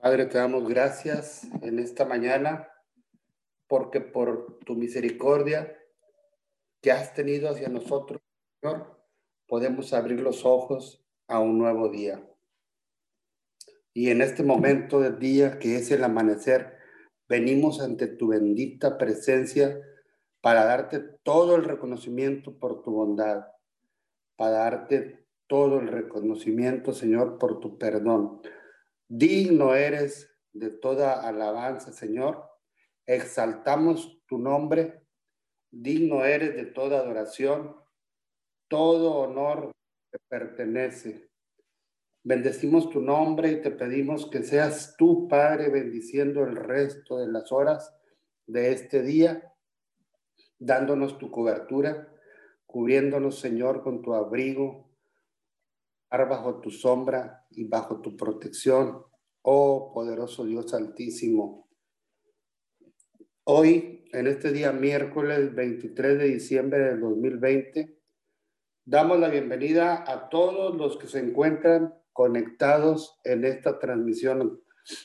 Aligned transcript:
Padre, 0.00 0.26
te 0.26 0.38
damos 0.38 0.68
gracias 0.68 1.42
en 1.60 1.80
esta 1.80 2.04
mañana 2.04 2.68
porque 3.66 4.00
por 4.00 4.60
tu 4.64 4.76
misericordia 4.76 5.76
que 6.80 6.92
has 6.92 7.14
tenido 7.14 7.50
hacia 7.50 7.68
nosotros, 7.68 8.20
Señor, 8.60 8.96
podemos 9.48 9.92
abrir 9.92 10.20
los 10.20 10.44
ojos 10.44 11.04
a 11.26 11.40
un 11.40 11.58
nuevo 11.58 11.88
día. 11.88 12.24
Y 13.92 14.10
en 14.10 14.22
este 14.22 14.44
momento 14.44 15.00
del 15.00 15.18
día 15.18 15.58
que 15.58 15.74
es 15.74 15.90
el 15.90 16.04
amanecer, 16.04 16.76
venimos 17.28 17.80
ante 17.80 18.06
tu 18.06 18.28
bendita 18.28 18.98
presencia 18.98 19.80
para 20.40 20.64
darte 20.64 21.00
todo 21.24 21.56
el 21.56 21.64
reconocimiento 21.64 22.56
por 22.56 22.82
tu 22.82 22.92
bondad, 22.92 23.46
para 24.36 24.52
darte 24.58 25.26
todo 25.48 25.80
el 25.80 25.88
reconocimiento, 25.88 26.92
Señor, 26.92 27.38
por 27.38 27.58
tu 27.58 27.78
perdón. 27.78 28.40
Digno 29.08 29.74
eres 29.74 30.30
de 30.52 30.70
toda 30.70 31.26
alabanza, 31.26 31.92
Señor. 31.92 32.44
Exaltamos 33.06 34.22
tu 34.26 34.38
nombre. 34.38 35.02
Digno 35.70 36.24
eres 36.24 36.54
de 36.54 36.66
toda 36.66 36.98
adoración. 36.98 37.74
Todo 38.68 39.14
honor 39.16 39.72
te 40.10 40.18
pertenece. 40.28 41.30
Bendecimos 42.22 42.90
tu 42.90 43.00
nombre 43.00 43.52
y 43.52 43.62
te 43.62 43.70
pedimos 43.70 44.28
que 44.30 44.42
seas 44.42 44.96
tú, 44.98 45.28
Padre, 45.28 45.70
bendiciendo 45.70 46.44
el 46.44 46.56
resto 46.56 47.18
de 47.18 47.28
las 47.28 47.50
horas 47.52 47.94
de 48.46 48.72
este 48.72 49.02
día, 49.02 49.54
dándonos 50.58 51.18
tu 51.18 51.30
cobertura, 51.30 52.12
cubriéndonos, 52.66 53.38
Señor, 53.38 53.82
con 53.82 54.02
tu 54.02 54.12
abrigo, 54.14 54.87
bajo 56.10 56.60
tu 56.60 56.70
sombra 56.70 57.46
y 57.50 57.64
bajo 57.64 58.00
tu 58.00 58.16
protección, 58.16 59.04
oh 59.42 59.92
poderoso 59.92 60.44
Dios 60.44 60.72
altísimo. 60.74 61.68
Hoy, 63.44 64.04
en 64.12 64.26
este 64.26 64.52
día 64.52 64.72
miércoles 64.72 65.54
23 65.54 66.18
de 66.18 66.24
diciembre 66.24 66.78
del 66.78 67.00
2020, 67.00 67.98
damos 68.84 69.18
la 69.18 69.28
bienvenida 69.28 70.04
a 70.06 70.28
todos 70.28 70.76
los 70.76 70.96
que 70.96 71.08
se 71.08 71.18
encuentran 71.18 71.94
conectados 72.12 73.18
en 73.24 73.44
esta 73.44 73.78
transmisión. 73.78 74.62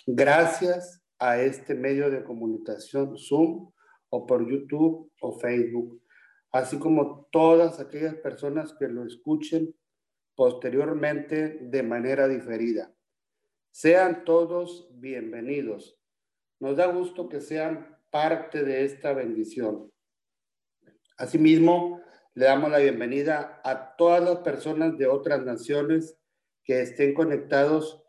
Gracias 0.07 1.03
a 1.19 1.41
este 1.41 1.75
medio 1.75 2.09
de 2.09 2.23
comunicación 2.23 3.17
Zoom 3.17 3.71
o 4.09 4.25
por 4.25 4.49
YouTube 4.49 5.11
o 5.21 5.39
Facebook, 5.39 6.01
así 6.51 6.77
como 6.79 7.27
todas 7.31 7.79
aquellas 7.79 8.15
personas 8.15 8.73
que 8.77 8.87
lo 8.87 9.05
escuchen 9.05 9.73
posteriormente 10.35 11.59
de 11.61 11.83
manera 11.83 12.27
diferida. 12.27 12.93
Sean 13.71 14.23
todos 14.23 14.89
bienvenidos. 14.93 15.97
Nos 16.59 16.77
da 16.77 16.87
gusto 16.87 17.29
que 17.29 17.41
sean 17.41 17.97
parte 18.11 18.63
de 18.63 18.85
esta 18.85 19.13
bendición. 19.13 19.91
Asimismo, 21.17 22.01
le 22.35 22.45
damos 22.45 22.71
la 22.71 22.79
bienvenida 22.79 23.61
a 23.63 23.95
todas 23.95 24.23
las 24.23 24.39
personas 24.39 24.97
de 24.97 25.07
otras 25.07 25.43
naciones 25.43 26.17
que 26.63 26.81
estén 26.81 27.13
conectados 27.13 28.03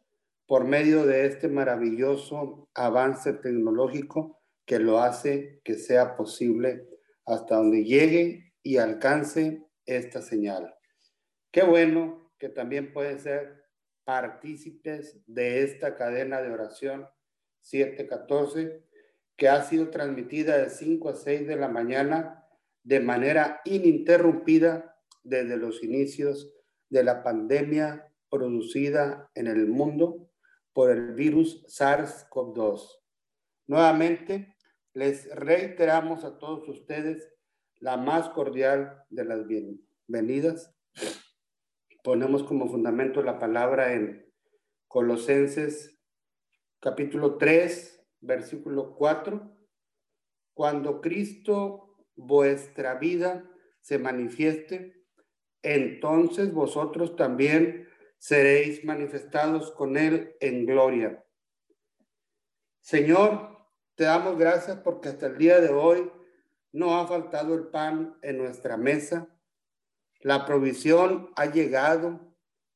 por 0.47 0.65
medio 0.65 1.05
de 1.07 1.27
este 1.27 1.49
maravilloso 1.49 2.69
avance 2.75 3.33
tecnológico 3.35 4.41
que 4.67 4.79
lo 4.79 5.01
hace 5.01 5.61
que 5.65 5.75
sea 5.75 6.17
posible 6.17 6.89
hasta 7.27 7.57
donde 7.57 7.85
llegue 7.85 8.55
y 8.63 8.79
alcance 8.79 9.67
esta 9.87 10.23
señal. 10.23 10.75
Qué 11.55 11.63
bueno 11.63 12.33
que 12.37 12.49
también 12.49 12.93
pueden 12.93 13.21
ser 13.21 13.63
partícipes 14.03 15.21
de 15.29 15.63
esta 15.63 15.95
cadena 15.95 16.43
de 16.43 16.51
oración 16.51 17.07
714 17.61 18.83
que 19.37 19.49
ha 19.49 19.63
sido 19.63 19.89
transmitida 19.91 20.59
de 20.59 20.69
5 20.69 21.11
a 21.11 21.15
6 21.15 21.47
de 21.47 21.55
la 21.55 21.69
mañana 21.69 22.45
de 22.83 22.99
manera 22.99 23.61
ininterrumpida 23.65 24.99
desde 25.23 25.57
los 25.57 25.85
inicios 25.85 26.53
de 26.91 27.05
la 27.05 27.23
pandemia 27.23 28.13
producida 28.29 29.31
en 29.37 29.47
el 29.47 29.69
mundo 29.69 30.29
por 30.73 30.91
el 30.91 31.13
virus 31.13 31.65
SARS-CoV-2. 31.69 32.99
Nuevamente, 33.69 34.57
les 34.93 35.33
reiteramos 35.33 36.25
a 36.25 36.37
todos 36.37 36.69
ustedes 36.69 37.33
la 37.77 37.97
más 37.97 38.29
cordial 38.31 39.05
de 39.09 39.25
las 39.25 39.47
bienvenidas 39.47 40.74
ponemos 42.05 42.43
como 42.43 42.69
fundamento 42.69 43.23
la 43.23 43.39
palabra 43.39 43.95
en 43.95 44.31
Colosenses 44.89 45.99
capítulo 46.79 47.39
3, 47.39 48.07
versículo 48.21 48.95
4. 48.95 49.57
Cuando 50.53 51.01
Cristo 51.01 51.97
vuestra 52.15 52.97
vida 52.97 53.51
se 53.81 53.99
manifieste, 53.99 55.03
entonces 55.63 56.53
vosotros 56.53 57.17
también 57.17 57.89
seréis 58.19 58.85
manifestados 58.85 59.73
con 59.73 59.97
Él 59.97 60.37
en 60.41 60.67
gloria. 60.67 61.25
Señor, 62.83 63.67
te 63.95 64.05
damos 64.05 64.37
gracias 64.37 64.77
porque 64.81 65.09
hasta 65.09 65.29
el 65.29 65.39
día 65.39 65.59
de 65.59 65.71
hoy 65.71 66.13
no 66.71 66.99
ha 66.99 67.07
faltado 67.07 67.55
el 67.55 67.69
pan 67.69 68.19
en 68.21 68.37
nuestra 68.37 68.77
mesa 68.77 69.34
la 70.25 70.47
provisión 70.47 71.31
ha 71.37 71.45
llegado, 71.45 72.19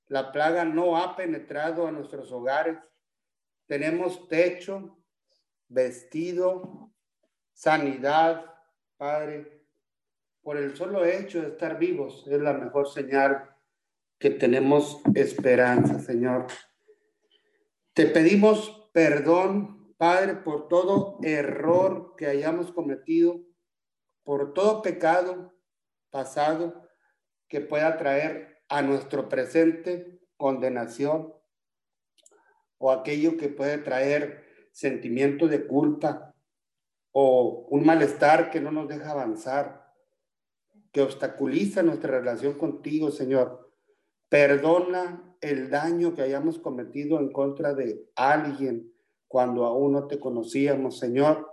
la 0.07 0.33
plaga 0.33 0.67
no 0.67 0.99
ha 0.99 1.17
penetrado 1.17 1.87
a 1.87 1.91
nuestros 1.91 2.31
hogares, 2.31 2.77
tenemos 3.67 4.29
techo, 4.29 4.99
vestido, 5.67 6.93
sanidad, 7.55 8.45
Padre. 8.99 9.65
Por 10.43 10.59
el 10.59 10.77
solo 10.77 11.07
hecho 11.07 11.41
de 11.41 11.49
estar 11.49 11.79
vivos 11.79 12.27
es 12.27 12.39
la 12.39 12.53
mejor 12.53 12.87
señal 12.87 13.57
que 14.19 14.31
tenemos 14.31 15.01
esperanza, 15.15 16.01
Señor. 16.01 16.49
Te 17.95 18.07
pedimos 18.07 18.91
perdón, 18.93 19.95
Padre, 19.97 20.35
por 20.35 20.69
todo 20.69 21.19
error 21.23 22.15
que 22.15 22.27
hayamos 22.27 22.73
cometido, 22.73 23.41
por 24.23 24.53
todo 24.53 24.83
pecado 24.83 25.55
pasado 26.11 26.88
que 27.49 27.61
pueda 27.61 27.97
traer 27.97 28.63
a 28.69 28.83
nuestro 28.83 29.29
presente 29.29 30.21
condenación 30.37 31.35
o 32.79 32.93
aquello 32.93 33.37
que 33.37 33.49
puede 33.49 33.79
traer 33.79 34.45
sentimiento 34.73 35.49
de 35.49 35.67
culpa 35.67 36.35
o 37.13 37.67
un 37.71 37.85
malestar 37.85 38.51
que 38.51 38.61
no 38.61 38.71
nos 38.71 38.89
deja 38.89 39.11
avanzar, 39.11 39.93
que 40.93 41.03
obstaculiza 41.03 41.83
nuestra 41.83 42.19
relación 42.19 42.55
contigo, 42.55 43.11
Señor. 43.11 43.73
Perdona 44.29 45.37
el 45.41 45.71
daño 45.71 46.15
que 46.15 46.23
hayamos 46.23 46.59
cometido 46.59 47.19
en 47.19 47.33
contra 47.33 47.75
de 47.75 48.09
alguien 48.15 48.93
cuando 49.27 49.65
aún 49.65 49.93
no 49.93 50.07
te 50.07 50.21
conocíamos, 50.21 50.99
Señor. 50.99 51.51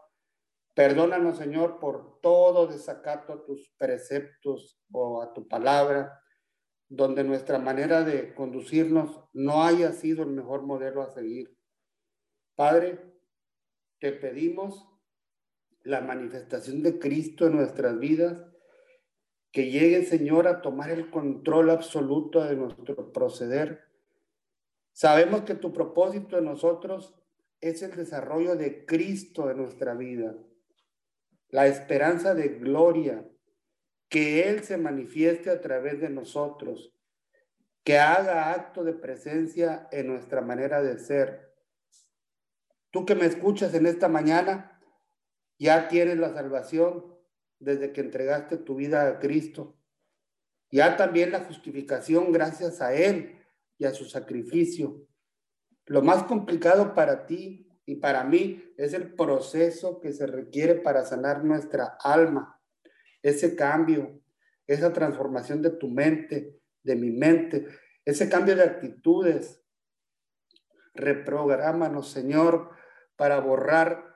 Perdónanos, 0.75 1.37
Señor, 1.37 1.79
por 1.79 2.19
todo 2.19 2.67
desacato 2.67 3.31
a 3.31 3.45
tus 3.45 3.69
preceptos 3.77 4.77
o 4.91 5.21
a 5.21 5.33
tu 5.33 5.47
palabra, 5.47 6.21
donde 6.89 7.23
nuestra 7.23 7.59
manera 7.59 8.03
de 8.03 8.35
conducirnos 8.35 9.23
no 9.31 9.63
haya 9.63 9.93
sido 9.93 10.23
el 10.23 10.31
mejor 10.31 10.63
modelo 10.63 11.01
a 11.01 11.13
seguir. 11.13 11.57
Padre, 12.55 12.99
te 13.99 14.11
pedimos 14.11 14.85
la 15.83 16.01
manifestación 16.01 16.83
de 16.83 16.99
Cristo 16.99 17.47
en 17.47 17.55
nuestras 17.55 17.97
vidas, 17.97 18.45
que 19.53 19.71
llegue, 19.71 20.03
Señor, 20.03 20.45
a 20.45 20.61
tomar 20.61 20.89
el 20.89 21.09
control 21.09 21.69
absoluto 21.69 22.43
de 22.43 22.57
nuestro 22.57 23.13
proceder. 23.13 23.81
Sabemos 24.91 25.43
que 25.43 25.55
tu 25.55 25.71
propósito 25.71 26.37
en 26.37 26.43
nosotros 26.43 27.15
es 27.61 27.81
el 27.81 27.95
desarrollo 27.95 28.57
de 28.57 28.85
Cristo 28.85 29.49
en 29.49 29.57
nuestra 29.57 29.93
vida 29.93 30.35
la 31.55 31.67
esperanza 31.67 32.35
de 32.35 32.49
gloria, 32.49 33.25
que 34.09 34.49
Él 34.49 34.65
se 34.65 34.75
manifieste 34.75 35.49
a 35.49 35.61
través 35.61 36.01
de 36.01 36.09
nosotros, 36.09 36.93
que 37.85 37.97
haga 37.97 38.51
acto 38.51 38.83
de 38.83 38.91
presencia 38.91 39.87
en 39.93 40.07
nuestra 40.07 40.41
manera 40.41 40.81
de 40.81 40.99
ser. 40.99 41.55
Tú 42.91 43.05
que 43.05 43.15
me 43.15 43.25
escuchas 43.25 43.73
en 43.73 43.85
esta 43.85 44.09
mañana, 44.09 44.81
ya 45.57 45.87
tienes 45.87 46.17
la 46.17 46.33
salvación 46.33 47.15
desde 47.59 47.93
que 47.93 48.01
entregaste 48.01 48.57
tu 48.57 48.75
vida 48.75 49.07
a 49.07 49.19
Cristo. 49.19 49.77
Ya 50.71 50.97
también 50.97 51.31
la 51.31 51.45
justificación 51.45 52.33
gracias 52.33 52.81
a 52.81 52.93
Él 52.93 53.39
y 53.77 53.85
a 53.85 53.93
su 53.93 54.03
sacrificio. 54.03 55.07
Lo 55.85 56.01
más 56.01 56.23
complicado 56.23 56.93
para 56.93 57.25
ti 57.25 57.69
y 57.85 57.95
para 57.97 58.23
mí 58.23 58.73
es 58.77 58.93
el 58.93 59.13
proceso 59.13 59.99
que 59.99 60.11
se 60.11 60.25
requiere 60.25 60.75
para 60.75 61.05
sanar 61.05 61.43
nuestra 61.43 61.97
alma, 62.01 62.59
ese 63.21 63.55
cambio, 63.55 64.21
esa 64.67 64.91
transformación 64.91 65.61
de 65.61 65.71
tu 65.71 65.87
mente, 65.89 66.59
de 66.83 66.95
mi 66.95 67.11
mente, 67.11 67.67
ese 68.03 68.29
cambio 68.29 68.55
de 68.55 68.63
actitudes. 68.63 69.61
reprográmanos, 70.93 72.09
Señor, 72.09 72.69
para 73.17 73.41
borrar 73.41 74.15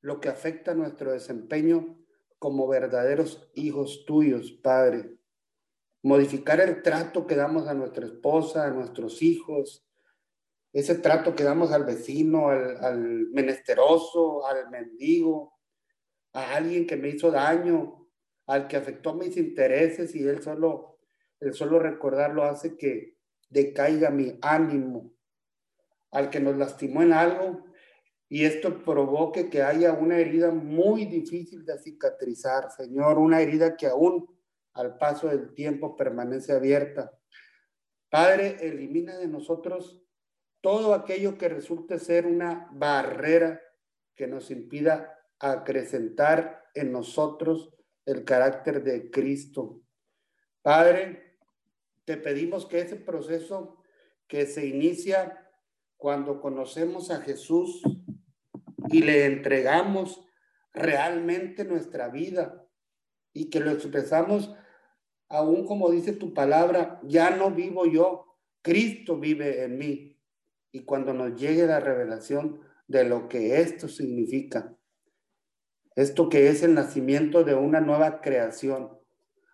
lo 0.00 0.18
que 0.18 0.30
afecta 0.30 0.74
nuestro 0.74 1.12
desempeño 1.12 1.98
como 2.38 2.66
verdaderos 2.66 3.50
hijos 3.54 4.04
tuyos, 4.06 4.52
Padre. 4.52 5.18
Modificar 6.02 6.60
el 6.60 6.82
trato 6.82 7.26
que 7.26 7.36
damos 7.36 7.66
a 7.68 7.74
nuestra 7.74 8.06
esposa, 8.06 8.66
a 8.66 8.70
nuestros 8.70 9.20
hijos, 9.22 9.85
ese 10.78 10.96
trato 10.96 11.34
que 11.34 11.42
damos 11.42 11.72
al 11.72 11.84
vecino, 11.84 12.50
al, 12.50 12.76
al 12.84 12.98
menesteroso, 13.30 14.46
al 14.46 14.70
mendigo, 14.70 15.54
a 16.34 16.56
alguien 16.56 16.86
que 16.86 16.96
me 16.96 17.08
hizo 17.08 17.30
daño, 17.30 18.06
al 18.46 18.68
que 18.68 18.76
afectó 18.76 19.14
mis 19.14 19.36
intereses 19.38 20.14
y 20.14 20.22
él 20.22 20.42
solo, 20.42 20.98
el 21.40 21.54
solo 21.54 21.78
recordarlo 21.78 22.44
hace 22.44 22.76
que 22.76 23.16
decaiga 23.48 24.10
mi 24.10 24.38
ánimo, 24.42 25.14
al 26.10 26.28
que 26.28 26.40
nos 26.40 26.56
lastimó 26.58 27.02
en 27.02 27.14
algo 27.14 27.64
y 28.28 28.44
esto 28.44 28.82
provoque 28.84 29.48
que 29.48 29.62
haya 29.62 29.94
una 29.94 30.18
herida 30.18 30.50
muy 30.50 31.06
difícil 31.06 31.64
de 31.64 31.78
cicatrizar, 31.78 32.70
Señor, 32.70 33.18
una 33.18 33.40
herida 33.40 33.76
que 33.76 33.86
aún 33.86 34.28
al 34.74 34.98
paso 34.98 35.28
del 35.28 35.54
tiempo 35.54 35.96
permanece 35.96 36.52
abierta. 36.52 37.16
Padre, 38.10 38.58
elimina 38.60 39.16
de 39.16 39.28
nosotros 39.28 40.05
todo 40.66 40.94
aquello 40.94 41.38
que 41.38 41.48
resulte 41.48 42.00
ser 42.00 42.26
una 42.26 42.68
barrera 42.72 43.62
que 44.16 44.26
nos 44.26 44.50
impida 44.50 45.16
acrecentar 45.38 46.64
en 46.74 46.90
nosotros 46.90 47.72
el 48.04 48.24
carácter 48.24 48.82
de 48.82 49.08
Cristo. 49.12 49.80
Padre, 50.62 51.38
te 52.04 52.16
pedimos 52.16 52.66
que 52.66 52.80
ese 52.80 52.96
proceso 52.96 53.80
que 54.26 54.44
se 54.44 54.66
inicia 54.66 55.48
cuando 55.96 56.40
conocemos 56.40 57.12
a 57.12 57.20
Jesús 57.20 57.80
y 58.88 59.04
le 59.04 59.26
entregamos 59.26 60.26
realmente 60.72 61.64
nuestra 61.64 62.08
vida 62.08 62.66
y 63.32 63.50
que 63.50 63.60
lo 63.60 63.70
expresamos 63.70 64.52
aún 65.28 65.64
como 65.64 65.92
dice 65.92 66.12
tu 66.12 66.34
palabra, 66.34 66.98
ya 67.04 67.30
no 67.30 67.52
vivo 67.52 67.86
yo, 67.86 68.36
Cristo 68.62 69.16
vive 69.16 69.62
en 69.62 69.78
mí. 69.78 70.15
Y 70.72 70.84
cuando 70.84 71.14
nos 71.14 71.40
llegue 71.40 71.66
la 71.66 71.80
revelación 71.80 72.60
de 72.88 73.04
lo 73.04 73.28
que 73.28 73.60
esto 73.60 73.88
significa, 73.88 74.76
esto 75.94 76.28
que 76.28 76.48
es 76.48 76.62
el 76.62 76.74
nacimiento 76.74 77.44
de 77.44 77.54
una 77.54 77.80
nueva 77.80 78.20
creación, 78.20 78.98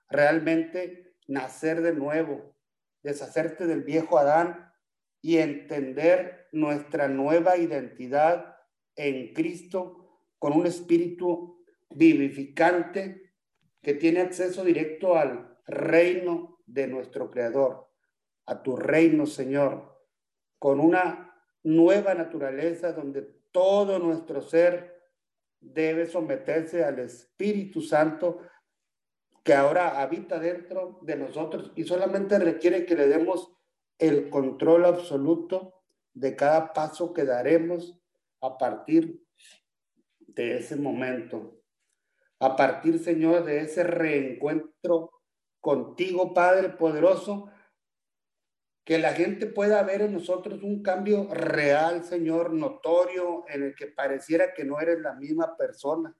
realmente 0.09 1.15
nacer 1.29 1.83
de 1.83 1.95
nuevo, 1.95 2.57
deshacerte 3.03 3.67
del 3.67 3.83
viejo 3.83 4.19
Adán 4.19 4.73
y 5.21 5.39
entender 5.39 6.49
nuestra 6.53 7.09
nueva 7.09 7.57
identidad 7.57 8.57
en 8.97 9.33
Cristo 9.33 10.21
con 10.39 10.53
un 10.53 10.67
espíritu 10.67 11.65
vivificante 11.91 13.33
que 13.81 13.95
tiene 13.95 14.21
acceso 14.21 14.65
directo 14.65 15.17
al 15.17 15.59
reino 15.67 16.59
de 16.67 16.89
nuestro 16.89 17.31
Creador, 17.31 17.89
a 18.47 18.63
tu 18.63 18.77
reino, 18.77 19.27
Señor, 19.27 19.92
con 20.63 20.79
una 20.79 21.35
nueva 21.65 22.15
naturaleza 22.15 22.93
donde 22.93 23.23
todo 23.51 23.99
nuestro 23.99 24.41
ser 24.41 25.11
debe 25.59 26.07
someterse 26.07 26.85
al 26.85 27.01
Espíritu 27.01 27.81
Santo 27.81 28.39
que 29.43 29.55
ahora 29.55 30.01
habita 30.01 30.39
dentro 30.39 31.01
de 31.03 31.17
nosotros 31.17 31.73
y 31.75 31.83
solamente 31.83 32.39
requiere 32.39 32.87
que 32.87 32.95
le 32.95 33.09
demos 33.09 33.53
el 33.99 34.31
control 34.31 34.85
absoluto 34.85 35.83
de 36.15 36.37
cada 36.37 36.73
paso 36.73 37.13
que 37.13 37.25
daremos 37.25 38.01
a 38.41 38.57
partir 38.57 39.21
de 40.19 40.59
ese 40.59 40.77
momento. 40.77 41.61
A 42.39 42.55
partir, 42.55 43.01
Señor, 43.01 43.43
de 43.43 43.63
ese 43.63 43.83
reencuentro 43.83 45.11
contigo, 45.61 46.33
Padre 46.33 46.69
poderoso, 46.69 47.51
que 48.85 48.99
la 48.99 49.13
gente 49.13 49.47
pueda 49.47 49.83
ver 49.83 50.03
en 50.03 50.13
nosotros 50.13 50.63
un 50.63 50.83
cambio 50.83 51.33
real, 51.33 52.05
Señor, 52.05 52.53
notorio, 52.53 53.45
en 53.49 53.63
el 53.63 53.75
que 53.75 53.87
pareciera 53.87 54.55
que 54.55 54.65
no 54.65 54.81
eres 54.81 55.01
la 55.01 55.15
misma 55.15 55.57
persona, 55.57 56.17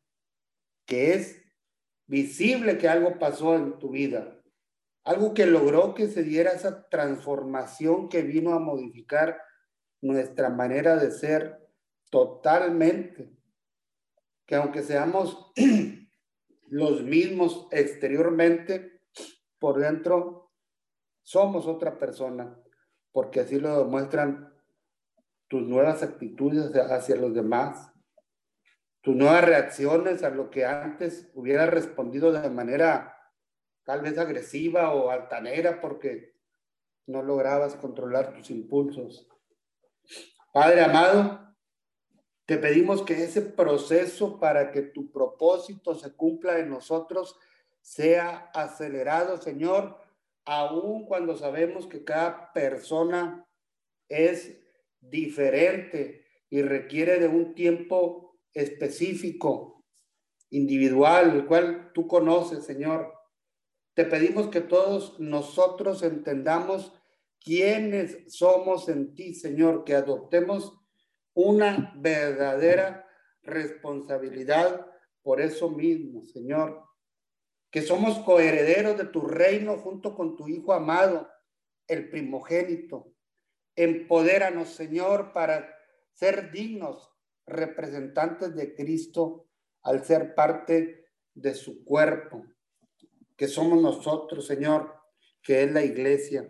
que 0.87 1.15
es 1.15 1.43
visible 2.07 2.79
que 2.79 2.89
algo 2.89 3.19
pasó 3.19 3.57
en 3.57 3.79
tu 3.79 3.91
vida, 3.91 4.41
algo 5.05 5.35
que 5.35 5.47
logró 5.47 5.95
que 5.95 6.07
se 6.07 6.23
diera 6.23 6.53
esa 6.53 6.89
transformación 6.89 8.09
que 8.09 8.23
vino 8.23 8.55
a 8.55 8.61
modificar 8.61 9.41
nuestra 10.01 10.49
manera 10.49 10.97
de 10.97 11.11
ser 11.11 11.59
totalmente, 12.11 13.33
que 14.47 14.55
aunque 14.55 14.83
seamos 14.83 15.53
los 16.69 17.03
mismos 17.03 17.67
exteriormente, 17.73 19.01
por 19.59 19.79
dentro 19.79 20.42
somos 21.23 21.67
otra 21.67 21.99
persona, 21.99 22.59
porque 23.13 23.41
así 23.41 23.59
lo 23.59 23.85
demuestran 23.85 24.53
tus 25.49 25.63
nuevas 25.63 26.03
actitudes 26.03 26.75
hacia 26.75 27.17
los 27.17 27.35
demás, 27.35 27.93
tus 29.03 29.15
nuevas 29.15 29.45
reacciones 29.45 30.23
a 30.23 30.31
lo 30.31 30.51
que 30.51 30.65
antes 30.65 31.31
hubiera 31.35 31.67
respondido 31.67 32.33
de 32.33 32.49
manera 32.49 33.17
tal 33.85 34.01
vez 34.01 34.17
agresiva 34.19 34.95
o 34.95 35.11
altanera 35.11 35.81
porque 35.81 36.37
no 37.07 37.23
lograbas 37.23 37.75
controlar 37.75 38.33
tus 38.35 38.51
impulsos. 38.51 39.29
Padre 40.53 40.83
amado, 40.83 41.55
te 42.47 42.59
pedimos 42.59 43.03
que 43.03 43.25
ese 43.25 43.43
proceso 43.43 44.39
para 44.39 44.71
que 44.71 44.83
tu 44.83 45.11
propósito 45.11 45.95
se 45.95 46.15
cumpla 46.15 46.59
en 46.59 46.71
nosotros 46.71 47.37
sea 47.81 48.51
acelerado, 48.55 49.37
Señor, 49.39 49.99
aun 50.45 51.05
cuando 51.05 51.37
sabemos 51.37 51.87
que 51.87 52.05
cada 52.05 52.53
persona 52.53 53.47
es 54.09 54.61
diferente 55.01 56.27
y 56.51 56.63
requiere 56.63 57.19
de 57.19 57.29
un 57.29 57.55
tiempo 57.55 58.39
específico, 58.53 59.85
individual, 60.51 61.37
el 61.37 61.47
cual 61.47 61.93
tú 61.95 62.07
conoces, 62.07 62.65
Señor. 62.65 63.13
Te 63.95 64.05
pedimos 64.05 64.49
que 64.49 64.61
todos 64.61 65.19
nosotros 65.19 66.03
entendamos 66.03 66.93
quiénes 67.41 68.33
somos 68.33 68.89
en 68.89 69.15
ti, 69.15 69.35
Señor, 69.35 69.85
que 69.85 69.95
adoptemos 69.95 70.79
una 71.35 71.95
verdadera 71.97 73.07
responsabilidad 73.43 74.87
por 75.23 75.41
eso 75.41 75.71
mismo, 75.71 76.23
Señor 76.23 76.92
que 77.73 77.81
somos 77.81 78.19
coherederos 78.19 78.99
de 78.99 79.07
tu 79.07 79.23
reino 79.23 79.79
junto 79.79 80.15
con 80.15 80.37
tu 80.37 80.47
Hijo 80.47 80.75
amado, 80.75 81.31
el 81.89 82.11
primogénito. 82.11 83.15
Empodéranos, 83.75 84.69
Señor, 84.69 85.33
para 85.33 85.75
ser 86.13 86.53
dignos 86.53 87.11
representantes 87.47 88.55
de 88.55 88.75
Cristo 88.75 89.49
al 89.83 90.05
ser 90.05 90.35
parte 90.35 91.07
de 91.33 91.55
su 91.55 91.83
cuerpo, 91.83 92.45
que 93.37 93.49
somos 93.49 93.81
nosotros, 93.81 94.47
Señor, 94.47 94.95
que 95.43 95.63
es 95.63 95.73
la 95.73 95.83
iglesia. 95.83 96.47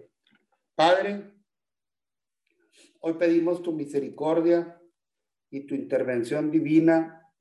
Padre, 0.75 1.33
hoy 2.99 3.14
pedimos 3.14 3.62
tu 3.62 3.71
misericordia 3.71 4.83
y 5.50 5.67
tu 5.67 5.76
intervención 5.76 6.50
divina 6.50 7.33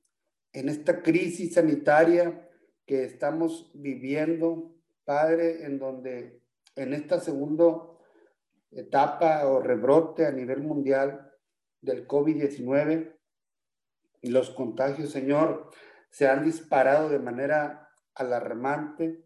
en 0.54 0.70
esta 0.70 1.02
crisis 1.02 1.56
sanitaria 1.56 2.48
que 2.86 3.04
estamos 3.04 3.72
viviendo, 3.74 4.74
Padre, 5.06 5.66
en 5.66 5.80
donde 5.80 6.42
en 6.76 6.94
esta 6.94 7.20
segunda 7.20 7.82
etapa 8.72 9.46
o 9.48 9.62
rebrote 9.62 10.26
a 10.26 10.32
nivel 10.32 10.62
mundial 10.62 11.32
del 11.82 12.08
COVID-19 12.08 13.16
y 14.22 14.30
los 14.30 14.52
contagios, 14.52 15.10
Señor, 15.10 15.70
se 16.10 16.28
han 16.28 16.44
disparado 16.44 17.10
de 17.10 17.20
manera 17.20 17.90
alarmante. 18.14 19.24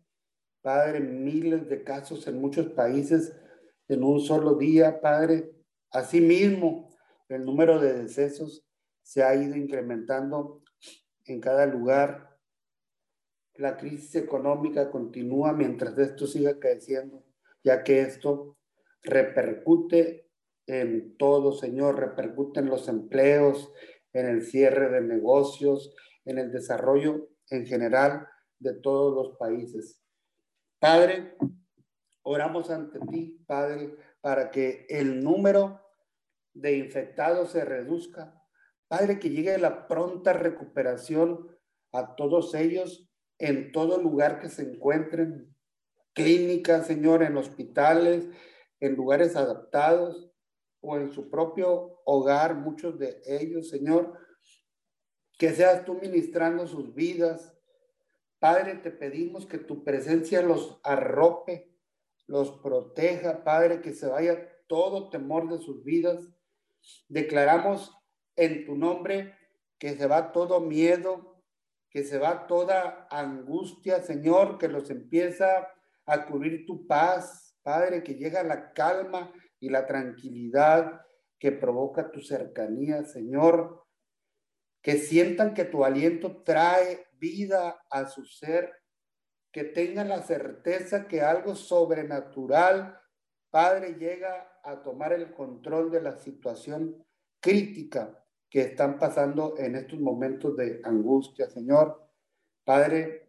Padre, 0.62 1.00
miles 1.00 1.70
de 1.70 1.84
casos 1.84 2.28
en 2.28 2.40
muchos 2.42 2.68
países 2.68 3.36
en 3.88 4.04
un 4.04 4.20
solo 4.20 4.56
día, 4.56 5.02
Padre. 5.02 5.52
Asimismo, 5.92 6.90
el 7.30 7.46
número 7.46 7.80
de 7.80 7.94
decesos 7.94 8.66
se 9.02 9.24
ha 9.24 9.36
ido 9.36 9.56
incrementando 9.56 10.64
en 11.26 11.40
cada 11.40 11.66
lugar 11.66 12.35
la 13.58 13.78
crisis 13.78 14.16
económica 14.16 14.92
continúa 14.92 15.54
mientras 15.54 15.98
esto 15.98 16.28
siga 16.28 16.60
creciendo, 16.60 17.24
ya 17.64 17.84
que 17.84 18.02
esto 18.02 18.58
repercute 19.02 20.30
en 20.68 21.16
todo, 21.18 21.54
Señor, 21.54 22.00
repercute 22.00 22.60
en 22.60 22.68
los 22.68 22.88
empleos, 22.88 23.72
en 24.14 24.26
el 24.28 24.44
cierre 24.44 24.90
de 24.90 25.02
negocios, 25.02 25.96
en 26.26 26.38
el 26.40 26.52
desarrollo 26.52 27.30
en 27.50 27.66
general 27.66 28.28
de 28.60 28.74
todos 28.74 29.14
los 29.14 29.38
países. 29.38 30.02
Padre, 30.80 31.36
oramos 32.24 32.70
ante 32.70 33.00
ti, 33.12 33.44
Padre, 33.46 33.96
para 34.22 34.50
que 34.50 34.86
el 34.90 35.24
número 35.24 35.82
de 36.54 36.78
infectados 36.78 37.52
se 37.52 37.64
reduzca. 37.64 38.42
Padre, 38.88 39.20
que 39.20 39.30
llegue 39.30 39.58
la 39.58 39.88
pronta 39.88 40.34
recuperación 40.34 41.56
a 41.92 42.16
todos 42.16 42.54
ellos 42.56 43.05
en 43.38 43.72
todo 43.72 44.02
lugar 44.02 44.40
que 44.40 44.50
se 44.50 44.64
encuentren, 44.64 45.56
clínicas, 46.14 46.88
Señor, 46.88 47.24
en 47.24 47.38
hospitales, 47.38 48.28
en 48.80 48.96
lugares 48.96 49.36
adaptados 49.36 50.32
o 50.82 50.98
en 50.98 51.12
su 51.12 51.30
propio 51.30 52.02
hogar, 52.06 52.56
muchos 52.56 52.98
de 52.98 53.22
ellos, 53.26 53.70
Señor, 53.70 54.18
que 55.38 55.52
seas 55.52 55.84
tú 55.86 55.96
ministrando 55.96 56.68
sus 56.68 56.94
vidas. 56.94 57.54
Padre, 58.40 58.76
te 58.76 58.92
pedimos 58.92 59.46
que 59.46 59.58
tu 59.58 59.84
presencia 59.84 60.42
los 60.42 60.80
arrope, 60.84 61.76
los 62.28 62.52
proteja, 62.60 63.44
Padre, 63.44 63.82
que 63.82 63.94
se 63.94 64.08
vaya 64.08 64.50
todo 64.68 65.10
temor 65.10 65.50
de 65.50 65.60
sus 65.60 65.84
vidas. 65.84 66.30
Declaramos 67.10 67.92
en 68.36 68.66
tu 68.66 68.76
nombre 68.76 69.36
que 69.78 69.96
se 69.98 70.08
va 70.08 70.32
todo 70.32 70.62
miedo, 70.62 71.35
que 71.96 72.04
se 72.04 72.18
va 72.18 72.46
toda 72.46 73.08
angustia, 73.10 74.04
Señor, 74.04 74.58
que 74.58 74.68
los 74.68 74.90
empieza 74.90 75.66
a 76.06 76.26
cubrir 76.26 76.66
tu 76.66 76.86
paz, 76.86 77.58
Padre, 77.64 78.04
que 78.04 78.16
llega 78.16 78.44
la 78.44 78.74
calma 78.74 79.32
y 79.62 79.70
la 79.70 79.86
tranquilidad 79.86 81.06
que 81.40 81.54
provoca 81.54 82.12
tu 82.12 82.20
cercanía, 82.20 83.06
Señor. 83.06 83.86
Que 84.82 84.98
sientan 84.98 85.54
que 85.54 85.64
tu 85.64 85.86
aliento 85.86 86.44
trae 86.44 87.08
vida 87.14 87.82
a 87.90 88.08
su 88.10 88.26
ser, 88.26 88.74
que 89.54 89.64
tengan 89.64 90.10
la 90.10 90.22
certeza 90.22 91.08
que 91.08 91.22
algo 91.22 91.56
sobrenatural, 91.56 93.00
Padre, 93.50 93.94
llega 93.94 94.60
a 94.66 94.82
tomar 94.82 95.14
el 95.14 95.34
control 95.34 95.90
de 95.92 96.02
la 96.02 96.18
situación 96.20 97.08
crítica 97.40 98.25
que 98.56 98.62
están 98.62 98.98
pasando 98.98 99.56
en 99.58 99.76
estos 99.76 100.00
momentos 100.00 100.56
de 100.56 100.80
angustia, 100.86 101.50
Señor. 101.50 102.02
Padre, 102.64 103.26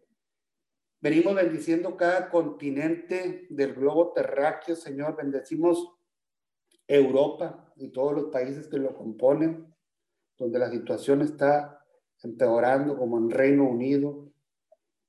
Venimos 1.01 1.35
bendiciendo 1.35 1.97
cada 1.97 2.29
continente 2.29 3.45
del 3.49 3.73
globo 3.73 4.13
terráqueo, 4.13 4.75
Señor. 4.75 5.17
Bendecimos 5.17 5.95
Europa 6.87 7.71
y 7.75 7.89
todos 7.89 8.13
los 8.13 8.25
países 8.31 8.67
que 8.67 8.77
lo 8.77 8.95
componen, 8.95 9.75
donde 10.37 10.57
la 10.57 10.71
situación 10.71 11.21
está 11.21 11.85
empeorando, 12.23 12.97
como 12.97 13.17
en 13.19 13.29
Reino 13.29 13.69
Unido, 13.69 14.31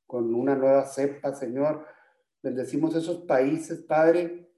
con 0.05 0.35
una 0.35 0.57
nueva 0.57 0.85
cepa, 0.85 1.33
Señor. 1.33 1.87
Bendecimos 2.43 2.95
esos 2.97 3.19
países, 3.25 3.81
Padre. 3.81 4.51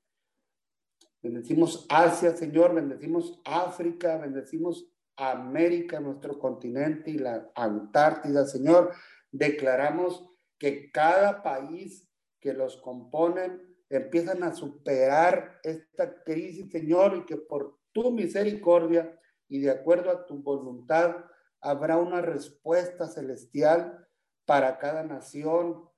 Bendecimos 1.23 1.87
Asia, 1.91 2.35
Señor. 2.35 2.75
Bendecimos 2.75 3.41
África. 3.45 4.17
Bendecimos 4.17 4.90
América, 5.21 6.01
nuestro 6.01 6.39
continente 6.39 7.11
y 7.11 7.19
la 7.19 7.51
Antártida, 7.55 8.47
Señor. 8.47 8.93
Declaramos 9.31 10.27
que 10.59 10.91
cada 10.91 11.43
país 11.43 12.09
que 12.41 12.55
los 12.55 12.77
componen 12.79 13.71
empiezan 13.91 14.43
a 14.43 14.55
superar 14.55 15.61
esta 15.63 16.23
crisis, 16.23 16.71
Señor, 16.71 17.17
y 17.17 17.27
que 17.27 17.37
por 17.37 17.79
tu 17.93 18.11
misericordia 18.13 19.19
y 19.49 19.61
de 19.61 19.71
acuerdo 19.71 20.11
a 20.11 20.27
tu 20.27 20.43
voluntad 20.43 21.17
habrá 21.61 21.97
una 21.99 22.23
respuesta 22.23 23.09
celestial 23.09 24.07
para 24.47 24.79
cada 24.79 25.03
nación, 25.03 25.89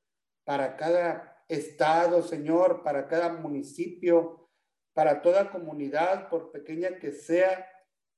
para 0.45 0.77
cada 0.77 1.45
estado, 1.49 2.23
Señor, 2.23 2.83
para 2.83 3.07
cada 3.09 3.33
municipio, 3.35 4.49
para 4.95 5.23
toda 5.23 5.51
comunidad, 5.51 6.29
por 6.29 6.51
pequeña 6.51 6.99
que 6.99 7.13
sea 7.13 7.67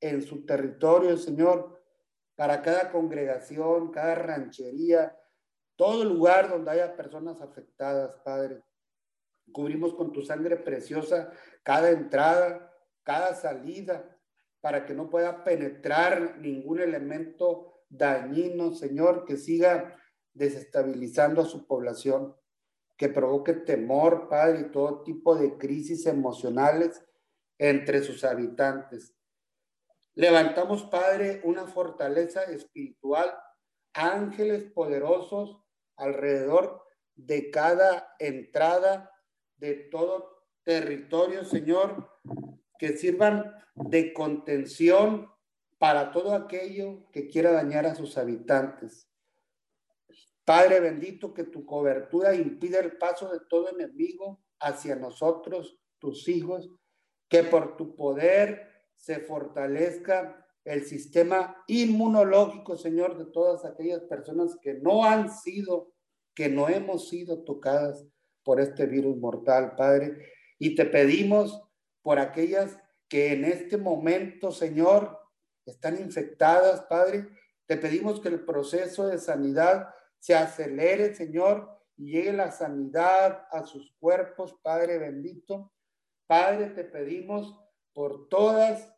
en 0.05 0.21
su 0.21 0.45
territorio, 0.45 1.17
Señor, 1.17 1.83
para 2.37 2.61
cada 2.61 2.93
congregación, 2.93 3.91
cada 3.91 4.15
ranchería, 4.15 5.17
todo 5.77 6.05
lugar 6.05 6.51
donde 6.51 6.73
haya 6.73 6.95
personas 6.95 7.41
afectadas, 7.41 8.15
Padre. 8.23 8.63
Cubrimos 9.51 9.95
con 9.95 10.13
tu 10.13 10.23
sangre 10.23 10.57
preciosa 10.57 11.33
cada 11.63 11.91
entrada, 11.91 12.71
cada 13.03 13.35
salida, 13.35 14.19
para 14.61 14.85
que 14.85 14.95
no 14.95 15.09
pueda 15.09 15.43
penetrar 15.43 16.39
ningún 16.39 16.81
elemento 16.81 17.85
dañino, 17.89 18.75
Señor, 18.75 19.25
que 19.25 19.37
siga 19.39 19.99
desestabilizando 20.35 21.41
a 21.41 21.47
su 21.47 21.67
población, 21.67 22.37
que 22.97 23.09
provoque 23.09 23.55
temor, 23.55 24.29
Padre, 24.29 24.61
y 24.61 24.71
todo 24.71 25.03
tipo 25.03 25.35
de 25.35 25.57
crisis 25.57 26.07
emocionales 26.07 27.03
entre 27.59 28.03
sus 28.03 28.23
habitantes. 28.25 29.15
Levantamos, 30.17 30.85
Padre, 30.85 31.41
una 31.45 31.67
fortaleza 31.67 32.45
espiritual, 32.45 33.35
ángeles 33.93 34.65
poderosos 34.73 35.59
alrededor 35.97 36.85
de 37.17 37.51
cada 37.51 38.15
entrada 38.19 39.11
de 39.57 39.75
todo 39.75 40.45
territorio, 40.63 41.45
Señor, 41.45 42.11
que 42.79 42.97
sirvan 42.97 43.55
de 43.75 44.13
contención 44.13 45.31
para 45.79 46.13
todo 46.13 46.35
aquello 46.35 47.11
que 47.11 47.29
quiera 47.29 47.51
dañar 47.51 47.87
a 47.87 47.95
sus 47.95 48.17
habitantes. 48.17 49.09
Padre 50.45 50.79
bendito, 50.79 51.35
que 51.35 51.45
tu 51.45 51.65
cobertura 51.67 52.35
impida 52.35 52.79
el 52.79 52.99
paso 52.99 53.33
de 53.33 53.41
todo 53.49 53.71
enemigo 53.71 54.45
hacia 54.61 54.95
nosotros, 54.95 55.79
tus 55.99 56.29
hijos, 56.29 56.71
que 57.29 57.43
por 57.43 57.77
tu 57.77 57.97
poder 57.97 58.74
se 59.05 59.21
fortalezca 59.21 60.47
el 60.65 60.87
sistema 60.87 61.63
inmunológico, 61.67 62.75
Señor, 62.75 63.19
de 63.19 63.27
todas 63.27 63.67
aquellas 63.67 64.01
personas 64.05 64.57
que 64.63 64.73
no 64.73 65.05
han 65.05 65.31
sido, 65.31 65.93
que 66.35 66.49
no 66.49 66.71
hemos 66.71 67.11
sido 67.11 67.45
tocadas 67.45 68.03
por 68.43 68.63
este 68.63 68.87
virus 68.87 69.19
mortal, 69.19 69.77
Padre. 69.77 70.33
Y 70.59 70.75
te 70.75 70.87
pedimos 70.87 71.63
por 72.01 72.19
aquellas 72.19 72.79
que 73.07 73.35
en 73.35 73.45
este 73.45 73.77
momento, 73.77 74.51
Señor, 74.51 75.19
están 75.67 76.01
infectadas, 76.01 76.81
Padre. 76.89 77.29
Te 77.67 77.77
pedimos 77.77 78.21
que 78.21 78.29
el 78.29 78.43
proceso 78.47 79.07
de 79.07 79.19
sanidad 79.19 79.91
se 80.19 80.35
acelere, 80.35 81.15
Señor, 81.15 81.79
y 81.99 82.13
llegue 82.13 82.33
la 82.33 82.51
sanidad 82.51 83.47
a 83.51 83.65
sus 83.65 83.95
cuerpos, 84.01 84.55
Padre 84.63 84.97
bendito. 84.97 85.75
Padre, 86.27 86.71
te 86.71 86.85
pedimos 86.85 87.61
por 87.93 88.29
todas 88.29 88.94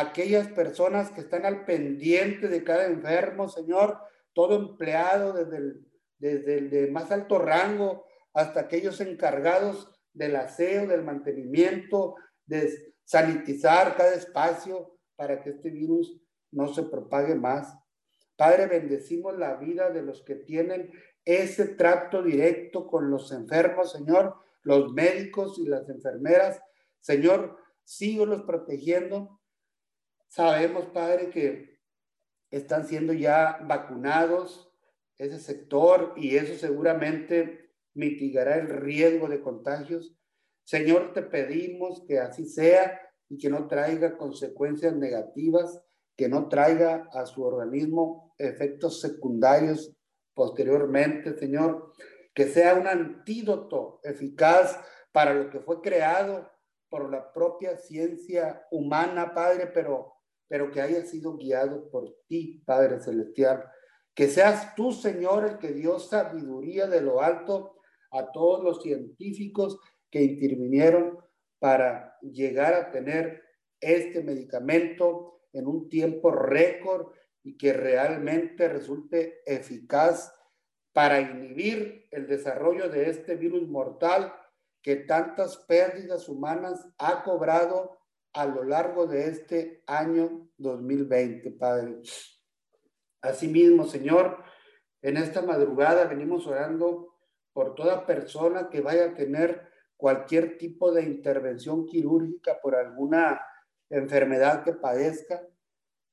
aquellas 0.00 0.48
personas 0.48 1.12
que 1.12 1.20
están 1.20 1.46
al 1.46 1.64
pendiente 1.64 2.48
de 2.48 2.64
cada 2.64 2.86
enfermo, 2.86 3.48
Señor, 3.48 3.98
todo 4.32 4.56
empleado 4.56 5.32
desde 5.32 5.56
el, 5.56 5.86
desde 6.18 6.58
el 6.58 6.70
de 6.70 6.90
más 6.90 7.12
alto 7.12 7.38
rango 7.38 8.04
hasta 8.32 8.60
aquellos 8.60 9.00
encargados 9.00 9.88
del 10.12 10.34
aseo, 10.34 10.88
del 10.88 11.04
mantenimiento, 11.04 12.16
de 12.44 12.92
sanitizar 13.04 13.96
cada 13.96 14.14
espacio 14.14 14.98
para 15.14 15.40
que 15.40 15.50
este 15.50 15.70
virus 15.70 16.20
no 16.50 16.74
se 16.74 16.82
propague 16.82 17.36
más. 17.36 17.72
Padre, 18.36 18.66
bendecimos 18.66 19.38
la 19.38 19.54
vida 19.54 19.90
de 19.90 20.02
los 20.02 20.22
que 20.22 20.34
tienen 20.34 20.90
ese 21.24 21.66
trato 21.68 22.20
directo 22.20 22.88
con 22.88 23.12
los 23.12 23.30
enfermos, 23.30 23.92
Señor, 23.92 24.34
los 24.62 24.92
médicos 24.92 25.56
y 25.60 25.66
las 25.66 25.88
enfermeras. 25.88 26.60
Señor, 26.98 27.58
síguelos 27.84 28.42
protegiendo 28.42 29.40
Sabemos, 30.34 30.86
Padre, 30.86 31.30
que 31.30 31.78
están 32.50 32.88
siendo 32.88 33.12
ya 33.12 33.60
vacunados 33.68 34.68
ese 35.16 35.38
sector 35.38 36.12
y 36.16 36.34
eso 36.34 36.58
seguramente 36.58 37.70
mitigará 37.94 38.56
el 38.56 38.66
riesgo 38.66 39.28
de 39.28 39.40
contagios. 39.40 40.18
Señor, 40.64 41.12
te 41.12 41.22
pedimos 41.22 42.02
que 42.08 42.18
así 42.18 42.46
sea 42.46 43.00
y 43.28 43.38
que 43.38 43.48
no 43.48 43.68
traiga 43.68 44.16
consecuencias 44.16 44.96
negativas, 44.96 45.80
que 46.16 46.28
no 46.28 46.48
traiga 46.48 47.08
a 47.12 47.26
su 47.26 47.44
organismo 47.44 48.34
efectos 48.36 49.00
secundarios 49.00 49.96
posteriormente, 50.34 51.38
Señor, 51.38 51.92
que 52.34 52.48
sea 52.48 52.74
un 52.74 52.88
antídoto 52.88 54.00
eficaz 54.02 54.80
para 55.12 55.32
lo 55.32 55.48
que 55.48 55.60
fue 55.60 55.80
creado 55.80 56.50
por 56.88 57.08
la 57.08 57.32
propia 57.32 57.76
ciencia 57.76 58.66
humana, 58.72 59.32
Padre, 59.32 59.68
pero 59.68 60.13
pero 60.48 60.70
que 60.70 60.80
haya 60.80 61.04
sido 61.04 61.36
guiado 61.36 61.90
por 61.90 62.14
ti, 62.26 62.62
Padre 62.64 63.00
Celestial. 63.00 63.64
Que 64.14 64.28
seas 64.28 64.74
tú, 64.74 64.92
Señor, 64.92 65.44
el 65.44 65.58
que 65.58 65.72
dio 65.72 65.98
sabiduría 65.98 66.86
de 66.86 67.00
lo 67.00 67.22
alto 67.22 67.76
a 68.10 68.30
todos 68.30 68.62
los 68.62 68.82
científicos 68.82 69.78
que 70.10 70.22
intervinieron 70.22 71.18
para 71.58 72.16
llegar 72.20 72.74
a 72.74 72.90
tener 72.92 73.42
este 73.80 74.22
medicamento 74.22 75.40
en 75.52 75.66
un 75.66 75.88
tiempo 75.88 76.30
récord 76.30 77.12
y 77.42 77.56
que 77.56 77.72
realmente 77.72 78.68
resulte 78.68 79.42
eficaz 79.46 80.32
para 80.92 81.20
inhibir 81.20 82.06
el 82.10 82.26
desarrollo 82.26 82.88
de 82.88 83.10
este 83.10 83.34
virus 83.34 83.68
mortal 83.68 84.32
que 84.82 84.96
tantas 84.96 85.56
pérdidas 85.56 86.28
humanas 86.28 86.86
ha 86.98 87.22
cobrado 87.24 87.98
a 88.34 88.46
lo 88.46 88.64
largo 88.64 89.06
de 89.06 89.28
este 89.28 89.84
año 89.86 90.48
2020, 90.58 91.52
Padre. 91.52 92.02
Asimismo, 93.22 93.86
Señor, 93.86 94.42
en 95.02 95.16
esta 95.16 95.40
madrugada 95.40 96.04
venimos 96.06 96.46
orando 96.46 97.14
por 97.52 97.76
toda 97.76 98.04
persona 98.04 98.68
que 98.68 98.80
vaya 98.80 99.06
a 99.06 99.14
tener 99.14 99.68
cualquier 99.96 100.58
tipo 100.58 100.92
de 100.92 101.04
intervención 101.04 101.86
quirúrgica 101.86 102.58
por 102.60 102.74
alguna 102.74 103.40
enfermedad 103.88 104.64
que 104.64 104.72
padezca, 104.72 105.46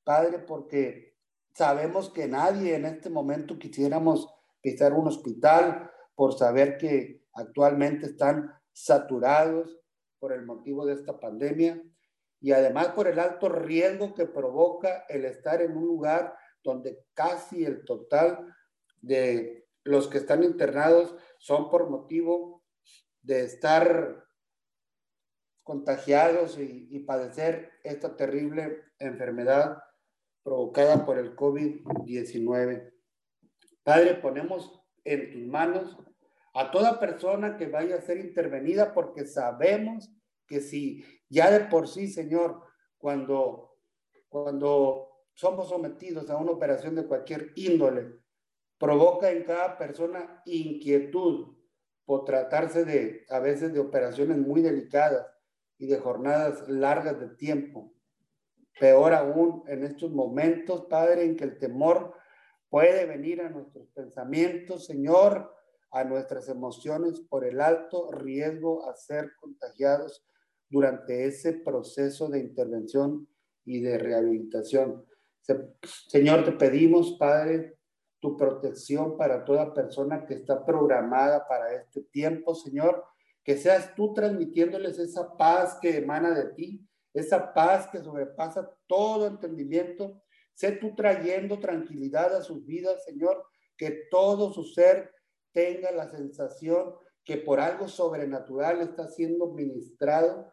Padre, 0.03 0.39
porque 0.39 1.17
sabemos 1.53 2.11
que 2.11 2.27
nadie 2.27 2.75
en 2.75 2.85
este 2.85 3.09
momento 3.09 3.57
quisiéramos 3.57 4.31
pisar 4.61 4.93
un 4.93 5.07
hospital 5.07 5.91
por 6.13 6.37
saber 6.37 6.77
que 6.77 7.25
actualmente 7.33 8.05
están 8.05 8.53
saturados 8.71 9.79
por 10.19 10.33
el 10.33 10.45
motivo 10.45 10.85
de 10.85 10.93
esta 10.93 11.19
pandemia 11.19 11.81
y 12.41 12.51
además 12.51 12.89
por 12.89 13.07
el 13.07 13.19
alto 13.19 13.47
riesgo 13.49 14.15
que 14.15 14.25
provoca 14.25 15.05
el 15.07 15.25
estar 15.25 15.61
en 15.61 15.77
un 15.77 15.85
lugar 15.85 16.35
donde 16.63 17.05
casi 17.13 17.63
el 17.63 17.85
total 17.85 18.53
de 18.99 19.67
los 19.83 20.07
que 20.07 20.17
están 20.17 20.43
internados 20.43 21.15
son 21.37 21.69
por 21.69 21.89
motivo 21.89 22.63
de 23.21 23.45
estar 23.45 24.25
contagiados 25.63 26.57
y, 26.57 26.99
padecer 27.05 27.71
esta 27.83 28.15
terrible 28.15 28.83
enfermedad 28.99 29.77
provocada 30.43 31.05
por 31.05 31.17
el 31.17 31.35
COVID-19. 31.35 32.91
Padre, 33.83 34.15
ponemos 34.15 34.81
en 35.03 35.31
tus 35.31 35.47
manos 35.47 35.97
a 36.53 36.71
toda 36.71 36.99
persona 36.99 37.57
que 37.57 37.67
vaya 37.67 37.97
a 37.97 38.01
ser 38.01 38.17
intervenida 38.17 38.93
porque 38.93 39.25
sabemos 39.25 40.11
que 40.47 40.61
si 40.61 41.05
ya 41.31 41.49
de 41.49 41.61
por 41.61 41.87
sí, 41.87 42.09
Señor, 42.09 42.61
cuando, 42.97 43.77
cuando 44.27 45.07
somos 45.33 45.69
sometidos 45.69 46.29
a 46.29 46.35
una 46.35 46.51
operación 46.51 46.93
de 46.93 47.07
cualquier 47.07 47.53
índole, 47.55 48.19
provoca 48.77 49.31
en 49.31 49.45
cada 49.45 49.77
persona 49.77 50.41
inquietud 50.45 51.55
por 52.03 52.25
tratarse 52.25 52.83
de, 52.83 53.25
a 53.29 53.39
veces, 53.39 53.71
de 53.71 53.79
operaciones 53.79 54.37
muy 54.37 54.61
delicadas 54.61 55.25
y 55.77 55.87
de 55.87 55.99
jornadas 55.99 56.67
largas 56.67 57.17
de 57.17 57.29
tiempo. 57.29 57.93
Peor 58.77 59.13
aún 59.13 59.63
en 59.67 59.85
estos 59.85 60.11
momentos, 60.11 60.87
Padre, 60.89 61.23
en 61.23 61.37
que 61.37 61.45
el 61.45 61.57
temor 61.57 62.13
puede 62.69 63.05
venir 63.05 63.41
a 63.41 63.49
nuestros 63.49 63.87
pensamientos, 63.91 64.85
Señor, 64.85 65.55
a 65.91 66.03
nuestras 66.03 66.49
emociones 66.49 67.21
por 67.21 67.45
el 67.45 67.61
alto 67.61 68.11
riesgo 68.11 68.89
a 68.89 68.95
ser 68.95 69.31
contagiados 69.39 70.25
durante 70.71 71.25
ese 71.25 71.53
proceso 71.53 72.29
de 72.29 72.39
intervención 72.39 73.27
y 73.65 73.81
de 73.81 73.97
rehabilitación. 73.97 75.05
Señor, 76.07 76.45
te 76.45 76.53
pedimos, 76.53 77.17
Padre, 77.19 77.77
tu 78.19 78.37
protección 78.37 79.17
para 79.17 79.43
toda 79.43 79.73
persona 79.73 80.25
que 80.25 80.35
está 80.35 80.65
programada 80.65 81.47
para 81.47 81.73
este 81.75 82.01
tiempo, 82.03 82.55
Señor, 82.55 83.03
que 83.43 83.57
seas 83.57 83.93
tú 83.95 84.13
transmitiéndoles 84.13 84.97
esa 84.99 85.35
paz 85.35 85.77
que 85.81 85.97
emana 85.97 86.33
de 86.33 86.53
ti, 86.53 86.87
esa 87.13 87.53
paz 87.53 87.89
que 87.91 87.99
sobrepasa 87.99 88.71
todo 88.87 89.27
entendimiento. 89.27 90.21
Sé 90.53 90.73
tú 90.73 90.95
trayendo 90.95 91.59
tranquilidad 91.59 92.35
a 92.35 92.41
sus 92.41 92.65
vidas, 92.65 93.03
Señor, 93.03 93.43
que 93.75 94.07
todo 94.09 94.53
su 94.53 94.63
ser 94.63 95.11
tenga 95.51 95.91
la 95.91 96.09
sensación 96.09 96.93
que 97.23 97.37
por 97.37 97.59
algo 97.59 97.87
sobrenatural 97.87 98.81
está 98.81 99.07
siendo 99.07 99.47
ministrado, 99.53 100.51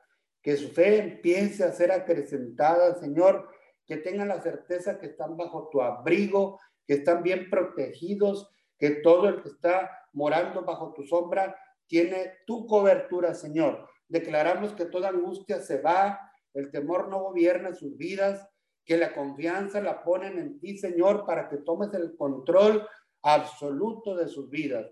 que 0.48 0.56
su 0.56 0.70
fe 0.70 0.96
empiece 0.96 1.62
a 1.62 1.72
ser 1.72 1.92
acrecentada, 1.92 2.94
Señor, 2.94 3.50
que 3.84 3.98
tengan 3.98 4.28
la 4.28 4.40
certeza 4.40 4.98
que 4.98 5.08
están 5.08 5.36
bajo 5.36 5.68
tu 5.68 5.82
abrigo, 5.82 6.58
que 6.86 6.94
están 6.94 7.22
bien 7.22 7.50
protegidos, 7.50 8.48
que 8.78 8.92
todo 8.92 9.28
el 9.28 9.42
que 9.42 9.50
está 9.50 9.90
morando 10.14 10.64
bajo 10.64 10.94
tu 10.94 11.02
sombra 11.02 11.54
tiene 11.86 12.32
tu 12.46 12.66
cobertura, 12.66 13.34
Señor. 13.34 13.90
Declaramos 14.08 14.72
que 14.72 14.86
toda 14.86 15.10
angustia 15.10 15.60
se 15.60 15.82
va, 15.82 16.18
el 16.54 16.70
temor 16.70 17.08
no 17.08 17.20
gobierna 17.24 17.74
sus 17.74 17.98
vidas, 17.98 18.48
que 18.86 18.96
la 18.96 19.12
confianza 19.12 19.82
la 19.82 20.02
ponen 20.02 20.38
en 20.38 20.58
ti, 20.60 20.78
Señor, 20.78 21.26
para 21.26 21.50
que 21.50 21.58
tomes 21.58 21.92
el 21.92 22.16
control 22.16 22.88
absoluto 23.20 24.16
de 24.16 24.28
sus 24.28 24.48
vidas. 24.48 24.90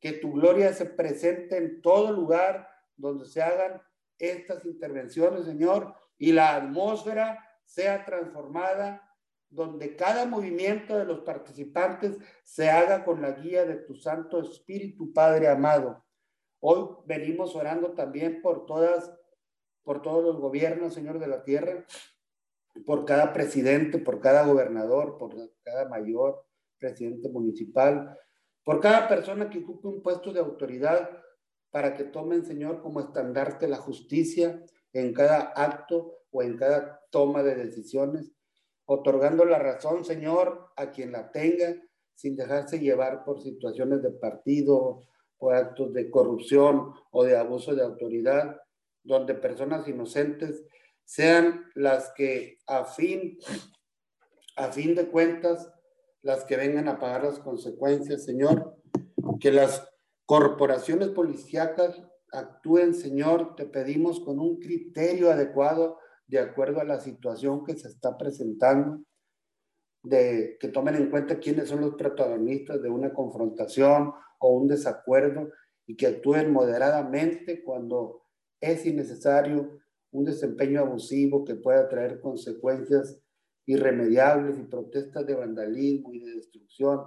Que 0.00 0.12
tu 0.12 0.32
gloria 0.32 0.74
se 0.74 0.84
presente 0.84 1.56
en 1.56 1.80
todo 1.80 2.12
lugar 2.12 2.68
donde 2.94 3.24
se 3.24 3.40
hagan 3.40 3.80
estas 4.18 4.64
intervenciones, 4.64 5.44
Señor, 5.44 5.94
y 6.16 6.32
la 6.32 6.56
atmósfera 6.56 7.44
sea 7.64 8.04
transformada, 8.04 9.04
donde 9.50 9.96
cada 9.96 10.26
movimiento 10.26 10.96
de 10.96 11.04
los 11.04 11.20
participantes 11.20 12.18
se 12.42 12.68
haga 12.70 13.04
con 13.04 13.22
la 13.22 13.32
guía 13.32 13.64
de 13.64 13.76
tu 13.76 13.94
Santo 13.94 14.40
Espíritu, 14.40 15.12
Padre 15.12 15.48
amado. 15.48 16.04
Hoy 16.60 16.88
venimos 17.06 17.54
orando 17.54 17.92
también 17.92 18.42
por 18.42 18.66
todas, 18.66 19.14
por 19.84 20.02
todos 20.02 20.24
los 20.24 20.36
gobiernos, 20.38 20.94
Señor, 20.94 21.18
de 21.18 21.28
la 21.28 21.44
tierra, 21.44 21.86
por 22.84 23.04
cada 23.04 23.32
presidente, 23.32 23.98
por 23.98 24.20
cada 24.20 24.44
gobernador, 24.44 25.16
por 25.18 25.34
cada 25.62 25.88
mayor 25.88 26.44
presidente 26.78 27.28
municipal, 27.28 28.18
por 28.64 28.80
cada 28.80 29.08
persona 29.08 29.48
que 29.48 29.58
ocupe 29.58 29.88
un 29.88 30.02
puesto 30.02 30.32
de 30.32 30.40
autoridad, 30.40 31.10
para 31.70 31.94
que 31.94 32.04
tomen, 32.04 32.44
Señor, 32.44 32.80
como 32.80 33.00
estandarte 33.00 33.68
la 33.68 33.76
justicia 33.76 34.62
en 34.92 35.12
cada 35.12 35.52
acto 35.54 36.18
o 36.30 36.42
en 36.42 36.56
cada 36.56 37.00
toma 37.10 37.42
de 37.42 37.54
decisiones, 37.54 38.32
otorgando 38.86 39.44
la 39.44 39.58
razón, 39.58 40.04
Señor, 40.04 40.72
a 40.76 40.90
quien 40.90 41.12
la 41.12 41.30
tenga, 41.30 41.76
sin 42.14 42.36
dejarse 42.36 42.78
llevar 42.78 43.24
por 43.24 43.42
situaciones 43.42 44.02
de 44.02 44.10
partido, 44.10 45.02
por 45.36 45.54
actos 45.54 45.92
de 45.92 46.10
corrupción 46.10 46.92
o 47.10 47.24
de 47.24 47.36
abuso 47.36 47.74
de 47.74 47.84
autoridad, 47.84 48.60
donde 49.04 49.34
personas 49.34 49.86
inocentes 49.86 50.64
sean 51.04 51.64
las 51.74 52.12
que 52.14 52.58
a 52.66 52.84
fin, 52.84 53.38
a 54.56 54.72
fin 54.72 54.94
de 54.94 55.08
cuentas, 55.08 55.70
las 56.22 56.44
que 56.44 56.56
vengan 56.56 56.88
a 56.88 56.98
pagar 56.98 57.24
las 57.24 57.38
consecuencias, 57.38 58.24
Señor, 58.24 58.76
que 59.40 59.52
las 59.52 59.88
corporaciones 60.28 61.08
policíacas 61.08 62.02
actúen, 62.32 62.92
Señor, 62.92 63.56
te 63.56 63.64
pedimos 63.64 64.20
con 64.20 64.38
un 64.38 64.60
criterio 64.60 65.30
adecuado 65.30 65.96
de 66.26 66.38
acuerdo 66.38 66.82
a 66.82 66.84
la 66.84 67.00
situación 67.00 67.64
que 67.64 67.74
se 67.78 67.88
está 67.88 68.18
presentando, 68.18 69.02
de 70.02 70.58
que 70.60 70.68
tomen 70.68 70.96
en 70.96 71.08
cuenta 71.08 71.38
quiénes 71.38 71.70
son 71.70 71.80
los 71.80 71.94
protagonistas 71.94 72.82
de 72.82 72.90
una 72.90 73.14
confrontación 73.14 74.12
o 74.38 74.50
un 74.50 74.68
desacuerdo 74.68 75.48
y 75.86 75.96
que 75.96 76.08
actúen 76.08 76.52
moderadamente 76.52 77.64
cuando 77.64 78.24
es 78.60 78.84
innecesario 78.84 79.80
un 80.10 80.24
desempeño 80.24 80.80
abusivo 80.80 81.42
que 81.42 81.54
pueda 81.54 81.88
traer 81.88 82.20
consecuencias 82.20 83.18
irremediables 83.64 84.58
y 84.58 84.64
protestas 84.64 85.26
de 85.26 85.36
vandalismo 85.36 86.12
y 86.12 86.20
de 86.20 86.34
destrucción 86.34 87.00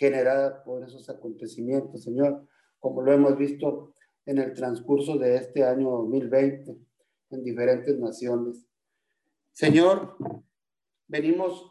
generadas 0.00 0.62
por 0.64 0.82
esos 0.82 1.10
acontecimientos, 1.10 2.02
Señor, 2.02 2.48
como 2.78 3.02
lo 3.02 3.12
hemos 3.12 3.36
visto 3.36 3.94
en 4.24 4.38
el 4.38 4.54
transcurso 4.54 5.18
de 5.18 5.36
este 5.36 5.62
año 5.62 5.90
2020 5.90 6.74
en 7.32 7.44
diferentes 7.44 7.98
naciones. 7.98 8.66
Señor, 9.52 10.16
venimos 11.06 11.70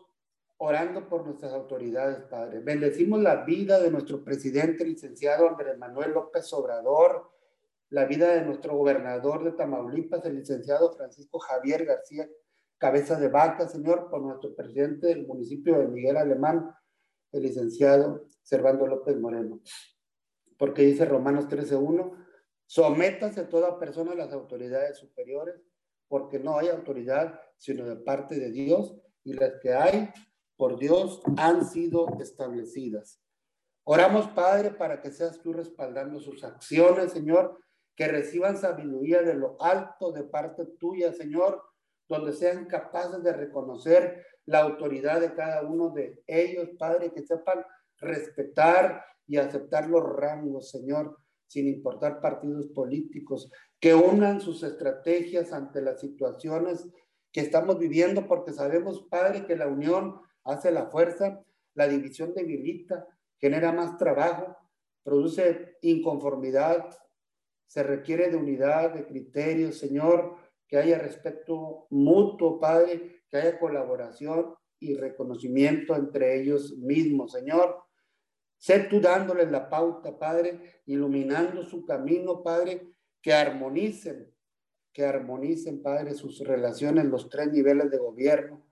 orando 0.58 1.10
por 1.10 1.26
nuestras 1.26 1.54
autoridades, 1.54 2.20
Padre. 2.30 2.60
Bendecimos 2.60 3.20
la 3.20 3.46
vida 3.46 3.80
de 3.80 3.90
nuestro 3.90 4.24
presidente, 4.24 4.86
licenciado 4.86 5.50
Andrés 5.50 5.80
Manuel 5.80 6.12
López 6.12 6.54
Obrador, 6.54 7.32
la 7.90 8.06
vida 8.06 8.36
de 8.36 8.46
nuestro 8.46 8.78
gobernador 8.78 9.44
de 9.44 9.54
Tamaulipas, 9.54 10.24
el 10.26 10.36
licenciado 10.36 10.94
Francisco 10.96 11.40
Javier 11.40 11.84
García 11.84 12.30
Cabeza 12.78 13.20
de 13.20 13.30
Vaca, 13.30 13.68
Señor, 13.68 14.08
por 14.12 14.22
nuestro 14.22 14.56
presidente 14.56 15.08
del 15.08 15.26
municipio 15.26 15.80
de 15.80 15.88
Miguel 15.88 16.18
Alemán, 16.18 16.76
el 17.32 17.44
licenciado 17.44 18.26
Servando 18.42 18.88
López 18.88 19.18
Moreno. 19.20 19.62
Porque 20.58 20.84
dice 20.84 21.06
Romanos 21.06 21.48
13.1, 21.48 22.26
Sométase 22.70 23.46
toda 23.46 23.80
persona 23.80 24.12
a 24.12 24.16
las 24.16 24.32
autoridades 24.32 25.00
superiores, 25.00 25.56
porque 26.08 26.38
no 26.38 26.60
hay 26.60 26.68
autoridad 26.68 27.40
sino 27.58 27.84
de 27.86 27.96
parte 27.96 28.40
de 28.40 28.52
Dios, 28.52 28.96
y 29.24 29.34
las 29.34 29.54
que 29.60 29.74
hay 29.74 30.10
por 30.56 30.78
Dios 30.78 31.20
han 31.38 31.68
sido 31.68 32.08
establecidas. 32.20 33.20
Oramos, 33.84 34.28
Padre, 34.28 34.70
para 34.70 35.02
que 35.02 35.10
seas 35.10 35.42
tú 35.42 35.52
respaldando 35.52 36.20
sus 36.20 36.44
acciones, 36.44 37.12
Señor, 37.12 37.58
que 37.96 38.08
reciban 38.08 38.56
sabiduría 38.56 39.24
de 39.24 39.34
lo 39.34 39.60
alto 39.60 40.12
de 40.12 40.24
parte 40.24 40.66
tuya, 40.66 41.12
Señor, 41.12 41.64
donde 42.10 42.34
sean 42.34 42.66
capaces 42.66 43.24
de 43.24 43.32
reconocer 43.32 44.26
la 44.46 44.62
autoridad 44.62 45.22
de 45.22 45.34
cada 45.36 45.62
uno 45.62 45.92
de 45.92 46.22
ellos, 46.26 46.70
Padre, 46.78 47.14
que 47.14 47.26
sepan 47.26 47.64
respetar 47.98 49.06
y 49.28 49.38
aceptar 49.38 49.88
los 49.88 50.04
rangos, 50.04 50.72
Señor, 50.72 51.18
sin 51.46 51.68
importar 51.68 52.20
partidos 52.20 52.68
políticos, 52.68 53.52
que 53.80 53.94
unan 53.94 54.42
sus 54.42 54.64
estrategias 54.64 55.54
ante 55.54 55.82
las 55.82 56.02
situaciones 56.02 56.90
que 57.32 57.42
estamos 57.42 57.78
viviendo, 57.78 58.28
porque 58.28 58.54
sabemos, 58.54 59.06
Padre, 59.10 59.46
que 59.46 59.56
la 59.56 59.68
unión 59.68 60.20
hace 60.44 60.72
la 60.72 60.88
fuerza, 60.88 61.44
la 61.76 61.88
división 61.88 62.34
debilita, 62.34 63.06
genera 63.38 63.72
más 63.72 63.98
trabajo, 63.98 64.58
produce 65.04 65.78
inconformidad, 65.82 66.90
se 67.68 67.84
requiere 67.84 68.30
de 68.30 68.38
unidad, 68.38 68.96
de 68.96 69.06
criterios, 69.06 69.78
Señor, 69.78 70.36
que 70.70 70.78
haya 70.78 71.00
respeto 71.00 71.88
mutuo, 71.90 72.60
Padre, 72.60 73.24
que 73.28 73.38
haya 73.38 73.60
colaboración 73.60 74.54
y 74.80 74.96
reconocimiento 74.96 75.96
entre 75.96 76.40
ellos 76.40 76.78
mismos, 76.78 77.32
Señor. 77.32 77.84
Sé 78.58 78.82
tú 78.82 79.02
dándoles 79.02 79.50
la 79.52 79.70
pauta, 79.70 80.18
Padre, 80.18 80.82
iluminando 80.86 81.64
su 81.64 81.86
camino, 81.86 82.44
Padre, 82.44 82.88
que 83.22 83.34
armonicen, 83.34 84.32
que 84.94 85.06
armonicen, 85.06 85.82
Padre, 85.82 86.14
sus 86.14 86.40
relaciones, 86.40 87.06
los 87.06 87.30
tres 87.30 87.52
niveles 87.52 87.90
de 87.90 87.98
gobierno, 87.98 88.64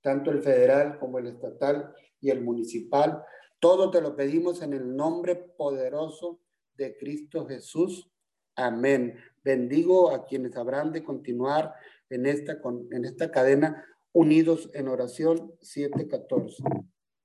tanto 0.00 0.30
el 0.32 0.42
federal 0.42 0.98
como 0.98 1.18
el 1.18 1.28
estatal 1.28 1.94
y 2.20 2.30
el 2.30 2.42
municipal. 2.42 3.22
Todo 3.60 3.90
te 3.90 4.00
lo 4.00 4.16
pedimos 4.16 4.62
en 4.62 4.72
el 4.72 4.96
nombre 4.96 5.36
poderoso 5.36 6.40
de 6.74 6.96
Cristo 6.96 7.46
Jesús. 7.46 8.10
Amén. 8.56 9.16
Bendigo 9.46 10.10
a 10.10 10.26
quienes 10.26 10.56
habrán 10.56 10.90
de 10.90 11.04
continuar 11.04 11.72
en 12.10 12.26
esta, 12.26 12.58
en 12.90 13.04
esta 13.04 13.30
cadena 13.30 13.86
unidos 14.10 14.68
en 14.74 14.88
oración 14.88 15.54
714. 15.60 16.64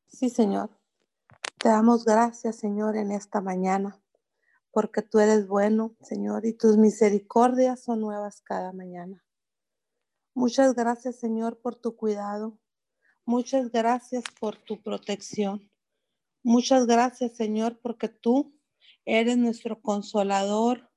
Sí, 0.05 0.29
Señor. 0.29 0.69
Te 1.57 1.69
damos 1.69 2.05
gracias, 2.05 2.57
Señor, 2.57 2.95
en 2.95 3.12
esta 3.12 3.41
mañana, 3.41 3.99
porque 4.69 5.01
tú 5.01 5.17
eres 5.17 5.47
bueno, 5.47 5.95
Señor, 6.03 6.45
y 6.45 6.53
tus 6.53 6.77
misericordias 6.77 7.86
son 7.86 8.01
nuevas 8.01 8.41
cada 8.41 8.71
mañana. 8.71 9.25
Muchas 10.36 10.75
gracias, 10.75 11.15
Señor, 11.15 11.60
por 11.60 11.75
tu 11.75 11.95
cuidado. 11.95 12.60
Muchas 13.25 13.71
gracias 13.71 14.25
por 14.39 14.57
tu 14.57 14.79
protección. 14.84 15.71
Muchas 16.43 16.86
gracias, 16.86 17.36
Señor, 17.36 17.79
porque 17.81 18.10
tú 18.10 18.55
eres 19.05 19.38
nuestro 19.38 19.81
consolador, 19.81 20.90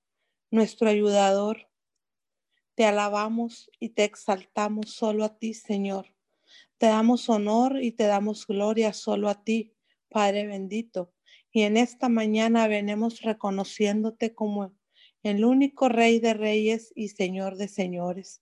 nuestro 0.55 0.88
ayudador. 0.88 1.69
Te 2.77 2.85
alabamos 2.85 3.71
y 3.81 3.90
te 3.90 4.05
exaltamos 4.05 4.90
solo 4.90 5.25
a 5.25 5.37
ti, 5.37 5.53
Señor. 5.53 6.14
Te 6.79 6.87
damos 6.87 7.29
honor 7.29 7.83
y 7.83 7.90
te 7.90 8.05
damos 8.05 8.47
gloria 8.47 8.93
solo 8.93 9.29
a 9.29 9.43
ti 9.43 9.75
Padre 10.09 10.47
bendito. 10.47 11.12
Y 11.51 11.62
en 11.62 11.77
esta 11.77 12.09
mañana 12.09 12.69
venimos 12.69 13.23
reconociéndote 13.23 14.33
como 14.33 14.73
el 15.25 15.45
único 15.45 15.88
Rey 15.88 16.21
de 16.21 16.35
Reyes 16.35 16.93
y 16.95 17.09
Señor 17.09 17.57
de 17.57 17.67
Señores. 17.67 18.40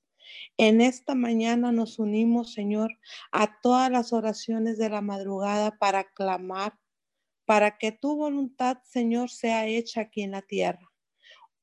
En 0.59 0.83
esta 0.83 1.15
mañana 1.15 1.73
nos 1.73 1.99
unimos, 1.99 2.53
Señor, 2.53 2.99
a 3.31 3.59
todas 3.63 3.91
las 3.91 4.13
oraciones 4.13 4.77
de 4.77 4.91
la 4.91 5.01
madrugada 5.01 5.79
para 5.79 6.13
clamar, 6.13 6.79
para 7.47 7.79
que 7.79 7.91
tu 7.91 8.17
voluntad, 8.17 8.77
Señor, 8.85 9.31
sea 9.31 9.67
hecha 9.67 10.03
aquí 10.03 10.23
en 10.23 10.33
la 10.33 10.43
tierra. 10.43 10.92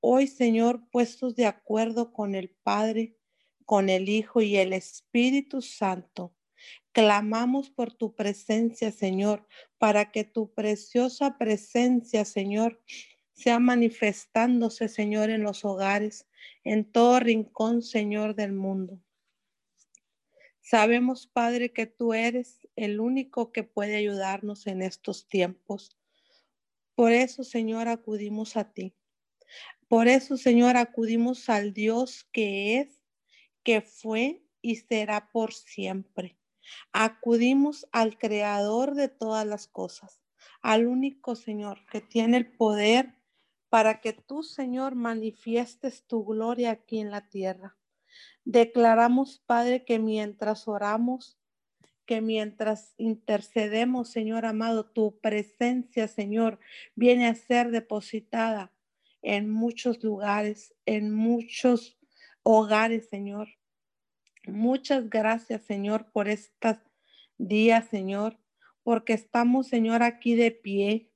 Hoy, 0.02 0.28
Señor, 0.28 0.90
puestos 0.92 1.36
de 1.36 1.46
acuerdo 1.46 2.14
con 2.14 2.36
el 2.36 2.50
Padre, 2.50 3.18
con 3.66 3.90
el 3.90 4.10
Hijo 4.10 4.42
y 4.42 4.58
el 4.58 4.74
Espíritu 4.74 5.62
Santo, 5.62 6.34
Clamamos 6.92 7.70
por 7.70 7.94
tu 7.94 8.16
presencia, 8.16 8.92
Señor, 8.92 9.48
para 9.78 10.12
que 10.12 10.24
tu 10.24 10.54
preciosa 10.54 11.38
presencia, 11.38 12.26
Señor, 12.26 12.82
sea 13.34 13.60
manifestándose, 13.60 14.90
Señor, 14.90 15.30
en 15.30 15.44
los 15.44 15.64
hogares, 15.64 16.28
en 16.64 16.92
todo 16.92 17.20
rincón, 17.20 17.84
Señor, 17.84 18.36
del 18.36 18.54
mundo. 18.54 19.00
Sabemos, 20.62 21.28
Padre, 21.28 21.72
que 21.72 21.86
tú 21.86 22.14
eres 22.14 22.68
el 22.76 23.00
único 23.00 23.52
que 23.52 23.64
puede 23.64 23.96
ayudarnos 23.96 24.68
en 24.68 24.82
estos 24.82 25.28
tiempos. 25.28 25.98
Por 26.96 27.12
eso, 27.12 27.44
Señor, 27.44 27.88
acudimos 27.88 28.58
a 28.58 28.74
ti. 28.74 28.94
Por 29.90 30.08
eso, 30.08 30.38
Señor, 30.38 30.78
acudimos 30.78 31.50
al 31.50 31.74
Dios 31.74 32.24
que 32.32 32.78
es, 32.78 33.04
que 33.64 33.82
fue 33.82 34.44
y 34.62 34.76
será 34.76 35.32
por 35.32 35.52
siempre. 35.52 36.38
Acudimos 36.94 37.88
al 37.92 38.20
creador 38.20 38.94
de 38.94 39.10
todas 39.10 39.48
las 39.48 39.66
cosas, 39.66 40.22
al 40.62 40.86
único 40.86 41.36
Señor 41.36 41.88
que 41.92 42.02
tiene 42.02 42.38
el 42.38 42.52
poder 42.56 43.16
para 43.70 44.00
que 44.00 44.14
tú, 44.14 44.44
Señor, 44.44 44.94
manifiestes 44.94 46.06
tu 46.06 46.24
gloria 46.24 46.70
aquí 46.70 47.00
en 47.00 47.10
la 47.10 47.28
tierra. 47.28 47.76
Declaramos, 48.46 49.42
Padre, 49.48 49.86
que 49.86 49.98
mientras 49.98 50.68
oramos, 50.68 51.40
que 52.06 52.22
mientras 52.22 52.94
intercedemos, 52.98 54.10
Señor 54.10 54.46
amado, 54.46 54.86
tu 54.86 55.20
presencia, 55.20 56.08
Señor, 56.08 56.60
viene 56.94 57.26
a 57.28 57.34
ser 57.34 57.72
depositada 57.72 58.72
en 59.22 59.50
muchos 59.50 60.04
lugares, 60.04 60.74
en 60.86 61.14
muchos 61.14 61.98
hogares, 62.44 63.10
Señor. 63.10 63.48
Muchas 64.46 65.10
gracias, 65.10 65.64
Señor, 65.64 66.12
por 66.12 66.28
estos 66.28 66.78
días, 67.38 67.88
Señor, 67.90 68.38
porque 68.84 69.14
estamos, 69.14 69.68
Señor, 69.68 70.04
aquí 70.04 70.36
de 70.36 70.52
pie. 70.52 71.12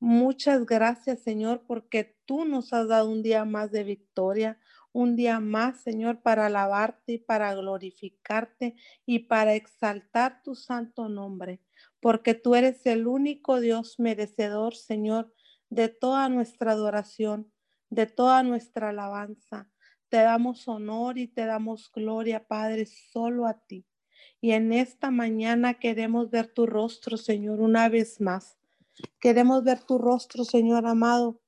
Muchas 0.00 0.64
gracias, 0.64 1.20
Señor, 1.20 1.64
porque 1.66 2.16
tú 2.24 2.44
nos 2.44 2.72
has 2.72 2.88
dado 2.88 3.10
un 3.10 3.22
día 3.22 3.44
más 3.44 3.72
de 3.72 3.82
victoria, 3.82 4.60
un 4.92 5.16
día 5.16 5.40
más, 5.40 5.80
Señor, 5.82 6.22
para 6.22 6.46
alabarte 6.46 7.14
y 7.14 7.18
para 7.18 7.54
glorificarte 7.54 8.76
y 9.06 9.20
para 9.20 9.54
exaltar 9.54 10.42
tu 10.42 10.54
santo 10.54 11.08
nombre, 11.08 11.60
porque 12.00 12.34
tú 12.34 12.54
eres 12.54 12.86
el 12.86 13.06
único 13.06 13.60
Dios 13.60 13.98
merecedor, 13.98 14.74
Señor, 14.74 15.32
de 15.70 15.88
toda 15.88 16.28
nuestra 16.28 16.72
adoración, 16.72 17.52
de 17.90 18.06
toda 18.06 18.42
nuestra 18.42 18.90
alabanza. 18.90 19.70
Te 20.08 20.18
damos 20.18 20.66
honor 20.68 21.18
y 21.18 21.28
te 21.28 21.44
damos 21.44 21.90
gloria, 21.92 22.46
Padre, 22.46 22.86
solo 22.86 23.46
a 23.46 23.54
ti. 23.54 23.86
Y 24.40 24.52
en 24.52 24.72
esta 24.72 25.10
mañana 25.10 25.74
queremos 25.74 26.30
ver 26.30 26.46
tu 26.52 26.66
rostro, 26.66 27.16
Señor, 27.16 27.60
una 27.60 27.88
vez 27.88 28.20
más. 28.20 28.56
Queremos 29.20 29.64
ver 29.64 29.80
tu 29.80 29.98
rostro, 29.98 30.44
Señor 30.44 30.86
amado, 30.86 31.40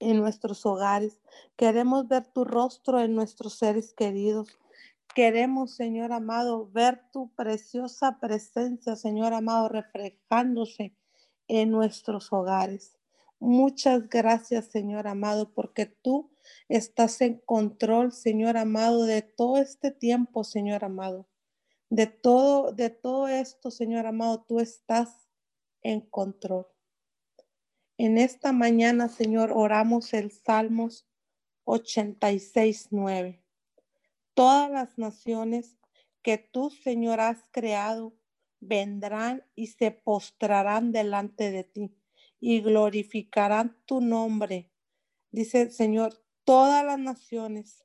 en 0.00 0.18
nuestros 0.18 0.64
hogares. 0.66 1.20
Queremos 1.56 2.08
ver 2.08 2.26
tu 2.26 2.44
rostro 2.44 3.00
en 3.00 3.14
nuestros 3.14 3.54
seres 3.54 3.92
queridos. 3.94 4.58
Queremos, 5.14 5.74
Señor 5.74 6.12
amado, 6.12 6.68
ver 6.70 7.02
tu 7.12 7.32
preciosa 7.34 8.18
presencia, 8.20 8.96
Señor 8.96 9.32
amado, 9.32 9.68
reflejándose 9.68 10.94
en 11.48 11.70
nuestros 11.70 12.32
hogares. 12.32 12.97
Muchas 13.40 14.08
gracias, 14.08 14.66
Señor 14.66 15.06
amado, 15.06 15.54
porque 15.54 15.86
tú 15.86 16.28
estás 16.68 17.20
en 17.20 17.38
control, 17.38 18.10
Señor 18.10 18.56
amado, 18.56 19.04
de 19.04 19.22
todo 19.22 19.58
este 19.58 19.92
tiempo, 19.92 20.42
Señor 20.42 20.84
amado. 20.84 21.28
De 21.88 22.08
todo, 22.08 22.72
de 22.72 22.90
todo 22.90 23.28
esto, 23.28 23.70
Señor 23.70 24.06
amado, 24.06 24.44
tú 24.48 24.58
estás 24.58 25.28
en 25.82 26.00
control. 26.00 26.66
En 27.96 28.18
esta 28.18 28.52
mañana, 28.52 29.08
Señor, 29.08 29.52
oramos 29.54 30.14
el 30.14 30.32
Salmos 30.32 31.06
86, 31.62 32.88
9. 32.90 33.40
Todas 34.34 34.68
las 34.68 34.98
naciones 34.98 35.78
que 36.22 36.38
tú, 36.38 36.70
Señor, 36.70 37.20
has 37.20 37.38
creado 37.52 38.14
vendrán 38.58 39.44
y 39.54 39.68
se 39.68 39.92
postrarán 39.92 40.90
delante 40.90 41.52
de 41.52 41.62
ti 41.62 41.94
y 42.40 42.60
glorificarán 42.60 43.76
tu 43.84 44.00
nombre. 44.00 44.70
Dice 45.30 45.70
Señor, 45.70 46.22
todas 46.44 46.84
las 46.84 46.98
naciones, 46.98 47.84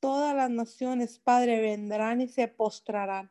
todas 0.00 0.34
las 0.34 0.50
naciones, 0.50 1.18
Padre, 1.18 1.60
vendrán 1.60 2.20
y 2.20 2.28
se 2.28 2.48
postrarán. 2.48 3.30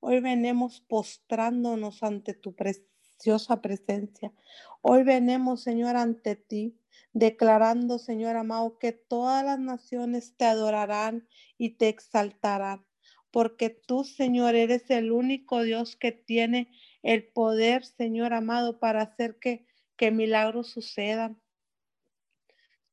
Hoy 0.00 0.20
venimos 0.20 0.80
postrándonos 0.80 2.02
ante 2.02 2.34
tu 2.34 2.54
preciosa 2.54 3.60
presencia. 3.60 4.32
Hoy 4.80 5.02
venimos, 5.02 5.62
Señor, 5.62 5.96
ante 5.96 6.36
ti, 6.36 6.78
declarando, 7.12 7.98
Señor 7.98 8.36
amado, 8.36 8.78
que 8.78 8.92
todas 8.92 9.44
las 9.44 9.58
naciones 9.58 10.34
te 10.36 10.46
adorarán 10.46 11.28
y 11.58 11.70
te 11.70 11.88
exaltarán, 11.88 12.86
porque 13.30 13.70
tú, 13.70 14.04
Señor, 14.04 14.54
eres 14.54 14.90
el 14.90 15.12
único 15.12 15.62
Dios 15.62 15.96
que 15.96 16.12
tiene 16.12 16.70
el 17.02 17.24
poder, 17.24 17.84
Señor 17.84 18.32
amado, 18.32 18.78
para 18.78 19.02
hacer 19.02 19.38
que, 19.38 19.66
que 19.96 20.10
milagros 20.10 20.68
sucedan. 20.68 21.40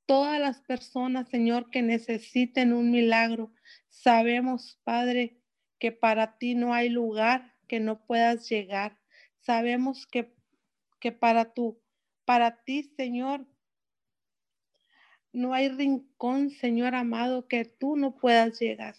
Todas 0.05 0.39
las 0.39 0.61
personas, 0.61 1.29
Señor, 1.29 1.69
que 1.69 1.81
necesiten 1.81 2.73
un 2.73 2.91
milagro, 2.91 3.51
sabemos, 3.89 4.79
Padre, 4.83 5.41
que 5.79 5.91
para 5.91 6.37
ti 6.37 6.55
no 6.55 6.73
hay 6.73 6.89
lugar 6.89 7.55
que 7.67 7.79
no 7.79 8.05
puedas 8.05 8.49
llegar. 8.49 8.97
Sabemos 9.39 10.07
que, 10.07 10.33
que 10.99 11.11
para 11.11 11.53
para 12.25 12.63
ti, 12.63 12.83
Señor, 12.83 13.45
no 15.33 15.53
hay 15.53 15.69
rincón, 15.69 16.49
Señor 16.49 16.95
amado, 16.95 17.47
que 17.47 17.65
tú 17.65 17.95
no 17.95 18.17
puedas 18.17 18.59
llegar. 18.59 18.95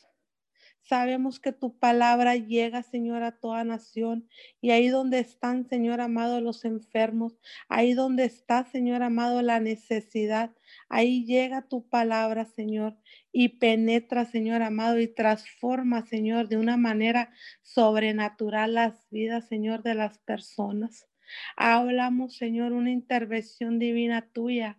Sabemos 0.89 1.39
que 1.39 1.53
tu 1.53 1.79
palabra 1.79 2.37
llega, 2.37 2.83
Señor, 2.83 3.23
a 3.23 3.33
toda 3.33 3.63
nación. 3.63 4.27
Y 4.63 4.71
ahí 4.71 4.89
donde 4.89 5.19
están, 5.19 5.69
Señor 5.69 6.01
amado, 6.01 6.41
los 6.41 6.65
enfermos, 6.65 7.39
ahí 7.69 7.93
donde 7.93 8.25
está, 8.25 8.65
Señor 8.65 9.03
amado, 9.03 9.43
la 9.43 9.61
necesidad, 9.61 10.51
ahí 10.89 11.27
llega 11.27 11.69
tu 11.69 11.87
palabra, 11.87 12.47
Señor, 12.47 12.97
y 13.33 13.59
penetra, 13.59 14.25
Señor 14.25 14.63
amado, 14.63 14.99
y 14.99 15.09
transforma, 15.09 16.07
Señor, 16.07 16.49
de 16.49 16.57
una 16.57 16.79
manera 16.79 17.35
sobrenatural 17.61 18.73
las 18.73 19.11
vidas, 19.11 19.47
Señor, 19.47 19.83
de 19.83 19.95
las 19.95 20.19
personas. 20.21 21.07
Hablamos, 21.55 22.37
Señor, 22.37 22.73
una 22.73 22.91
intervención 22.91 23.79
divina 23.79 24.27
tuya 24.33 24.79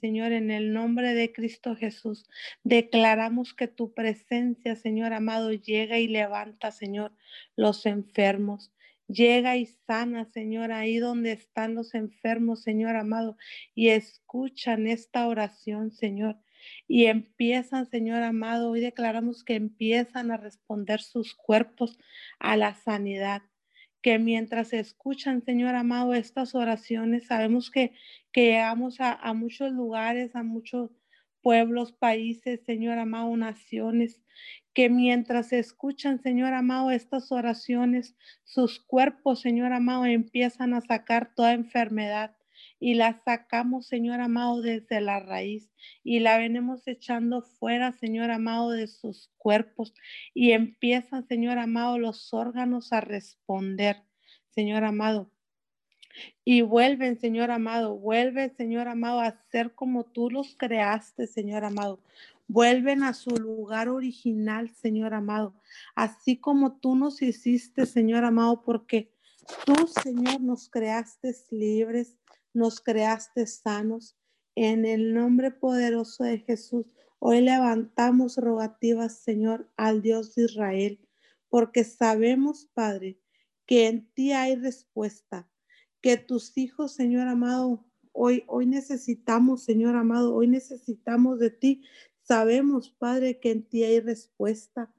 Señor, 0.00 0.32
en 0.32 0.50
el 0.50 0.72
nombre 0.72 1.14
de 1.14 1.32
Cristo 1.32 1.74
Jesús, 1.74 2.28
declaramos 2.64 3.54
que 3.54 3.66
tu 3.66 3.94
presencia, 3.94 4.76
Señor 4.76 5.12
amado, 5.14 5.52
llega 5.52 5.98
y 5.98 6.06
levanta, 6.06 6.70
Señor, 6.70 7.12
los 7.56 7.86
enfermos. 7.86 8.72
Llega 9.08 9.56
y 9.56 9.66
sana, 9.66 10.26
Señor, 10.26 10.72
ahí 10.72 10.98
donde 10.98 11.32
están 11.32 11.74
los 11.74 11.94
enfermos, 11.94 12.62
Señor 12.62 12.96
amado, 12.96 13.36
y 13.74 13.88
escuchan 13.88 14.86
esta 14.86 15.28
oración, 15.28 15.92
Señor. 15.92 16.36
Y 16.88 17.06
empiezan, 17.06 17.86
Señor 17.86 18.22
amado, 18.22 18.70
hoy 18.70 18.80
declaramos 18.80 19.44
que 19.44 19.54
empiezan 19.54 20.30
a 20.30 20.36
responder 20.36 21.00
sus 21.00 21.34
cuerpos 21.34 21.98
a 22.38 22.56
la 22.56 22.74
sanidad 22.74 23.42
que 24.06 24.20
mientras 24.20 24.72
escuchan, 24.72 25.42
Señor 25.42 25.74
amado, 25.74 26.14
estas 26.14 26.54
oraciones, 26.54 27.26
sabemos 27.26 27.72
que, 27.72 27.92
que 28.30 28.52
llegamos 28.52 29.00
a, 29.00 29.12
a 29.12 29.34
muchos 29.34 29.72
lugares, 29.72 30.36
a 30.36 30.44
muchos 30.44 30.92
pueblos, 31.42 31.90
países, 31.90 32.60
Señor 32.64 33.00
amado, 33.00 33.36
naciones, 33.36 34.22
que 34.72 34.90
mientras 34.90 35.52
escuchan, 35.52 36.22
Señor 36.22 36.54
amado, 36.54 36.92
estas 36.92 37.32
oraciones, 37.32 38.14
sus 38.44 38.78
cuerpos, 38.78 39.40
Señor 39.40 39.72
amado, 39.72 40.04
empiezan 40.06 40.74
a 40.74 40.82
sacar 40.82 41.34
toda 41.34 41.54
enfermedad, 41.54 42.36
y 42.78 42.94
la 42.94 43.22
sacamos, 43.24 43.86
Señor 43.86 44.20
amado, 44.20 44.60
desde 44.60 45.00
la 45.00 45.20
raíz 45.20 45.70
y 46.04 46.20
la 46.20 46.38
venimos 46.38 46.86
echando 46.86 47.42
fuera, 47.42 47.92
Señor 47.92 48.30
amado, 48.30 48.70
de 48.70 48.86
sus 48.86 49.30
cuerpos 49.38 49.94
y 50.34 50.52
empiezan, 50.52 51.26
Señor 51.26 51.58
amado, 51.58 51.98
los 51.98 52.32
órganos 52.34 52.92
a 52.92 53.00
responder, 53.00 54.02
Señor 54.50 54.84
amado. 54.84 55.30
Y 56.44 56.62
vuelven, 56.62 57.18
Señor 57.18 57.50
amado, 57.50 57.96
vuelven, 57.96 58.54
Señor 58.56 58.88
amado, 58.88 59.20
a 59.20 59.38
ser 59.50 59.74
como 59.74 60.04
tú 60.04 60.30
los 60.30 60.54
creaste, 60.56 61.26
Señor 61.26 61.64
amado. 61.64 62.00
Vuelven 62.48 63.02
a 63.02 63.12
su 63.12 63.30
lugar 63.30 63.88
original, 63.88 64.70
Señor 64.70 65.14
amado, 65.14 65.54
así 65.94 66.36
como 66.36 66.78
tú 66.78 66.94
nos 66.94 67.20
hiciste, 67.20 67.86
Señor 67.86 68.24
amado, 68.24 68.62
porque 68.62 69.12
tú, 69.64 69.74
Señor, 70.02 70.40
nos 70.40 70.68
creaste 70.68 71.34
libres, 71.50 72.16
nos 72.56 72.80
creaste 72.80 73.46
sanos. 73.46 74.16
En 74.54 74.86
el 74.86 75.12
nombre 75.12 75.50
poderoso 75.50 76.24
de 76.24 76.38
Jesús, 76.38 76.86
hoy 77.18 77.42
levantamos 77.42 78.38
rogativas, 78.38 79.18
Señor, 79.18 79.70
al 79.76 80.00
Dios 80.00 80.34
de 80.34 80.44
Israel, 80.44 81.06
porque 81.50 81.84
sabemos, 81.84 82.66
Padre, 82.72 83.20
que 83.66 83.86
en 83.86 84.10
ti 84.14 84.32
hay 84.32 84.56
respuesta, 84.56 85.46
que 86.00 86.16
tus 86.16 86.56
hijos, 86.56 86.92
Señor 86.92 87.28
amado, 87.28 87.84
hoy, 88.12 88.44
hoy 88.46 88.64
necesitamos, 88.64 89.62
Señor 89.62 89.94
amado, 89.94 90.34
hoy 90.34 90.46
necesitamos 90.46 91.38
de 91.38 91.50
ti. 91.50 91.82
Sabemos, 92.22 92.88
Padre, 92.88 93.38
que 93.38 93.50
en 93.50 93.68
ti 93.68 93.84
hay 93.84 94.00
respuesta. 94.00 94.90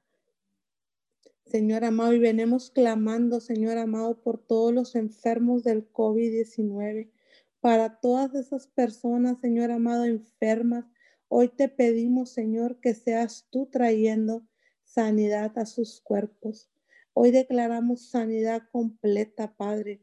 Señor 1.44 1.84
amado, 1.84 2.12
y 2.12 2.20
venimos 2.20 2.70
clamando, 2.70 3.40
Señor 3.40 3.78
amado, 3.78 4.22
por 4.22 4.38
todos 4.38 4.72
los 4.72 4.94
enfermos 4.94 5.64
del 5.64 5.90
COVID-19 5.92 7.10
para 7.60 8.00
todas 8.00 8.34
esas 8.34 8.66
personas, 8.68 9.40
Señor 9.40 9.70
amado, 9.70 10.04
enfermas. 10.04 10.84
Hoy 11.28 11.48
te 11.48 11.68
pedimos, 11.68 12.30
Señor, 12.30 12.80
que 12.80 12.94
seas 12.94 13.46
tú 13.50 13.66
trayendo 13.66 14.46
sanidad 14.84 15.58
a 15.58 15.66
sus 15.66 16.00
cuerpos. 16.00 16.70
Hoy 17.12 17.30
declaramos 17.30 18.10
sanidad 18.10 18.62
completa, 18.70 19.56
Padre. 19.56 20.00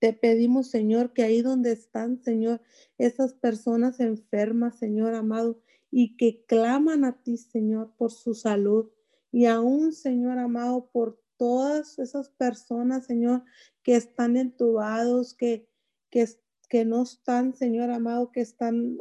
Te 0.00 0.12
pedimos, 0.12 0.68
Señor, 0.68 1.12
que 1.12 1.22
ahí 1.22 1.40
donde 1.40 1.72
están, 1.72 2.22
Señor, 2.22 2.60
esas 2.98 3.34
personas 3.34 4.00
enfermas, 4.00 4.78
Señor 4.78 5.14
amado, 5.14 5.60
y 5.90 6.16
que 6.16 6.44
claman 6.46 7.04
a 7.04 7.22
ti, 7.22 7.36
Señor, 7.36 7.94
por 7.96 8.10
su 8.10 8.34
salud. 8.34 8.90
Y 9.30 9.46
aún, 9.46 9.92
Señor 9.92 10.38
amado, 10.38 10.90
por 10.90 11.20
todas 11.36 11.98
esas 11.98 12.28
personas, 12.30 13.06
Señor, 13.06 13.44
que 13.82 13.96
están 13.96 14.36
entubados, 14.36 15.34
que, 15.34 15.69
que, 16.10 16.26
que 16.68 16.84
no 16.84 17.02
están, 17.02 17.54
Señor 17.54 17.90
amado, 17.90 18.32
que 18.32 18.40
están 18.40 18.98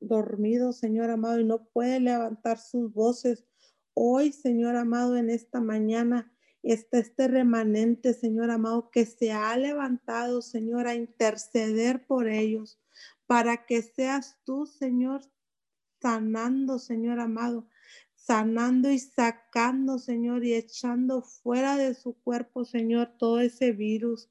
dormidos, 0.00 0.78
Señor 0.78 1.10
amado, 1.10 1.40
y 1.40 1.44
no 1.44 1.66
pueden 1.66 2.04
levantar 2.04 2.58
sus 2.58 2.92
voces. 2.92 3.44
Hoy, 3.94 4.32
Señor 4.32 4.76
amado, 4.76 5.16
en 5.16 5.30
esta 5.30 5.60
mañana 5.60 6.32
está 6.62 6.98
este 6.98 7.28
remanente, 7.28 8.12
Señor 8.14 8.50
amado, 8.50 8.90
que 8.90 9.06
se 9.06 9.32
ha 9.32 9.56
levantado, 9.56 10.42
Señor, 10.42 10.86
a 10.86 10.94
interceder 10.94 12.06
por 12.06 12.28
ellos, 12.28 12.80
para 13.26 13.66
que 13.66 13.82
seas 13.82 14.38
tú, 14.44 14.66
Señor, 14.66 15.22
sanando, 16.00 16.78
Señor 16.78 17.20
amado, 17.20 17.68
sanando 18.14 18.90
y 18.90 18.98
sacando, 18.98 19.98
Señor, 19.98 20.44
y 20.44 20.54
echando 20.54 21.22
fuera 21.22 21.76
de 21.76 21.94
su 21.94 22.14
cuerpo, 22.14 22.64
Señor, 22.64 23.16
todo 23.18 23.40
ese 23.40 23.72
virus. 23.72 24.28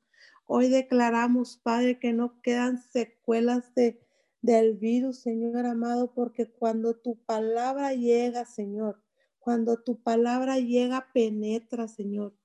Hoy 0.47 0.69
declaramos, 0.69 1.58
Padre, 1.58 1.99
que 1.99 2.13
no 2.13 2.41
quedan 2.41 2.81
secuelas 2.81 3.73
de, 3.73 3.99
del 4.41 4.75
virus, 4.75 5.19
Señor 5.19 5.65
amado, 5.65 6.13
porque 6.13 6.51
cuando 6.51 6.95
tu 6.95 7.15
palabra 7.25 7.93
llega, 7.93 8.45
Señor, 8.45 9.01
cuando 9.39 9.81
tu 9.81 10.01
palabra 10.01 10.60
llega, 10.60 11.08
penetra, 11.13 11.88
Señor. 11.88 12.36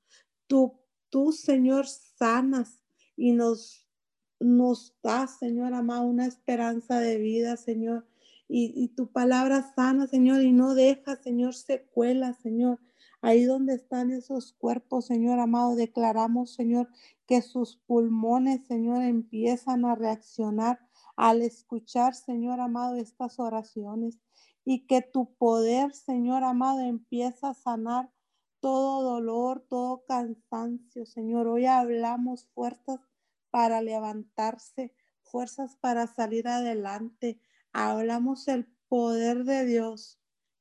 Tú, 0.46 0.80
tú 1.10 1.32
Señor, 1.32 1.86
sanas 1.86 2.82
y 3.16 3.32
nos, 3.32 3.86
nos 4.38 4.96
das, 5.02 5.38
Señor 5.38 5.74
amado, 5.74 6.04
una 6.04 6.26
esperanza 6.26 7.00
de 7.00 7.18
vida, 7.18 7.56
Señor. 7.58 8.06
Y, 8.48 8.72
y 8.74 8.88
tu 8.88 9.12
palabra 9.12 9.72
sana, 9.74 10.06
Señor, 10.06 10.42
y 10.42 10.52
no 10.52 10.74
deja, 10.74 11.16
Señor, 11.16 11.54
secuelas, 11.54 12.38
Señor. 12.38 12.80
Ahí 13.22 13.44
donde 13.44 13.74
están 13.74 14.10
esos 14.10 14.52
cuerpos, 14.54 15.06
Señor 15.06 15.40
amado, 15.40 15.76
declaramos, 15.76 16.54
Señor, 16.54 16.88
que 17.26 17.42
sus 17.42 17.76
pulmones, 17.76 18.66
Señor, 18.66 19.02
empiezan 19.02 19.84
a 19.84 19.94
reaccionar 19.94 20.80
al 21.16 21.42
escuchar, 21.42 22.14
Señor 22.14 22.60
amado, 22.60 22.96
estas 22.96 23.38
oraciones 23.38 24.18
y 24.64 24.86
que 24.86 25.02
tu 25.02 25.34
poder, 25.34 25.92
Señor 25.92 26.44
amado, 26.44 26.80
empieza 26.80 27.50
a 27.50 27.54
sanar 27.54 28.10
todo 28.60 29.02
dolor, 29.02 29.66
todo 29.68 30.04
cansancio, 30.06 31.06
Señor. 31.06 31.46
Hoy 31.46 31.66
hablamos 31.66 32.46
fuerzas 32.54 33.00
para 33.50 33.82
levantarse, 33.82 34.94
fuerzas 35.22 35.76
para 35.76 36.06
salir 36.06 36.48
adelante. 36.48 37.40
Hablamos 37.72 38.48
el 38.48 38.66
poder 38.88 39.44
de 39.44 39.64
Dios 39.64 40.19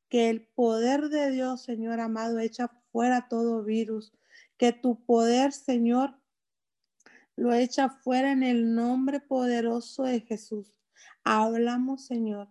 que 0.09 0.29
el 0.29 0.45
poder 0.45 1.09
de 1.09 1.31
Dios, 1.31 1.61
Señor 1.61 1.99
amado, 1.99 2.39
echa 2.39 2.69
fuera 2.91 3.27
todo 3.29 3.63
virus, 3.63 4.11
que 4.57 4.73
tu 4.73 5.05
poder, 5.05 5.53
Señor, 5.53 6.19
lo 7.35 7.53
echa 7.53 7.89
fuera 7.89 8.31
en 8.31 8.43
el 8.43 8.75
nombre 8.75 9.21
poderoso 9.21 10.03
de 10.03 10.21
Jesús. 10.21 10.73
Hablamos, 11.23 12.05
Señor, 12.05 12.49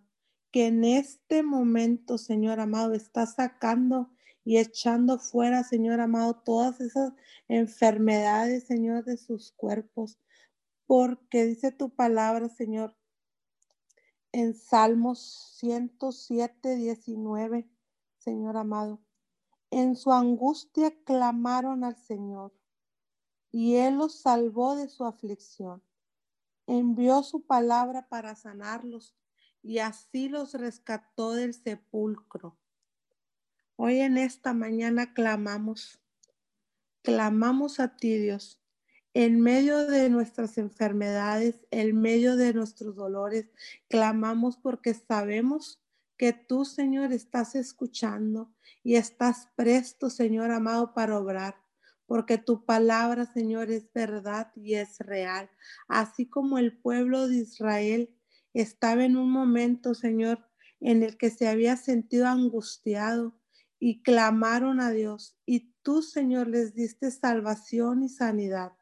que 0.50 0.66
en 0.68 0.84
este 0.84 1.42
momento, 1.42 2.16
Señor 2.16 2.60
amado, 2.60 2.94
está 2.94 3.26
sacando 3.26 4.10
y 4.44 4.56
echando 4.56 5.18
fuera, 5.18 5.62
Señor 5.62 6.00
amado, 6.00 6.40
todas 6.42 6.80
esas 6.80 7.12
enfermedades, 7.48 8.64
Señor, 8.64 9.04
de 9.04 9.18
sus 9.18 9.52
cuerpos. 9.52 10.18
Porque 10.86 11.44
dice 11.44 11.70
tu 11.70 11.90
palabra, 11.90 12.48
Señor, 12.48 12.96
en 14.32 14.54
Salmos 14.54 15.54
107, 15.56 16.76
19, 16.76 17.68
Señor 18.18 18.56
amado. 18.56 19.00
En 19.70 19.96
su 19.96 20.12
angustia 20.12 20.92
clamaron 21.04 21.84
al 21.84 21.96
Señor 21.96 22.52
y 23.50 23.76
Él 23.76 23.96
los 23.96 24.20
salvó 24.20 24.76
de 24.76 24.88
su 24.88 25.04
aflicción. 25.04 25.82
Envió 26.66 27.22
su 27.22 27.46
palabra 27.46 28.08
para 28.08 28.34
sanarlos 28.34 29.14
y 29.62 29.78
así 29.78 30.28
los 30.28 30.54
rescató 30.54 31.32
del 31.32 31.54
sepulcro. 31.54 32.58
Hoy 33.76 34.00
en 34.00 34.18
esta 34.18 34.52
mañana 34.52 35.14
clamamos, 35.14 36.00
clamamos 37.02 37.80
a 37.80 37.96
ti 37.96 38.18
Dios 38.18 38.60
En 39.20 39.40
medio 39.40 39.84
de 39.88 40.08
nuestras 40.10 40.58
enfermedades, 40.58 41.66
en 41.72 42.00
medio 42.00 42.36
de 42.36 42.54
nuestros 42.54 42.94
dolores, 42.94 43.50
clamamos 43.88 44.56
porque 44.58 44.94
sabemos 44.94 45.82
que 46.16 46.32
tú, 46.32 46.64
Señor, 46.64 47.12
estás 47.12 47.56
escuchando 47.56 48.54
y 48.84 48.94
estás 48.94 49.48
presto, 49.56 50.08
Señor 50.08 50.52
amado, 50.52 50.94
para 50.94 51.18
obrar 51.18 51.56
porque 52.06 52.38
tu 52.38 52.64
palabra, 52.64 53.26
Señor, 53.26 53.72
es 53.72 53.92
verdad 53.92 54.52
y 54.54 54.74
es 54.74 55.00
real. 55.00 55.50
Así 55.88 56.26
como 56.28 56.58
el 56.58 56.78
pueblo 56.78 57.26
de 57.26 57.38
Israel 57.38 58.16
estaba 58.54 59.04
en 59.04 59.16
un 59.16 59.32
momento, 59.32 59.94
Señor, 59.94 60.48
en 60.78 61.02
el 61.02 61.18
que 61.18 61.30
se 61.30 61.48
había 61.48 61.76
sentido 61.76 62.28
angustiado 62.28 63.36
y 63.80 64.00
clamaron 64.02 64.80
a 64.80 64.92
Dios. 64.92 65.36
Y 65.44 65.74
tú, 65.82 66.02
Señor, 66.02 66.46
les 66.46 66.72
diste 66.72 67.10
salvación 67.10 68.04
y 68.04 68.08
sanidad. 68.08 68.77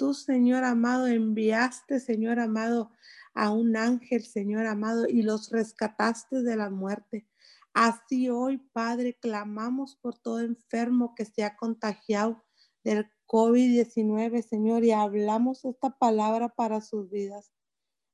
Tú, 0.00 0.14
Señor 0.14 0.64
amado, 0.64 1.08
enviaste, 1.08 2.00
Señor 2.00 2.40
amado, 2.40 2.90
a 3.34 3.52
un 3.52 3.76
ángel, 3.76 4.24
Señor 4.24 4.64
amado, 4.64 5.06
y 5.06 5.20
los 5.20 5.50
rescataste 5.50 6.42
de 6.42 6.56
la 6.56 6.70
muerte. 6.70 7.28
Así 7.74 8.30
hoy, 8.30 8.56
Padre, 8.72 9.18
clamamos 9.20 9.96
por 9.96 10.18
todo 10.18 10.40
enfermo 10.40 11.14
que 11.14 11.26
se 11.26 11.44
ha 11.44 11.54
contagiado 11.54 12.42
del 12.82 13.10
COVID-19, 13.26 14.40
Señor, 14.40 14.84
y 14.84 14.92
hablamos 14.92 15.66
esta 15.66 15.90
palabra 15.98 16.48
para 16.48 16.80
sus 16.80 17.10
vidas. 17.10 17.52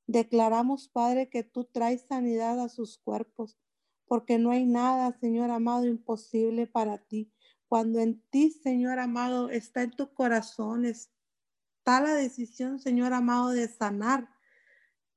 Declaramos, 0.09 0.89
Padre, 0.89 1.31
que 1.31 1.45
tú 1.45 1.67
traes 1.67 2.05
sanidad 2.09 2.59
a 2.59 2.69
sus 2.69 2.99
cuerpos, 2.99 3.61
porque 4.07 4.41
no 4.41 4.51
hay 4.51 4.67
nada, 4.67 5.17
Señor 5.21 5.53
amado, 5.53 5.87
imposible 5.87 6.67
para 6.67 6.99
ti. 6.99 7.33
Cuando 7.69 8.01
en 8.01 8.21
ti, 8.29 8.51
Señor 8.51 8.99
amado, 8.99 9.51
está 9.51 9.85
en 9.85 9.93
tu 9.93 10.13
corazón, 10.15 10.85
está 11.87 12.01
la 12.01 12.15
decisión, 12.15 12.81
Señor 12.81 13.13
amado, 13.13 13.51
de 13.51 13.69
sanar. 13.69 14.29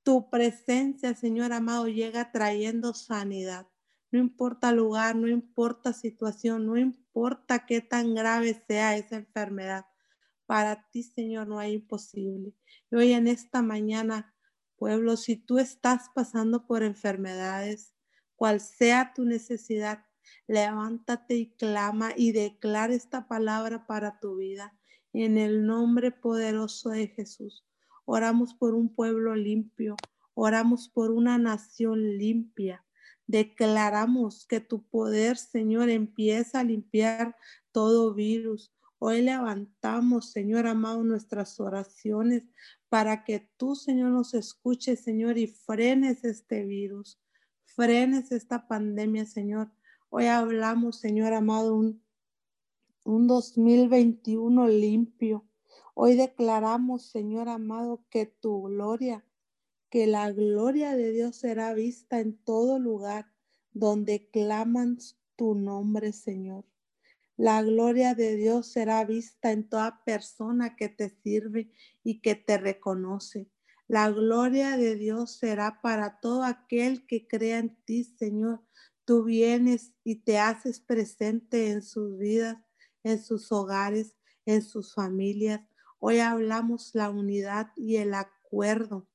Tu 0.04 0.30
presencia, 0.30 1.16
Señor 1.16 1.52
amado, 1.52 1.88
llega 1.88 2.32
trayendo 2.32 2.94
sanidad. 2.94 3.68
No 4.12 4.20
importa 4.20 4.72
lugar, 4.72 5.16
no 5.16 5.28
importa 5.28 5.94
situación, 5.94 6.68
no 6.68 6.78
importa 6.78 7.66
qué 7.66 7.82
tan 7.82 8.14
grave 8.14 8.64
sea 8.68 8.96
esa 8.96 9.16
enfermedad. 9.16 9.88
Para 10.46 10.88
ti, 10.92 11.02
Señor, 11.02 11.48
no 11.48 11.58
hay 11.58 11.74
imposible. 11.74 12.54
Y 12.92 12.96
hoy 12.96 13.14
en 13.14 13.28
esta 13.28 13.64
mañana, 13.64 14.36
pueblo, 14.76 15.18
si 15.18 15.38
tú 15.38 15.58
estás 15.58 16.12
pasando 16.14 16.68
por 16.68 16.84
enfermedades, 16.84 17.96
cual 18.36 18.60
sea 18.60 19.14
tu 19.16 19.26
necesidad, 19.26 20.06
levántate 20.46 21.34
y 21.34 21.50
clama 21.56 22.12
y 22.16 22.32
declara 22.32 22.94
esta 22.94 23.28
palabra 23.28 23.88
para 23.88 24.20
tu 24.20 24.36
vida. 24.36 24.79
En 25.14 25.38
el 25.38 25.66
nombre 25.66 26.12
poderoso 26.12 26.90
de 26.90 27.08
Jesús. 27.08 27.66
Oramos 28.06 28.54
por 28.54 28.74
un 28.74 28.94
pueblo 28.94 29.36
limpio, 29.36 29.96
oramos 30.34 30.90
por 30.90 31.12
una 31.12 31.38
nación 31.38 32.18
limpia. 32.18 32.86
Declaramos 33.28 34.48
que 34.48 34.60
tu 34.60 34.84
poder, 34.84 35.38
Señor, 35.38 35.90
empieza 35.90 36.60
a 36.60 36.64
limpiar 36.64 37.36
todo 37.72 38.14
virus. 38.14 38.74
Hoy 38.98 39.22
levantamos, 39.22 40.32
Señor 40.32 40.68
amado, 40.68 41.04
nuestras 41.04 41.60
oraciones 41.60 42.44
para 42.90 43.24
que 43.24 43.48
tú, 43.56 43.76
Señor, 43.76 44.10
nos 44.10 44.34
escuches, 44.34 45.00
Señor, 45.02 45.38
y 45.38 45.48
frenes 45.48 46.26
este 46.26 46.66
virus, 46.66 47.20
frenes 47.64 48.32
esta 48.32 48.68
pandemia, 48.68 49.26
Señor. 49.26 49.72
Hoy 50.10 50.26
hablamos, 50.26 51.00
Señor 51.00 51.34
amado, 51.34 51.76
un, 51.76 52.04
un 53.04 53.28
2021 53.28 54.68
limpio. 54.68 55.48
Hoy 55.94 56.16
declaramos, 56.16 57.10
Señor 57.10 57.50
amado, 57.50 58.06
que 58.10 58.26
tu 58.26 58.64
gloria 58.64 59.26
que 59.90 60.06
la 60.06 60.32
gloria 60.32 60.96
de 60.96 61.12
Dios 61.12 61.38
será 61.38 61.74
vista 61.74 62.20
en 62.20 62.38
todo 62.38 62.80
lugar 62.80 63.32
donde 63.72 64.30
claman 64.30 64.98
tu 65.36 65.56
nombre, 65.56 66.14
Señor. 66.14 66.66
La 67.38 67.64
gloria 67.64 68.14
de 68.14 68.36
Dios 68.36 68.72
será 68.72 69.04
vista 69.06 69.52
en 69.52 69.68
toda 69.68 70.04
persona 70.04 70.76
que 70.76 70.90
te 70.90 71.10
sirve 71.10 71.72
y 72.04 72.22
que 72.22 72.36
te 72.36 72.58
reconoce. 72.58 73.50
La 73.88 74.12
gloria 74.12 74.78
de 74.78 74.96
Dios 74.96 75.38
será 75.38 75.82
para 75.82 76.20
todo 76.20 76.44
aquel 76.44 77.08
que 77.08 77.28
crea 77.28 77.60
en 77.60 77.76
ti, 77.86 78.04
Señor. 78.04 78.62
Tú 79.06 79.24
vienes 79.24 79.94
y 80.04 80.16
te 80.18 80.38
haces 80.38 80.80
presente 80.80 81.72
en 81.72 81.82
sus 81.82 82.18
vidas, 82.18 82.58
en 83.12 83.24
sus 83.24 83.52
hogares, 83.52 84.16
en 84.46 84.62
sus 84.62 84.94
familias. 84.94 85.62
Hoy 86.00 86.20
hablamos 86.20 86.92
la 86.94 87.10
unidad 87.10 87.72
y 87.76 87.98
el 87.98 88.14
acuerdo 88.14 89.08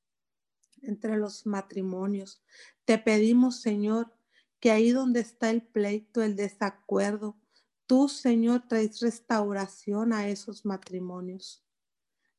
entre 0.81 1.17
los 1.17 1.45
matrimonios. 1.45 2.43
Te 2.85 2.97
pedimos, 2.97 3.61
Señor, 3.61 4.13
que 4.59 4.71
ahí 4.71 4.91
donde 4.91 5.19
está 5.19 5.49
el 5.49 5.61
pleito, 5.63 6.21
el 6.21 6.35
desacuerdo, 6.35 7.37
tú, 7.87 8.09
Señor, 8.09 8.67
traes 8.67 8.99
restauración 8.99 10.13
a 10.13 10.27
esos 10.27 10.65
matrimonios. 10.65 11.63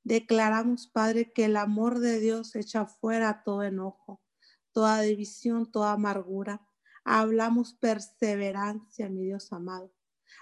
Declaramos, 0.04 0.86
Padre, 0.86 1.32
que 1.32 1.46
el 1.46 1.56
amor 1.56 1.98
de 1.98 2.20
Dios 2.20 2.54
echa 2.54 2.86
fuera 2.86 3.42
todo 3.42 3.64
enojo, 3.64 4.22
toda 4.72 5.00
división, 5.00 5.70
toda 5.70 5.92
amargura. 5.92 6.66
Hablamos 7.04 7.74
perseverancia, 7.74 9.08
mi 9.08 9.24
Dios 9.24 9.52
amado. 9.52 9.95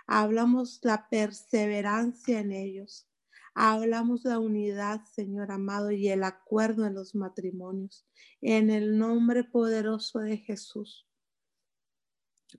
Hablamos 0.06 0.80
la 0.82 1.08
perseverancia 1.08 2.40
en 2.40 2.52
ellos. 2.52 3.08
Hablamos 3.54 4.24
la 4.24 4.40
unidad, 4.40 5.04
Señor 5.04 5.52
amado, 5.52 5.92
y 5.92 6.08
el 6.08 6.24
acuerdo 6.24 6.86
en 6.86 6.94
los 6.94 7.14
matrimonios. 7.14 8.06
En 8.40 8.70
el 8.70 8.98
nombre 8.98 9.44
poderoso 9.44 10.18
de 10.18 10.38
Jesús. 10.38 11.06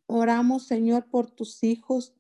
Oramos, 0.07 0.67
Señor, 0.67 1.09
por 1.09 1.31
tus 1.31 1.63
hijos, 1.63 2.15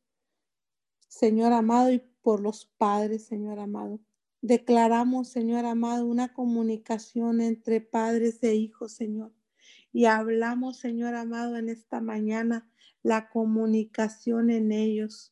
Señor 1.07 1.53
amado, 1.53 1.91
y 1.91 1.99
por 2.21 2.41
los 2.41 2.65
padres, 2.77 3.25
Señor 3.25 3.59
amado. 3.59 4.01
Declaramos, 4.41 5.29
Señor 5.29 5.65
amado, 5.65 6.05
una 6.05 6.33
comunicación 6.33 7.41
entre 7.41 7.81
padres 7.81 8.43
e 8.43 8.55
hijos, 8.55 8.93
Señor. 8.93 9.33
Y 9.91 10.05
hablamos, 10.05 10.77
Señor 10.77 11.15
amado, 11.15 11.55
en 11.55 11.69
esta 11.69 12.01
mañana 12.01 12.69
la 13.05 13.29
comunicación 13.29 14.49
en 14.49 14.71
ellos. 14.71 15.31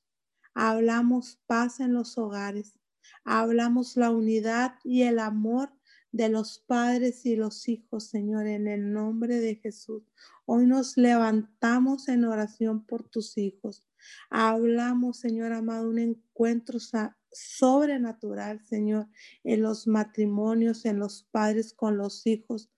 Hablamos 0.53 1.41
paz 1.47 1.79
en 1.79 1.95
los 1.95 2.19
hogares. 2.19 2.77
Hablamos 3.25 3.97
la 3.97 4.11
unidad 4.11 4.75
y 4.83 5.01
el 5.01 5.17
amor 5.17 5.73
de 6.11 6.29
los 6.29 6.59
padres 6.59 7.25
y 7.25 7.35
los 7.35 7.67
hijos, 7.67 8.09
Señor, 8.09 8.45
en 8.45 8.67
el 8.67 8.93
nombre 8.93 9.39
de 9.39 9.55
Jesús. 9.55 10.03
Hoy 10.45 10.67
nos 10.67 10.97
levantamos 10.97 12.09
en 12.09 12.25
oración 12.25 12.85
por 12.85 13.09
tus 13.09 13.39
hijos. 13.39 13.83
Hablamos, 14.29 15.17
Señor 15.17 15.51
amado, 15.51 15.89
un 15.89 15.97
encuentro 15.97 16.77
sobrenatural, 17.31 18.63
Señor, 18.63 19.07
en 19.43 19.63
los 19.63 19.87
matrimonios, 19.87 20.85
en 20.85 20.99
los 20.99 21.23
padres 21.31 21.73
con 21.73 21.97
los 21.97 22.27
hijos. 22.27 22.69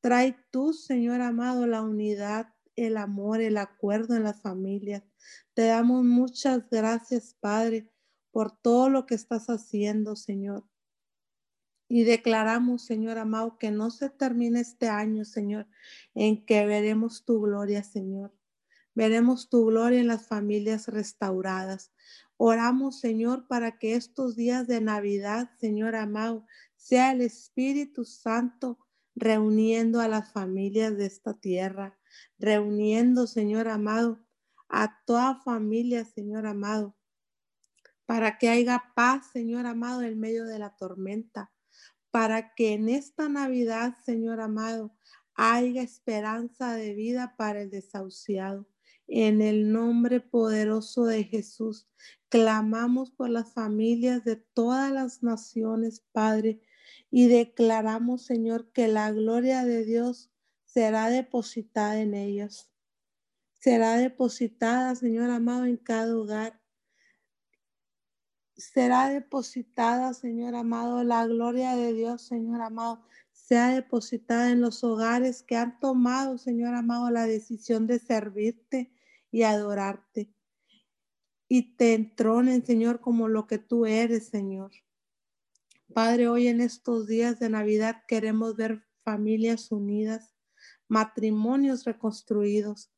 Trae 0.00 0.38
tú, 0.50 0.72
Señor 0.72 1.20
amado, 1.20 1.66
la 1.66 1.82
unidad, 1.82 2.54
el 2.86 2.96
amor, 2.96 3.40
el 3.40 3.56
acuerdo 3.56 4.16
en 4.16 4.24
las 4.24 4.40
familias. 4.40 5.02
Te 5.54 5.66
damos 5.66 6.04
muchas 6.04 6.68
gracias, 6.70 7.34
Padre 7.40 7.90
por 8.30 8.56
todo 8.56 8.88
lo 8.88 9.04
que 9.06 9.14
estás 9.14 9.48
haciendo, 9.48 10.16
Señor. 10.16 10.64
Y 11.88 12.04
declaramos, 12.04 12.84
Señor 12.84 13.18
amado, 13.18 13.58
que 13.58 13.70
no 13.70 13.90
se 13.90 14.10
termine 14.10 14.60
este 14.60 14.88
año, 14.88 15.24
Señor, 15.24 15.66
en 16.14 16.44
que 16.44 16.66
veremos 16.66 17.24
tu 17.24 17.40
gloria, 17.40 17.82
Señor. 17.82 18.32
Veremos 18.94 19.48
tu 19.48 19.66
gloria 19.66 19.98
en 19.98 20.06
las 20.06 20.26
familias 20.26 20.86
restauradas. 20.86 21.92
Oramos, 22.36 23.00
Señor, 23.00 23.48
para 23.48 23.78
que 23.78 23.94
estos 23.94 24.36
días 24.36 24.68
de 24.68 24.80
Navidad, 24.80 25.50
Señor 25.58 25.96
amado, 25.96 26.46
sea 26.76 27.10
el 27.10 27.22
Espíritu 27.22 28.04
Santo 28.04 28.78
reuniendo 29.16 30.00
a 30.00 30.06
las 30.06 30.30
familias 30.30 30.96
de 30.96 31.06
esta 31.06 31.34
tierra, 31.34 31.97
reuniendo, 32.38 33.26
Señor 33.26 33.68
amado, 33.68 34.20
a 34.68 35.02
toda 35.04 35.40
familia, 35.42 36.04
Señor 36.04 36.46
amado, 36.46 36.96
para 38.06 38.38
que 38.38 38.48
haya 38.48 38.92
paz, 38.94 39.30
Señor 39.32 39.66
amado, 39.66 40.02
en 40.02 40.18
medio 40.18 40.44
de 40.44 40.58
la 40.58 40.76
tormenta, 40.76 41.52
para 42.10 42.54
que 42.54 42.72
en 42.72 42.88
esta 42.88 43.28
Navidad, 43.28 43.94
Señor 44.04 44.40
amado, 44.40 44.94
haya 45.34 45.82
esperanza 45.82 46.74
de 46.74 46.94
vida 46.94 47.36
para 47.36 47.62
el 47.62 47.70
desahuciado. 47.70 48.66
En 49.06 49.40
el 49.40 49.72
nombre 49.72 50.20
poderoso 50.20 51.06
de 51.06 51.24
Jesús, 51.24 51.88
clamamos 52.28 53.10
por 53.10 53.30
las 53.30 53.52
familias 53.54 54.24
de 54.24 54.36
todas 54.36 54.92
las 54.92 55.22
naciones, 55.22 56.04
Padre, 56.12 56.60
y 57.10 57.28
declaramos, 57.28 58.22
Señor, 58.22 58.70
que 58.72 58.88
la 58.88 59.10
gloria 59.12 59.64
de 59.64 59.84
Dios 59.84 60.30
será 60.78 61.10
depositada 61.10 62.00
en 62.00 62.14
ellos. 62.14 62.70
Será 63.54 63.96
depositada, 63.96 64.94
Señor 64.94 65.28
amado, 65.28 65.64
en 65.64 65.76
cada 65.76 66.16
hogar 66.16 66.60
será 68.54 69.08
depositada, 69.08 70.14
Señor 70.14 70.54
amado, 70.54 71.02
la 71.02 71.26
gloria 71.26 71.74
de 71.74 71.92
Dios, 71.94 72.22
Señor 72.22 72.60
amado, 72.60 73.02
sea 73.32 73.70
depositada 73.70 74.52
en 74.52 74.60
los 74.60 74.84
hogares 74.84 75.42
que 75.42 75.56
han 75.56 75.80
tomado, 75.80 76.38
Señor 76.38 76.76
amado, 76.76 77.10
la 77.10 77.26
decisión 77.26 77.88
de 77.88 77.98
servirte 77.98 78.92
y 79.32 79.42
adorarte. 79.42 80.32
Y 81.48 81.74
te 81.74 81.94
entronen, 81.94 82.64
Señor, 82.64 83.00
como 83.00 83.26
lo 83.26 83.48
que 83.48 83.58
tú 83.58 83.84
eres, 83.84 84.28
Señor. 84.28 84.70
Padre, 85.92 86.28
hoy 86.28 86.46
en 86.46 86.60
estos 86.60 87.08
días 87.08 87.40
de 87.40 87.48
Navidad 87.48 88.04
queremos 88.06 88.54
ver 88.54 88.86
familias 89.02 89.72
unidas, 89.72 90.37
matrimonios 90.88 91.84
reconstruidos, 91.84 92.90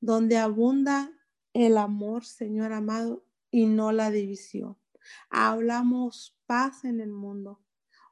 donde 0.00 0.36
abunda 0.36 1.10
el 1.52 1.78
amor, 1.78 2.24
Señor 2.24 2.72
amado, 2.72 3.24
y 3.50 3.66
no 3.66 3.92
la 3.92 4.10
división. 4.10 4.76
Hablamos 5.30 6.36
paz 6.46 6.84
en 6.84 7.00
el 7.00 7.12
mundo. 7.12 7.62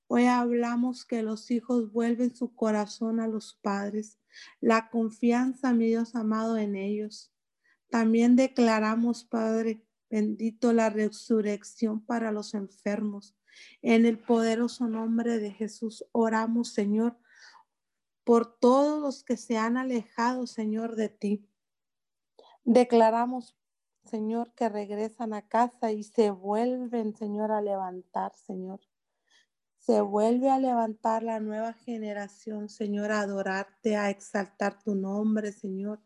Hoy 0.07 0.27
hablamos 0.27 1.05
que 1.05 1.23
los 1.23 1.51
hijos 1.51 1.93
vuelven 1.93 2.35
su 2.35 2.55
corazón 2.55 3.21
a 3.21 3.27
los 3.27 3.59
padres, 3.61 4.19
la 4.61 4.89
confianza, 4.91 5.73
mi 5.73 5.89
Dios 5.89 6.15
amado, 6.15 6.57
en 6.57 6.77
ellos. 6.77 7.33
También 7.91 8.37
declaramos, 8.37 9.25
Padre 9.25 9.85
bendito, 10.15 10.73
la 10.73 10.91
resurrección 10.91 12.05
para 12.05 12.31
los 12.31 12.55
enfermos. 12.55 13.35
En 13.83 14.07
el 14.07 14.17
poderoso 14.17 14.87
nombre 14.87 15.39
de 15.39 15.51
Jesús 15.51 16.05
oramos, 16.13 16.73
Señor, 16.73 17.19
por 18.25 18.59
todos 18.59 19.01
los 19.01 19.23
que 19.23 19.37
se 19.37 19.59
han 19.59 19.77
alejado, 19.77 20.47
Señor, 20.47 20.97
de 20.97 21.11
ti. 21.11 21.49
Declaramos, 22.65 23.57
Señor, 24.05 24.53
que 24.55 24.69
regresan 24.69 25.35
a 25.35 25.47
casa 25.49 25.93
y 25.93 26.03
se 26.03 26.31
vuelven, 26.31 27.15
Señor, 27.15 27.53
a 27.53 27.61
levantar, 27.61 28.35
Señor. 28.35 28.81
Se 29.79 30.01
vuelve 30.01 30.49
a 30.49 30.59
levantar 30.59 31.23
la 31.23 31.41
nueva 31.41 31.75
generación, 31.75 32.71
Señor, 32.71 33.13
a 33.13 33.21
adorarte, 33.21 33.97
a 33.97 34.09
exaltar 34.09 34.83
tu 34.83 34.95
nombre, 34.95 35.53
Señor, 35.53 36.01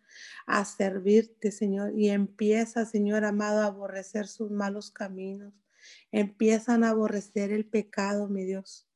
a 0.46 0.64
servirte, 0.64 1.52
Señor. 1.52 1.96
Y 1.96 2.10
empieza, 2.10 2.84
Señor 2.84 3.24
amado, 3.24 3.60
a 3.62 3.66
aborrecer 3.66 4.26
sus 4.26 4.50
malos 4.50 4.90
caminos. 4.90 5.54
Empiezan 6.10 6.82
a 6.82 6.90
aborrecer 6.90 7.52
el 7.52 7.66
pecado, 7.66 8.28
mi 8.28 8.44
Dios. 8.44 8.87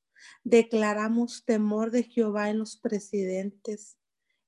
Declaramos 0.44 1.44
temor 1.44 1.90
de 1.90 2.04
Jehová 2.04 2.50
en 2.50 2.58
los 2.58 2.76
presidentes, 2.76 3.96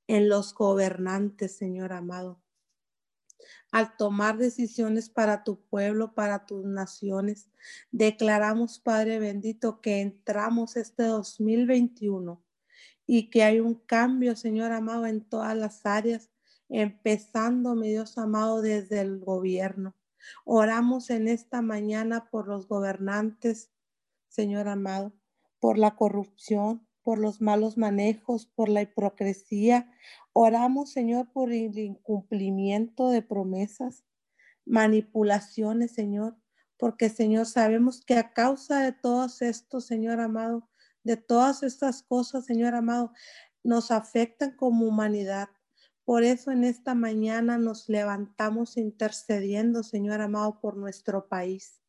en 0.06 0.28
los 0.28 0.54
gobernantes, 0.54 1.56
Señor 1.56 1.92
amado 1.92 2.44
al 3.74 3.96
tomar 3.96 4.38
decisiones 4.38 5.10
para 5.10 5.42
tu 5.42 5.60
pueblo, 5.60 6.14
para 6.14 6.46
tus 6.46 6.64
naciones. 6.64 7.50
Declaramos, 7.90 8.78
Padre 8.78 9.18
bendito, 9.18 9.80
que 9.80 10.00
entramos 10.00 10.76
este 10.76 11.02
2021 11.02 12.40
y 13.04 13.30
que 13.30 13.42
hay 13.42 13.58
un 13.58 13.74
cambio, 13.74 14.36
Señor 14.36 14.70
amado, 14.70 15.06
en 15.06 15.24
todas 15.24 15.56
las 15.56 15.84
áreas, 15.86 16.30
empezando, 16.68 17.74
mi 17.74 17.90
Dios 17.90 18.16
amado, 18.16 18.62
desde 18.62 19.00
el 19.00 19.18
gobierno. 19.18 19.96
Oramos 20.44 21.10
en 21.10 21.26
esta 21.26 21.60
mañana 21.60 22.30
por 22.30 22.46
los 22.46 22.68
gobernantes, 22.68 23.70
Señor 24.28 24.68
amado, 24.68 25.12
por 25.64 25.78
la 25.78 25.96
corrupción, 25.96 26.86
por 27.02 27.18
los 27.18 27.40
malos 27.40 27.78
manejos, 27.78 28.44
por 28.44 28.68
la 28.68 28.82
hipocresía. 28.82 29.90
Oramos, 30.34 30.92
Señor, 30.92 31.32
por 31.32 31.52
el 31.52 31.78
incumplimiento 31.78 33.08
de 33.08 33.22
promesas, 33.22 34.04
manipulaciones, 34.66 35.92
Señor, 35.92 36.36
porque, 36.76 37.08
Señor, 37.08 37.46
sabemos 37.46 38.04
que 38.04 38.18
a 38.18 38.34
causa 38.34 38.80
de 38.80 38.92
todos 38.92 39.40
estos, 39.40 39.86
Señor 39.86 40.20
amado, 40.20 40.68
de 41.02 41.16
todas 41.16 41.62
estas 41.62 42.02
cosas, 42.02 42.44
Señor 42.44 42.74
amado, 42.74 43.12
nos 43.62 43.90
afectan 43.90 44.54
como 44.56 44.86
humanidad. 44.86 45.48
Por 46.04 46.24
eso 46.24 46.50
en 46.50 46.64
esta 46.64 46.94
mañana 46.94 47.56
nos 47.56 47.88
levantamos 47.88 48.76
intercediendo, 48.76 49.82
Señor 49.82 50.20
amado, 50.20 50.60
por 50.60 50.76
nuestro 50.76 51.26
país. 51.26 51.80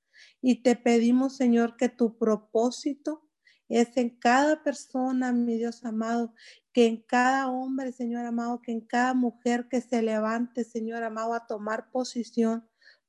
Y 0.41 0.63
te 0.63 0.77
pedimos, 0.77 1.35
Señor, 1.35 1.75
que 1.75 1.89
tu 1.89 2.17
propósito 2.17 3.24
es 3.69 3.97
en 3.97 4.09
cada 4.09 4.63
persona, 4.63 5.31
mi 5.31 5.57
Dios 5.57 5.83
amado, 5.85 6.33
que 6.71 6.87
en 6.87 7.01
cada 7.01 7.47
hombre, 7.49 7.91
Señor 7.91 8.25
amado, 8.25 8.61
que 8.61 8.71
en 8.71 8.81
cada 8.81 9.13
mujer 9.13 9.67
que 9.69 9.81
se 9.81 10.01
levante, 10.01 10.63
Señor 10.63 11.03
amado, 11.03 11.33
a 11.33 11.47
tomar 11.47 11.89
posición 11.89 12.67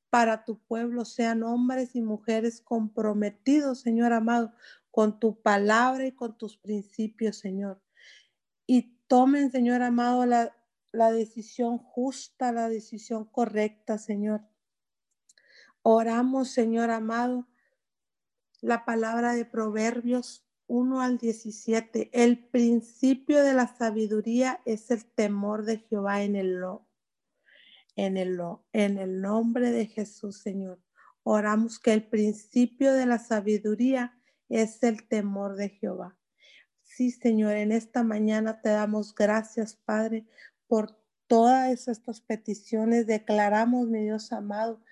para 0.09 0.44
tu 0.44 0.59
pueblo, 0.61 1.04
sean 1.04 1.42
hombres 1.42 1.94
y 1.94 2.00
mujeres 2.00 2.62
comprometidos, 2.62 3.80
Señor 3.80 4.12
amado, 4.12 4.54
con 4.90 5.18
tu 5.20 5.42
palabra 5.42 6.07
y 6.07 6.12
con 6.12 6.38
tus 6.38 6.57
principios, 6.57 7.38
Señor. 7.38 7.82
Y 8.66 8.96
tomen, 9.09 9.50
Señor 9.50 9.82
amado, 9.82 10.24
la, 10.24 10.57
la 10.92 11.12
decisión 11.12 11.76
justa, 11.78 12.52
la 12.52 12.68
decisión 12.68 13.26
correcta, 13.26 13.98
Señor. 13.98 14.48
Oramos, 15.82 16.48
Señor 16.48 16.90
amado, 16.90 17.46
la 18.62 18.84
palabra 18.84 19.34
de 19.34 19.44
Proverbios 19.44 20.45
1 20.68 21.00
al 21.00 21.18
17. 21.18 22.10
El 22.12 22.38
principio 22.48 23.42
de 23.42 23.54
la 23.54 23.66
sabiduría 23.66 24.60
es 24.64 24.90
el 24.90 25.04
temor 25.04 25.64
de 25.64 25.78
Jehová 25.78 26.22
en 26.22 26.36
el 26.36 26.60
lo, 26.60 26.86
en 27.94 28.16
el 28.16 28.36
lo, 28.36 28.64
en 28.72 28.98
el 28.98 29.20
nombre 29.20 29.70
de 29.70 29.86
Jesús, 29.86 30.38
Señor. 30.38 30.80
Oramos 31.22 31.78
que 31.78 31.92
el 31.92 32.04
principio 32.04 32.92
de 32.92 33.06
la 33.06 33.18
sabiduría 33.18 34.18
es 34.48 34.82
el 34.82 35.08
temor 35.08 35.56
de 35.56 35.70
Jehová. 35.70 36.16
Sí, 36.82 37.10
Señor, 37.10 37.56
en 37.56 37.72
esta 37.72 38.02
mañana 38.02 38.60
te 38.60 38.70
damos 38.70 39.14
gracias, 39.14 39.74
Padre, 39.74 40.26
por 40.66 40.96
todas 41.26 41.88
estas 41.88 42.20
peticiones. 42.20 43.06
Declaramos, 43.06 43.88
mi 43.88 44.02
Dios 44.02 44.32
amado, 44.32 44.82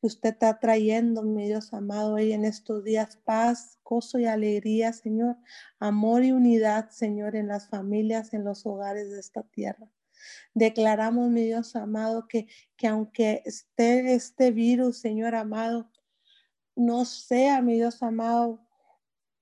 que 0.00 0.06
usted 0.06 0.30
está 0.30 0.58
trayendo, 0.58 1.22
mi 1.22 1.46
Dios 1.46 1.74
amado, 1.74 2.14
hoy 2.14 2.32
en 2.32 2.46
estos 2.46 2.82
días 2.84 3.18
paz, 3.18 3.78
gozo 3.84 4.18
y 4.18 4.24
alegría, 4.24 4.94
Señor, 4.94 5.36
amor 5.78 6.24
y 6.24 6.32
unidad, 6.32 6.88
Señor, 6.88 7.36
en 7.36 7.48
las 7.48 7.68
familias, 7.68 8.32
en 8.32 8.44
los 8.44 8.64
hogares 8.64 9.10
de 9.10 9.20
esta 9.20 9.42
tierra. 9.42 9.90
Declaramos, 10.54 11.30
mi 11.30 11.44
Dios 11.44 11.76
amado, 11.76 12.28
que, 12.28 12.48
que 12.76 12.86
aunque 12.86 13.42
esté 13.44 14.14
este 14.14 14.52
virus, 14.52 14.98
Señor 14.98 15.34
amado, 15.34 15.90
no 16.74 17.04
sea, 17.04 17.60
mi 17.60 17.74
Dios 17.74 18.02
amado, 18.02 18.66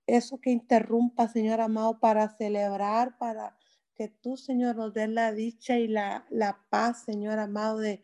eso 0.09 0.41
que 0.41 0.51
interrumpa, 0.51 1.29
Señor 1.29 1.61
amado, 1.61 2.01
para 2.01 2.31
celebrar, 2.37 3.17
para 3.19 3.57
que 3.95 4.09
tú, 4.09 4.37
Señor, 4.37 4.75
nos 4.75 4.93
dé 4.93 5.07
la 5.07 5.33
dicha 5.33 5.79
y 5.79 5.87
la, 5.87 6.27
la 6.31 6.65
paz, 6.69 7.05
Señor 7.05 7.39
amado, 7.39 7.79
de 7.79 8.03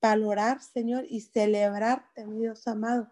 valorar, 0.00 0.62
Señor, 0.62 1.06
y 1.08 1.20
celebrarte, 1.20 2.26
mi 2.26 2.40
Dios 2.40 2.66
amado, 2.66 3.10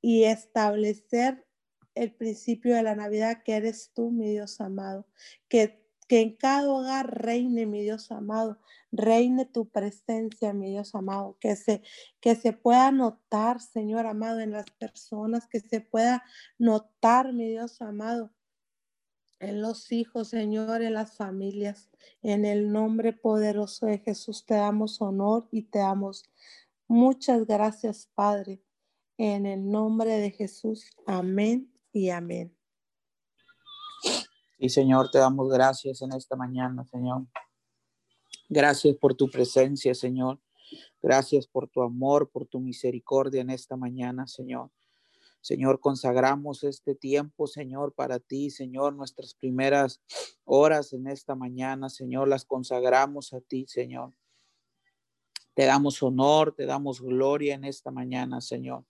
y 0.00 0.24
establecer 0.24 1.46
el 1.94 2.12
principio 2.14 2.76
de 2.76 2.82
la 2.82 2.94
Navidad 2.94 3.42
que 3.42 3.56
eres 3.56 3.90
tú, 3.94 4.10
mi 4.10 4.30
Dios 4.30 4.60
amado, 4.60 5.06
que, 5.48 5.82
que 6.08 6.20
en 6.20 6.36
cada 6.36 6.70
hogar 6.70 7.22
reine, 7.22 7.66
mi 7.66 7.82
Dios 7.82 8.12
amado, 8.12 8.58
reine 8.92 9.46
tu 9.46 9.68
presencia, 9.68 10.52
mi 10.52 10.70
Dios 10.70 10.94
amado, 10.94 11.36
que 11.40 11.56
se, 11.56 11.82
que 12.20 12.36
se 12.36 12.52
pueda 12.52 12.92
notar, 12.92 13.60
Señor 13.60 14.06
amado, 14.06 14.40
en 14.40 14.52
las 14.52 14.66
personas, 14.78 15.48
que 15.48 15.60
se 15.60 15.80
pueda 15.80 16.22
notar, 16.58 17.32
mi 17.32 17.48
Dios 17.48 17.80
amado, 17.80 18.30
en 19.40 19.60
los 19.60 19.92
hijos, 19.92 20.28
Señor, 20.28 20.82
en 20.82 20.94
las 20.94 21.16
familias. 21.16 21.90
En 22.22 22.44
el 22.44 22.72
nombre 22.72 23.12
poderoso 23.12 23.86
de 23.86 23.98
Jesús 23.98 24.44
te 24.44 24.54
damos 24.54 25.00
honor 25.00 25.48
y 25.50 25.62
te 25.62 25.80
damos 25.80 26.24
muchas 26.88 27.46
gracias, 27.46 28.08
Padre. 28.14 28.62
En 29.18 29.46
el 29.46 29.68
nombre 29.70 30.14
de 30.18 30.30
Jesús. 30.30 30.90
Amén 31.06 31.72
y 31.92 32.10
amén. 32.10 32.56
Y 34.58 34.68
Señor, 34.70 35.10
te 35.10 35.18
damos 35.18 35.50
gracias 35.50 36.00
en 36.02 36.12
esta 36.12 36.36
mañana, 36.36 36.84
Señor. 36.84 37.26
Gracias 38.48 38.96
por 38.96 39.14
tu 39.14 39.28
presencia, 39.28 39.94
Señor. 39.94 40.40
Gracias 41.02 41.46
por 41.46 41.68
tu 41.68 41.82
amor, 41.82 42.30
por 42.30 42.46
tu 42.46 42.60
misericordia 42.60 43.40
en 43.40 43.50
esta 43.50 43.76
mañana, 43.76 44.26
Señor. 44.26 44.70
Señor, 45.46 45.78
consagramos 45.78 46.64
este 46.64 46.96
tiempo, 46.96 47.46
Señor, 47.46 47.92
para 47.92 48.18
ti, 48.18 48.50
Señor, 48.50 48.94
nuestras 48.94 49.32
primeras 49.34 50.02
horas 50.44 50.92
en 50.92 51.06
esta 51.06 51.36
mañana, 51.36 51.88
Señor, 51.88 52.26
las 52.26 52.44
consagramos 52.44 53.32
a 53.32 53.40
ti, 53.40 53.64
Señor. 53.68 54.12
Te 55.54 55.64
damos 55.64 56.02
honor, 56.02 56.52
te 56.52 56.66
damos 56.66 57.00
gloria 57.00 57.54
en 57.54 57.62
esta 57.62 57.92
mañana, 57.92 58.40
Señor. 58.40 58.84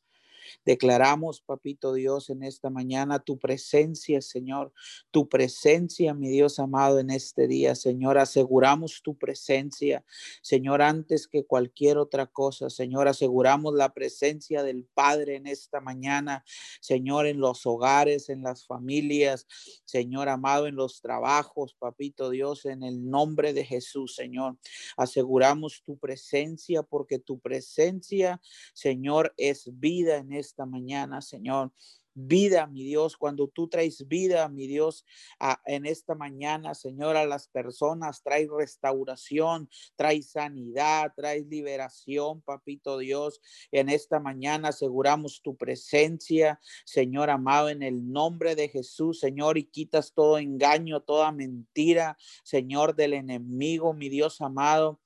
Declaramos, 0.65 1.41
papito 1.41 1.93
Dios, 1.93 2.31
en 2.31 2.43
esta 2.43 2.71
mañana 2.71 3.19
tu 3.19 3.39
presencia, 3.39 4.21
Señor, 4.21 4.73
tu 5.11 5.29
presencia, 5.29 6.15
mi 6.15 6.29
Dios 6.29 6.59
amado, 6.59 6.99
en 6.99 7.11
este 7.11 7.47
día, 7.47 7.75
Señor. 7.75 8.19
Aseguramos 8.19 9.03
tu 9.03 9.17
presencia, 9.17 10.05
Señor, 10.43 10.83
antes 10.83 11.27
que 11.29 11.45
cualquier 11.45 11.99
otra 11.99 12.27
cosa, 12.27 12.71
Señor. 12.71 13.09
Aseguramos 13.09 13.75
la 13.75 13.93
presencia 13.93 14.63
del 14.63 14.85
Padre 14.85 15.37
en 15.37 15.47
esta 15.47 15.81
mañana, 15.81 16.45
Señor, 16.81 17.27
en 17.27 17.41
los 17.41 17.67
hogares, 17.67 18.29
en 18.29 18.43
las 18.43 18.67
familias, 18.67 19.47
Señor 19.85 20.29
amado, 20.29 20.67
en 20.67 20.77
los 20.77 21.01
trabajos, 21.01 21.75
papito 21.79 22.31
Dios, 22.31 22.65
en 22.67 22.83
el 22.83 23.09
nombre 23.09 23.53
de 23.53 23.65
Jesús, 23.65 24.15
Señor. 24.15 24.59
Aseguramos 24.97 25.83
tu 25.85 25.99
presencia 25.99 26.83
porque 26.83 27.19
tu 27.19 27.39
presencia, 27.39 28.41
Señor, 28.73 29.35
es 29.37 29.69
vida 29.79 30.17
en 30.17 30.33
esta 30.37 30.67
mañana, 30.67 31.21
Señor 31.21 31.73
vida, 32.17 32.67
mi 32.67 32.83
Dios, 32.83 33.17
cuando 33.17 33.47
tú 33.47 33.69
traes 33.69 34.09
vida, 34.09 34.49
mi 34.49 34.67
Dios, 34.67 35.05
en 35.67 35.85
esta 35.85 36.15
mañana, 36.15 36.75
Señor, 36.75 37.17
a 37.17 37.27
las 37.27 37.49
personas, 37.49 38.23
traes 38.23 38.49
restauración, 38.49 39.69
traes 39.97 40.31
sanidad, 40.31 41.13
traes 41.15 41.47
liberación, 41.47 42.41
papito 42.41 42.99
Dios. 42.99 43.41
En 43.71 43.91
esta 43.91 44.19
mañana 44.19 44.69
aseguramos 44.69 45.43
tu 45.43 45.57
presencia, 45.57 46.59
Señor 46.87 47.29
amado, 47.29 47.69
en 47.69 47.83
el 47.83 48.11
nombre 48.11 48.57
de 48.57 48.71
Jesús, 48.71 49.21
Señor, 49.21 49.59
y 49.59 49.65
quitas 49.65 50.15
todo 50.15 50.39
engaño, 50.39 51.03
toda 51.03 51.31
mentira, 51.33 52.17
Señor, 52.43 52.97
del 52.97 53.13
enemigo, 53.13 53.93
mi 53.93 54.09
Dios 54.09 54.41
amado 54.41 55.01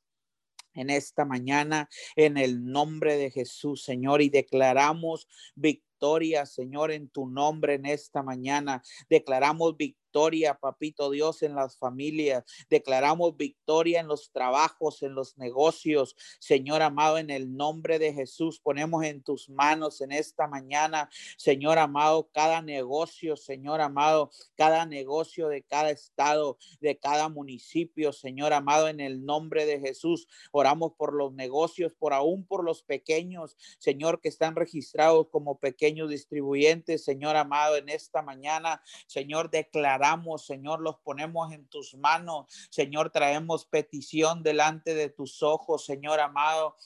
en 0.75 0.91
esta 0.91 1.25
mañana 1.25 1.89
en 2.17 2.37
el 2.37 2.65
nombre 2.65 3.17
de 3.17 3.31
Jesús, 3.31 3.83
Señor, 3.83 4.23
y 4.23 4.29
declaramos 4.29 5.29
victoria, 5.55 6.47
Señor, 6.47 6.91
en 6.91 7.09
tu 7.09 7.29
nombre 7.29 7.75
en 7.75 7.87
esta 7.87 8.23
mañana. 8.23 8.83
Declaramos 9.09 9.77
victoria 9.77 10.10
victoria, 10.11 10.55
papito 10.55 11.09
Dios, 11.09 11.41
en 11.45 11.55
las 11.55 11.79
familias. 11.79 12.43
Declaramos 12.69 13.37
victoria 13.37 14.01
en 14.01 14.09
los 14.09 14.33
trabajos, 14.33 15.05
en 15.05 15.15
los 15.15 15.39
negocios. 15.39 16.17
Señor 16.41 16.83
amado, 16.83 17.19
en 17.19 17.31
el 17.31 17.57
nombre 17.57 18.01
de 18.01 18.13
Jesús, 18.13 18.59
ponemos 18.59 19.05
en 19.05 19.23
tus 19.23 19.49
manos 19.49 20.01
en 20.01 20.11
esta 20.11 20.49
mañana, 20.49 21.09
Señor 21.37 21.79
amado, 21.79 22.29
cada 22.33 22.61
negocio, 22.61 23.37
Señor 23.37 23.81
amado, 23.81 24.33
cada 24.57 24.85
negocio 24.85 25.47
de 25.47 25.63
cada 25.63 25.91
estado, 25.91 26.59
de 26.81 26.99
cada 26.99 27.29
municipio, 27.29 28.13
Señor 28.13 28.53
amado, 28.53 28.89
en 28.89 28.99
el 28.99 29.25
nombre 29.25 29.65
de 29.65 29.79
Jesús. 29.79 30.27
Oramos 30.51 30.95
por 30.99 31.15
los 31.15 31.33
negocios, 31.35 31.95
por 31.95 32.15
aún 32.15 32.45
por 32.45 32.65
los 32.65 32.83
pequeños, 32.83 33.57
Señor, 33.79 34.21
que 34.21 34.29
están 34.29 34.57
registrados 34.57 35.29
como 35.31 35.61
pequeños 35.61 36.11
distribuyentes, 36.11 37.05
Señor 37.05 37.37
amado, 37.37 37.77
en 37.77 37.89
esta 37.89 38.23
mañana, 38.23 38.83
Señor, 39.07 39.51
declaramos 39.51 40.00
Señor, 40.47 40.81
los 40.81 40.97
ponemos 40.99 41.53
en 41.53 41.67
tus 41.69 41.95
manos. 41.95 42.47
Señor, 42.71 43.11
traemos 43.11 43.65
petición 43.65 44.43
delante 44.43 44.95
de 44.95 45.09
tus 45.09 45.43
ojos, 45.43 45.85
Señor 45.85 46.21
amado 46.21 46.77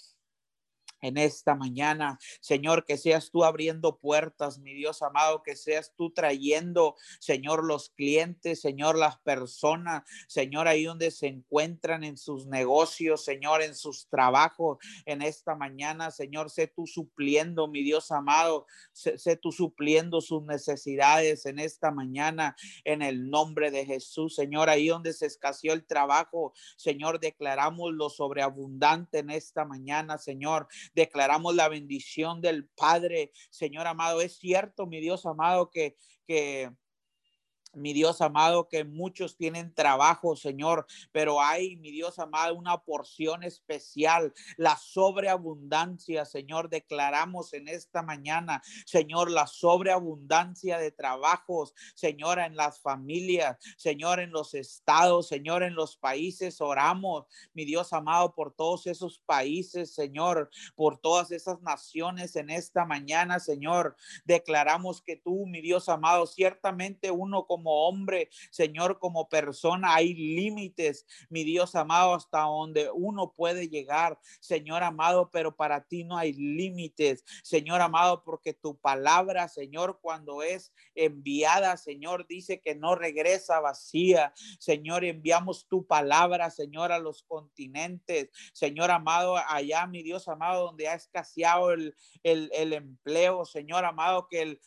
en 1.04 1.18
esta 1.18 1.54
mañana. 1.54 2.18
Señor, 2.40 2.86
que 2.86 2.96
seas 2.96 3.30
tú 3.30 3.44
abriendo 3.44 3.98
puertas, 3.98 4.58
mi 4.58 4.72
Dios 4.72 5.02
amado, 5.02 5.42
que 5.42 5.54
seas 5.54 5.92
tú 5.94 6.10
trayendo, 6.10 6.96
Señor, 7.20 7.62
los 7.62 7.90
clientes, 7.90 8.62
Señor, 8.62 8.96
las 8.96 9.18
personas, 9.18 10.02
Señor, 10.28 10.66
ahí 10.66 10.84
donde 10.84 11.10
se 11.10 11.26
encuentran 11.26 12.04
en 12.04 12.16
sus 12.16 12.46
negocios, 12.46 13.22
Señor, 13.22 13.62
en 13.62 13.74
sus 13.74 14.08
trabajos, 14.08 14.78
en 15.04 15.20
esta 15.20 15.54
mañana, 15.54 16.10
Señor, 16.10 16.50
sé 16.50 16.68
tú 16.68 16.86
supliendo, 16.86 17.68
mi 17.68 17.82
Dios 17.82 18.10
amado, 18.10 18.66
sé, 18.92 19.18
sé 19.18 19.36
tú 19.36 19.52
supliendo 19.52 20.22
sus 20.22 20.42
necesidades 20.44 21.44
en 21.44 21.58
esta 21.58 21.90
mañana, 21.90 22.56
en 22.84 23.02
el 23.02 23.28
nombre 23.28 23.70
de 23.70 23.84
Jesús, 23.84 24.34
Señor, 24.34 24.70
ahí 24.70 24.88
donde 24.88 25.12
se 25.12 25.26
escaseó 25.26 25.74
el 25.74 25.84
trabajo, 25.84 26.54
Señor, 26.76 27.20
declaramos 27.20 27.92
lo 27.92 28.08
sobreabundante 28.08 29.18
en 29.18 29.28
esta 29.28 29.66
mañana, 29.66 30.16
Señor 30.16 30.66
declaramos 30.94 31.54
la 31.54 31.68
bendición 31.68 32.40
del 32.40 32.68
Padre. 32.68 33.32
Señor 33.50 33.86
amado, 33.86 34.20
es 34.20 34.38
cierto, 34.38 34.86
mi 34.86 35.00
Dios 35.00 35.26
amado, 35.26 35.70
que, 35.70 35.96
que 36.26 36.70
mi 37.76 37.92
Dios 37.92 38.20
amado, 38.20 38.68
que 38.68 38.84
muchos 38.84 39.36
tienen 39.36 39.74
trabajo, 39.74 40.36
Señor, 40.36 40.86
pero 41.12 41.40
hay, 41.40 41.76
mi 41.76 41.90
Dios 41.90 42.18
amado, 42.18 42.54
una 42.54 42.78
porción 42.78 43.42
especial, 43.42 44.32
la 44.56 44.76
sobreabundancia, 44.76 46.24
Señor, 46.24 46.68
declaramos 46.68 47.52
en 47.52 47.68
esta 47.68 48.02
mañana, 48.02 48.62
Señor, 48.86 49.30
la 49.30 49.46
sobreabundancia 49.46 50.78
de 50.78 50.90
trabajos, 50.90 51.74
Señor, 51.94 52.38
en 52.38 52.56
las 52.56 52.80
familias, 52.80 53.58
Señor, 53.76 54.20
en 54.20 54.30
los 54.30 54.54
estados, 54.54 55.28
Señor, 55.28 55.62
en 55.62 55.74
los 55.74 55.96
países, 55.96 56.60
oramos, 56.60 57.26
mi 57.52 57.64
Dios 57.64 57.92
amado, 57.92 58.34
por 58.34 58.52
todos 58.52 58.86
esos 58.86 59.18
países, 59.18 59.94
Señor, 59.94 60.50
por 60.74 60.98
todas 60.98 61.30
esas 61.30 61.60
naciones 61.62 62.36
en 62.36 62.50
esta 62.50 62.84
mañana, 62.84 63.40
Señor, 63.40 63.96
declaramos 64.24 65.00
que 65.02 65.16
tú, 65.16 65.46
mi 65.46 65.60
Dios 65.60 65.88
amado, 65.88 66.26
ciertamente 66.26 67.10
uno 67.10 67.46
como 67.46 67.63
hombre, 67.72 68.28
Señor, 68.50 68.98
como 68.98 69.28
persona. 69.28 69.94
Hay 69.94 70.14
límites, 70.14 71.06
mi 71.28 71.44
Dios 71.44 71.74
amado, 71.74 72.14
hasta 72.14 72.40
donde 72.40 72.90
uno 72.92 73.32
puede 73.36 73.68
llegar, 73.68 74.18
Señor 74.40 74.82
amado, 74.82 75.30
pero 75.30 75.56
para 75.56 75.84
ti 75.84 76.04
no 76.04 76.16
hay 76.16 76.32
límites, 76.32 77.24
Señor 77.42 77.80
amado, 77.80 78.22
porque 78.24 78.54
tu 78.54 78.76
palabra, 78.76 79.48
Señor, 79.48 79.98
cuando 80.00 80.42
es 80.42 80.72
enviada, 80.94 81.76
Señor, 81.76 82.26
dice 82.26 82.60
que 82.60 82.74
no 82.74 82.94
regresa 82.94 83.60
vacía. 83.60 84.32
Señor, 84.58 85.04
enviamos 85.04 85.66
tu 85.68 85.86
palabra, 85.86 86.50
Señor, 86.50 86.92
a 86.92 86.98
los 86.98 87.22
continentes. 87.22 88.30
Señor 88.52 88.90
amado, 88.90 89.36
allá, 89.36 89.86
mi 89.86 90.02
Dios 90.02 90.28
amado, 90.28 90.66
donde 90.66 90.88
ha 90.88 90.94
escaseado 90.94 91.72
el, 91.72 91.94
el, 92.22 92.50
el 92.54 92.72
empleo, 92.72 93.44
Señor 93.44 93.84
amado, 93.84 94.28
que 94.28 94.42
el 94.42 94.60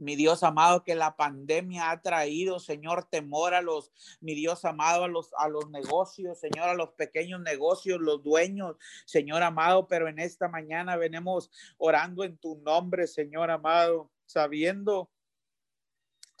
mi 0.00 0.16
Dios 0.16 0.42
amado, 0.42 0.82
que 0.82 0.94
la 0.94 1.14
pandemia 1.14 1.90
ha 1.90 2.00
traído, 2.00 2.58
Señor, 2.58 3.04
temor 3.04 3.54
a 3.54 3.60
los, 3.60 3.92
mi 4.20 4.34
Dios 4.34 4.64
amado, 4.64 5.04
a 5.04 5.08
los, 5.08 5.30
a 5.38 5.48
los 5.48 5.70
negocios, 5.70 6.40
Señor, 6.40 6.68
a 6.68 6.74
los 6.74 6.90
pequeños 6.90 7.40
negocios, 7.40 8.00
los 8.00 8.22
dueños, 8.22 8.76
Señor 9.04 9.42
amado, 9.42 9.86
pero 9.86 10.08
en 10.08 10.18
esta 10.18 10.48
mañana 10.48 10.96
venimos 10.96 11.50
orando 11.78 12.24
en 12.24 12.38
tu 12.38 12.56
nombre, 12.64 13.06
Señor 13.06 13.50
amado, 13.50 14.10
sabiendo 14.24 15.10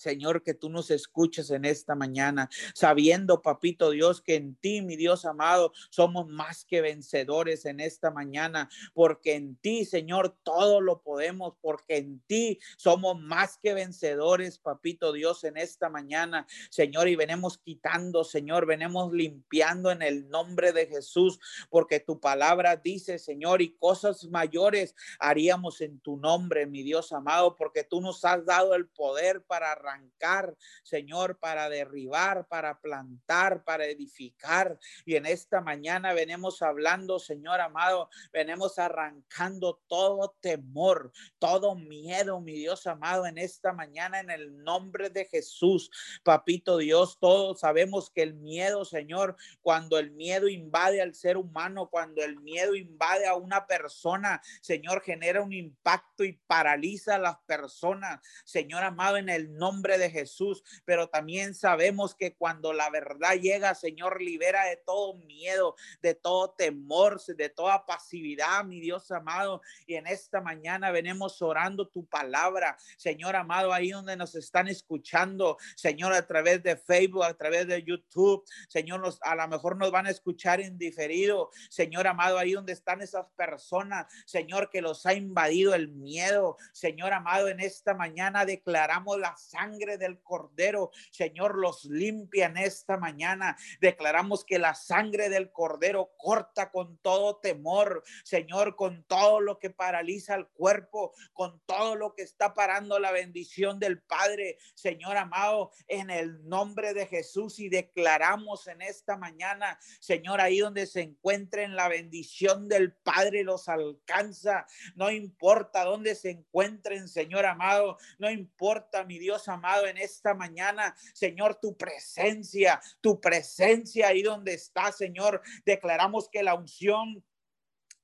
Señor, 0.00 0.42
que 0.42 0.54
tú 0.54 0.70
nos 0.70 0.90
escuches 0.90 1.50
en 1.50 1.66
esta 1.66 1.94
mañana, 1.94 2.48
sabiendo, 2.74 3.42
papito 3.42 3.90
Dios, 3.90 4.22
que 4.22 4.36
en 4.36 4.54
ti, 4.56 4.80
mi 4.80 4.96
Dios 4.96 5.26
amado, 5.26 5.72
somos 5.90 6.26
más 6.26 6.64
que 6.64 6.80
vencedores 6.80 7.66
en 7.66 7.80
esta 7.80 8.10
mañana, 8.10 8.70
porque 8.94 9.34
en 9.34 9.56
ti, 9.56 9.84
Señor, 9.84 10.38
todo 10.42 10.80
lo 10.80 11.02
podemos, 11.02 11.54
porque 11.60 11.98
en 11.98 12.20
ti 12.20 12.58
somos 12.78 13.20
más 13.20 13.58
que 13.58 13.74
vencedores, 13.74 14.58
papito 14.58 15.12
Dios, 15.12 15.44
en 15.44 15.58
esta 15.58 15.90
mañana, 15.90 16.46
Señor, 16.70 17.08
y 17.08 17.16
venimos 17.16 17.58
quitando, 17.58 18.24
Señor, 18.24 18.64
venimos 18.64 19.12
limpiando 19.12 19.90
en 19.90 20.00
el 20.00 20.30
nombre 20.30 20.72
de 20.72 20.86
Jesús, 20.86 21.38
porque 21.68 22.00
tu 22.00 22.20
palabra 22.20 22.76
dice, 22.76 23.18
Señor, 23.18 23.60
y 23.60 23.76
cosas 23.76 24.24
mayores 24.24 24.94
haríamos 25.18 25.82
en 25.82 26.00
tu 26.00 26.16
nombre, 26.16 26.66
mi 26.66 26.82
Dios 26.82 27.12
amado, 27.12 27.54
porque 27.54 27.84
tú 27.84 28.00
nos 28.00 28.24
has 28.24 28.46
dado 28.46 28.74
el 28.74 28.86
poder 28.86 29.42
para 29.44 29.74
arrancar, 29.90 30.56
Señor, 30.82 31.38
para 31.38 31.68
derribar, 31.68 32.46
para 32.48 32.80
plantar, 32.80 33.64
para 33.64 33.86
edificar. 33.86 34.78
Y 35.04 35.16
en 35.16 35.26
esta 35.26 35.60
mañana 35.60 36.12
venimos 36.12 36.62
hablando, 36.62 37.18
Señor 37.18 37.60
amado, 37.60 38.08
venimos 38.32 38.78
arrancando 38.78 39.80
todo 39.88 40.36
temor, 40.40 41.12
todo 41.38 41.74
miedo, 41.74 42.40
mi 42.40 42.54
Dios 42.54 42.86
amado, 42.86 43.26
en 43.26 43.38
esta 43.38 43.72
mañana 43.72 44.20
en 44.20 44.30
el 44.30 44.62
nombre 44.62 45.10
de 45.10 45.24
Jesús. 45.24 45.90
Papito 46.22 46.78
Dios, 46.78 47.18
todos 47.20 47.60
sabemos 47.60 48.10
que 48.10 48.22
el 48.22 48.34
miedo, 48.34 48.84
Señor, 48.84 49.36
cuando 49.62 49.98
el 49.98 50.12
miedo 50.12 50.48
invade 50.48 51.00
al 51.00 51.14
ser 51.14 51.36
humano, 51.36 51.88
cuando 51.90 52.22
el 52.22 52.38
miedo 52.40 52.74
invade 52.74 53.26
a 53.26 53.34
una 53.34 53.66
persona, 53.66 54.40
Señor, 54.60 55.02
genera 55.02 55.42
un 55.42 55.52
impacto 55.52 56.24
y 56.24 56.32
paraliza 56.46 57.16
a 57.16 57.18
las 57.18 57.36
personas. 57.46 58.20
Señor 58.44 58.82
amado, 58.84 59.16
en 59.16 59.28
el 59.28 59.52
nombre 59.54 59.79
de 59.82 60.10
Jesús. 60.10 60.62
Pero 60.84 61.08
también 61.08 61.54
sabemos 61.54 62.14
que 62.14 62.34
cuando 62.34 62.72
la 62.72 62.90
verdad 62.90 63.34
llega, 63.34 63.74
Señor, 63.74 64.20
libera 64.22 64.64
de 64.64 64.76
todo 64.76 65.14
miedo, 65.14 65.74
de 66.02 66.14
todo 66.14 66.50
temor, 66.50 67.20
de 67.26 67.48
toda 67.48 67.86
pasividad, 67.86 68.64
mi 68.64 68.80
Dios 68.80 69.10
amado. 69.10 69.62
Y 69.86 69.94
en 69.94 70.06
esta 70.06 70.40
mañana 70.40 70.90
venimos 70.90 71.40
orando 71.42 71.88
tu 71.88 72.06
palabra, 72.06 72.76
Señor 72.96 73.36
amado, 73.36 73.72
ahí 73.72 73.90
donde 73.90 74.16
nos 74.16 74.34
están 74.34 74.68
escuchando, 74.68 75.56
Señor, 75.76 76.12
a 76.12 76.26
través 76.26 76.62
de 76.62 76.76
Facebook, 76.76 77.24
a 77.24 77.34
través 77.34 77.66
de 77.66 77.82
YouTube, 77.82 78.44
Señor, 78.68 79.00
nos, 79.00 79.18
a 79.22 79.34
lo 79.34 79.48
mejor 79.48 79.76
nos 79.76 79.90
van 79.90 80.06
a 80.06 80.10
escuchar 80.10 80.60
en 80.60 80.78
diferido, 80.78 81.50
Señor 81.68 82.06
amado, 82.06 82.38
ahí 82.38 82.52
donde 82.52 82.72
están 82.72 83.00
esas 83.00 83.26
personas, 83.36 84.06
Señor, 84.26 84.70
que 84.70 84.82
los 84.82 85.06
ha 85.06 85.14
invadido 85.14 85.74
el 85.74 85.88
miedo, 85.88 86.56
Señor 86.72 87.12
amado, 87.12 87.48
en 87.48 87.60
esta 87.60 87.94
mañana 87.94 88.44
declaramos 88.44 89.18
la 89.18 89.36
sangre 89.36 89.69
del 89.78 90.20
Cordero, 90.22 90.90
Señor, 91.10 91.56
los 91.56 91.84
limpia 91.84 92.46
en 92.46 92.56
esta 92.56 92.96
mañana, 92.96 93.56
declaramos 93.80 94.44
que 94.44 94.58
la 94.58 94.74
sangre 94.74 95.28
del 95.28 95.52
Cordero 95.52 96.10
corta 96.16 96.70
con 96.70 96.98
todo 96.98 97.36
temor, 97.38 98.02
Señor, 98.24 98.74
con 98.76 99.04
todo 99.04 99.40
lo 99.40 99.58
que 99.58 99.70
paraliza 99.70 100.34
el 100.34 100.48
cuerpo, 100.48 101.12
con 101.32 101.60
todo 101.66 101.94
lo 101.94 102.14
que 102.14 102.22
está 102.22 102.54
parando 102.54 102.98
la 102.98 103.12
bendición 103.12 103.78
del 103.78 104.02
Padre, 104.02 104.58
Señor 104.74 105.16
amado, 105.16 105.70
en 105.86 106.10
el 106.10 106.46
nombre 106.48 106.92
de 106.92 107.06
Jesús 107.06 107.58
y 107.60 107.68
declaramos 107.68 108.66
en 108.66 108.82
esta 108.82 109.16
mañana, 109.16 109.78
Señor, 110.00 110.40
ahí 110.40 110.58
donde 110.58 110.86
se 110.86 111.02
encuentren 111.02 111.76
la 111.76 111.88
bendición 111.88 112.68
del 112.68 112.92
Padre 112.92 113.44
los 113.44 113.68
alcanza, 113.68 114.66
no 114.94 115.10
importa 115.10 115.84
dónde 115.84 116.14
se 116.14 116.30
encuentren, 116.30 117.08
Señor 117.08 117.46
amado, 117.46 117.98
no 118.18 118.30
importa, 118.30 119.04
mi 119.04 119.18
Dios 119.18 119.48
amado, 119.50 119.86
en 119.86 119.98
esta 119.98 120.34
mañana, 120.34 120.94
Señor, 121.12 121.56
tu 121.56 121.76
presencia, 121.76 122.80
tu 123.00 123.20
presencia 123.20 124.08
ahí 124.08 124.22
donde 124.22 124.54
está, 124.54 124.92
Señor, 124.92 125.42
declaramos 125.64 126.28
que 126.28 126.42
la 126.42 126.54
unción 126.54 127.24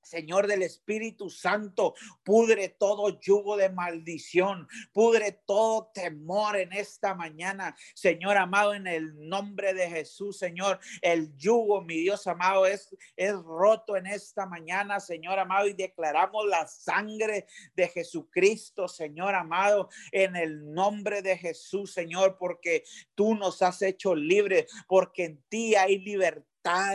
Señor 0.07 0.47
del 0.47 0.63
Espíritu 0.63 1.31
Santo, 1.31 1.95
pudre 2.23 2.69
todo 2.69 3.19
yugo 3.21 3.57
de 3.57 3.71
maldición, 3.71 4.69
pudre 4.93 5.33
todo 5.33 5.91
temor 5.93 6.57
en 6.57 6.73
esta 6.73 7.15
mañana. 7.15 7.77
Señor 7.95 8.37
amado, 8.37 8.75
en 8.75 8.87
el 8.87 9.29
nombre 9.29 9.75
de 9.75 9.91
Jesús, 9.91 10.39
Señor, 10.39 10.79
el 11.03 11.37
yugo, 11.37 11.83
mi 11.83 11.97
Dios 11.97 12.27
amado, 12.29 12.67
es, 12.67 12.95
es 13.17 13.35
roto 13.35 13.97
en 13.97 14.07
esta 14.07 14.47
mañana, 14.47 15.01
Señor 15.01 15.41
amado, 15.41 15.67
y 15.67 15.73
declaramos 15.73 16.47
la 16.47 16.69
sangre 16.69 17.47
de 17.75 17.89
Jesucristo, 17.89 18.87
Señor 18.87 19.35
amado, 19.35 19.89
en 20.13 20.37
el 20.37 20.73
nombre 20.73 21.21
de 21.21 21.37
Jesús, 21.37 21.93
Señor, 21.93 22.37
porque 22.39 22.85
tú 23.17 23.35
nos 23.35 23.61
has 23.61 23.83
hecho 23.83 24.15
libres, 24.15 24.67
porque 24.87 25.25
en 25.25 25.43
ti 25.49 25.75
hay 25.75 25.99
libertad 25.99 26.47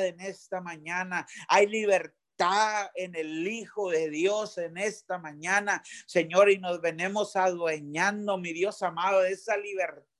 en 0.05 0.19
esta 0.21 0.61
mañana, 0.61 1.27
hay 1.47 1.67
libertad 1.67 2.20
en 2.95 3.15
el 3.15 3.47
Hijo 3.47 3.91
de 3.91 4.09
Dios 4.09 4.57
en 4.57 4.77
esta 4.77 5.17
mañana, 5.17 5.83
Señor, 6.05 6.49
y 6.49 6.57
nos 6.57 6.81
venimos 6.81 7.35
adueñando, 7.35 8.37
mi 8.37 8.51
Dios 8.53 8.81
amado, 8.81 9.21
de 9.21 9.31
esa 9.31 9.57
libertad 9.57 10.10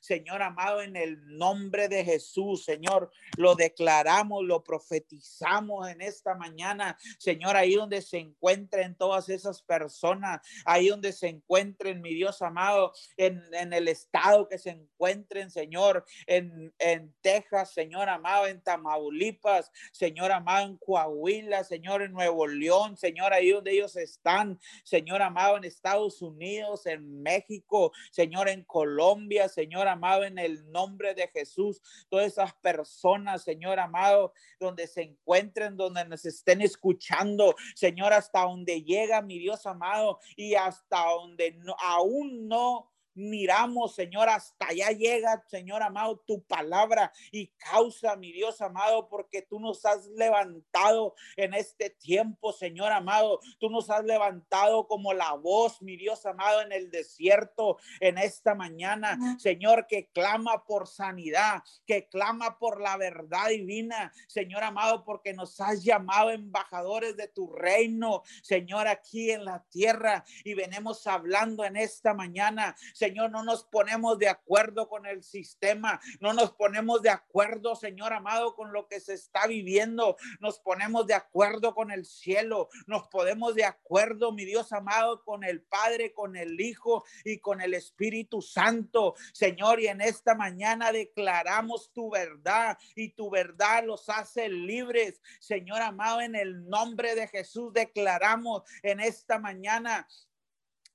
Señor 0.00 0.42
amado, 0.42 0.82
en 0.82 0.96
el 0.96 1.18
nombre 1.36 1.88
de 1.88 2.04
Jesús, 2.04 2.64
Señor, 2.64 3.10
lo 3.36 3.54
declaramos, 3.54 4.44
lo 4.44 4.62
profetizamos 4.62 5.88
en 5.88 6.00
esta 6.00 6.34
mañana, 6.34 6.96
Señor, 7.18 7.56
ahí 7.56 7.74
donde 7.74 8.02
se 8.02 8.18
encuentren 8.18 8.96
todas 8.96 9.28
esas 9.28 9.62
personas, 9.62 10.40
ahí 10.64 10.88
donde 10.88 11.12
se 11.12 11.28
encuentren, 11.28 12.00
mi 12.00 12.14
Dios 12.14 12.42
amado, 12.42 12.92
en, 13.16 13.42
el 13.72 13.88
estado 13.88 14.48
que 14.48 14.58
se 14.58 14.70
encuentren, 14.70 15.50
Señor, 15.50 16.04
en, 16.26 16.72
en 16.78 17.14
Texas, 17.20 17.72
Señor 17.72 18.08
amado, 18.08 18.46
en 18.46 18.62
Tamaulipas, 18.62 19.70
Señor 19.92 20.32
amado, 20.32 20.66
en 20.66 20.76
Coahuila, 20.78 21.64
Señor, 21.64 22.02
en 22.02 22.12
Nuevo 22.12 22.46
León, 22.46 22.96
Señor, 22.96 23.32
ahí 23.32 23.50
donde 23.50 23.72
ellos 23.72 23.96
están, 23.96 24.58
Señor 24.84 25.22
amado, 25.22 25.56
en 25.56 25.64
Estados 25.64 26.22
Unidos, 26.22 26.86
en 26.86 27.22
México, 27.22 27.92
Señor, 28.10 28.48
en 28.48 28.64
Colombia, 28.64 29.33
Señor 29.48 29.88
amado, 29.88 30.24
en 30.24 30.38
el 30.38 30.70
nombre 30.70 31.14
de 31.14 31.28
Jesús. 31.28 31.80
Todas 32.08 32.26
esas 32.26 32.54
personas, 32.54 33.42
Señor 33.42 33.78
amado, 33.78 34.32
donde 34.58 34.86
se 34.86 35.02
encuentren, 35.02 35.76
donde 35.76 36.04
nos 36.04 36.24
estén 36.24 36.60
escuchando, 36.60 37.54
Señor, 37.74 38.12
hasta 38.12 38.42
donde 38.42 38.82
llega 38.82 39.22
mi 39.22 39.38
Dios 39.38 39.66
amado 39.66 40.18
y 40.36 40.54
hasta 40.54 41.04
donde 41.10 41.58
aún 41.80 42.48
no 42.48 42.93
miramos, 43.14 43.94
Señor, 43.94 44.28
hasta 44.28 44.68
allá 44.68 44.90
llega, 44.90 45.42
Señor 45.46 45.82
amado, 45.82 46.18
tu 46.26 46.42
palabra 46.42 47.12
y 47.30 47.48
causa, 47.48 48.16
mi 48.16 48.32
Dios 48.32 48.60
amado, 48.60 49.08
porque 49.08 49.42
tú 49.42 49.60
nos 49.60 49.84
has 49.84 50.06
levantado 50.08 51.14
en 51.36 51.54
este 51.54 51.90
tiempo, 51.90 52.52
Señor 52.52 52.92
amado. 52.92 53.40
Tú 53.58 53.70
nos 53.70 53.90
has 53.90 54.04
levantado 54.04 54.86
como 54.86 55.12
la 55.12 55.32
voz, 55.32 55.80
mi 55.82 55.96
Dios 55.96 56.24
amado, 56.26 56.62
en 56.62 56.72
el 56.72 56.90
desierto, 56.90 57.78
en 58.00 58.18
esta 58.18 58.54
mañana, 58.54 59.18
Señor, 59.38 59.86
que 59.86 60.08
clama 60.08 60.64
por 60.64 60.88
sanidad, 60.88 61.62
que 61.86 62.08
clama 62.08 62.58
por 62.58 62.80
la 62.80 62.96
verdad 62.96 63.48
divina, 63.48 64.12
Señor 64.26 64.62
amado, 64.64 65.04
porque 65.04 65.32
nos 65.32 65.60
has 65.60 65.82
llamado 65.82 66.30
embajadores 66.30 67.16
de 67.16 67.28
tu 67.28 67.52
reino, 67.52 68.22
Señor, 68.42 68.88
aquí 68.88 69.30
en 69.30 69.44
la 69.44 69.64
tierra. 69.70 70.24
Y 70.44 70.54
venimos 70.54 71.06
hablando 71.06 71.64
en 71.64 71.76
esta 71.76 72.14
mañana, 72.14 72.76
Señor, 72.92 73.03
no 73.12 73.42
nos 73.42 73.64
ponemos 73.64 74.18
de 74.18 74.28
acuerdo 74.28 74.88
con 74.88 75.06
el 75.06 75.22
sistema, 75.22 76.00
no 76.20 76.32
nos 76.32 76.52
ponemos 76.52 77.02
de 77.02 77.10
acuerdo, 77.10 77.76
Señor 77.76 78.12
amado, 78.12 78.54
con 78.54 78.72
lo 78.72 78.86
que 78.86 79.00
se 79.00 79.14
está 79.14 79.46
viviendo, 79.46 80.16
nos 80.40 80.58
ponemos 80.58 81.06
de 81.06 81.14
acuerdo 81.14 81.74
con 81.74 81.90
el 81.90 82.04
cielo, 82.04 82.68
nos 82.86 83.08
podemos 83.08 83.54
de 83.54 83.64
acuerdo, 83.64 84.32
mi 84.32 84.44
Dios 84.44 84.72
amado, 84.72 85.24
con 85.24 85.44
el 85.44 85.62
Padre, 85.62 86.12
con 86.12 86.36
el 86.36 86.60
Hijo 86.60 87.04
y 87.24 87.38
con 87.38 87.60
el 87.60 87.74
Espíritu 87.74 88.42
Santo, 88.42 89.14
Señor, 89.32 89.80
y 89.80 89.88
en 89.88 90.00
esta 90.00 90.34
mañana 90.34 90.92
declaramos 90.92 91.92
tu 91.92 92.10
verdad 92.10 92.78
y 92.94 93.10
tu 93.10 93.30
verdad 93.30 93.84
los 93.84 94.08
hace 94.08 94.48
libres, 94.48 95.20
Señor 95.40 95.82
amado, 95.82 96.20
en 96.20 96.34
el 96.34 96.68
nombre 96.68 97.14
de 97.14 97.28
Jesús 97.28 97.72
declaramos 97.72 98.62
en 98.82 99.00
esta 99.00 99.38
mañana 99.38 100.06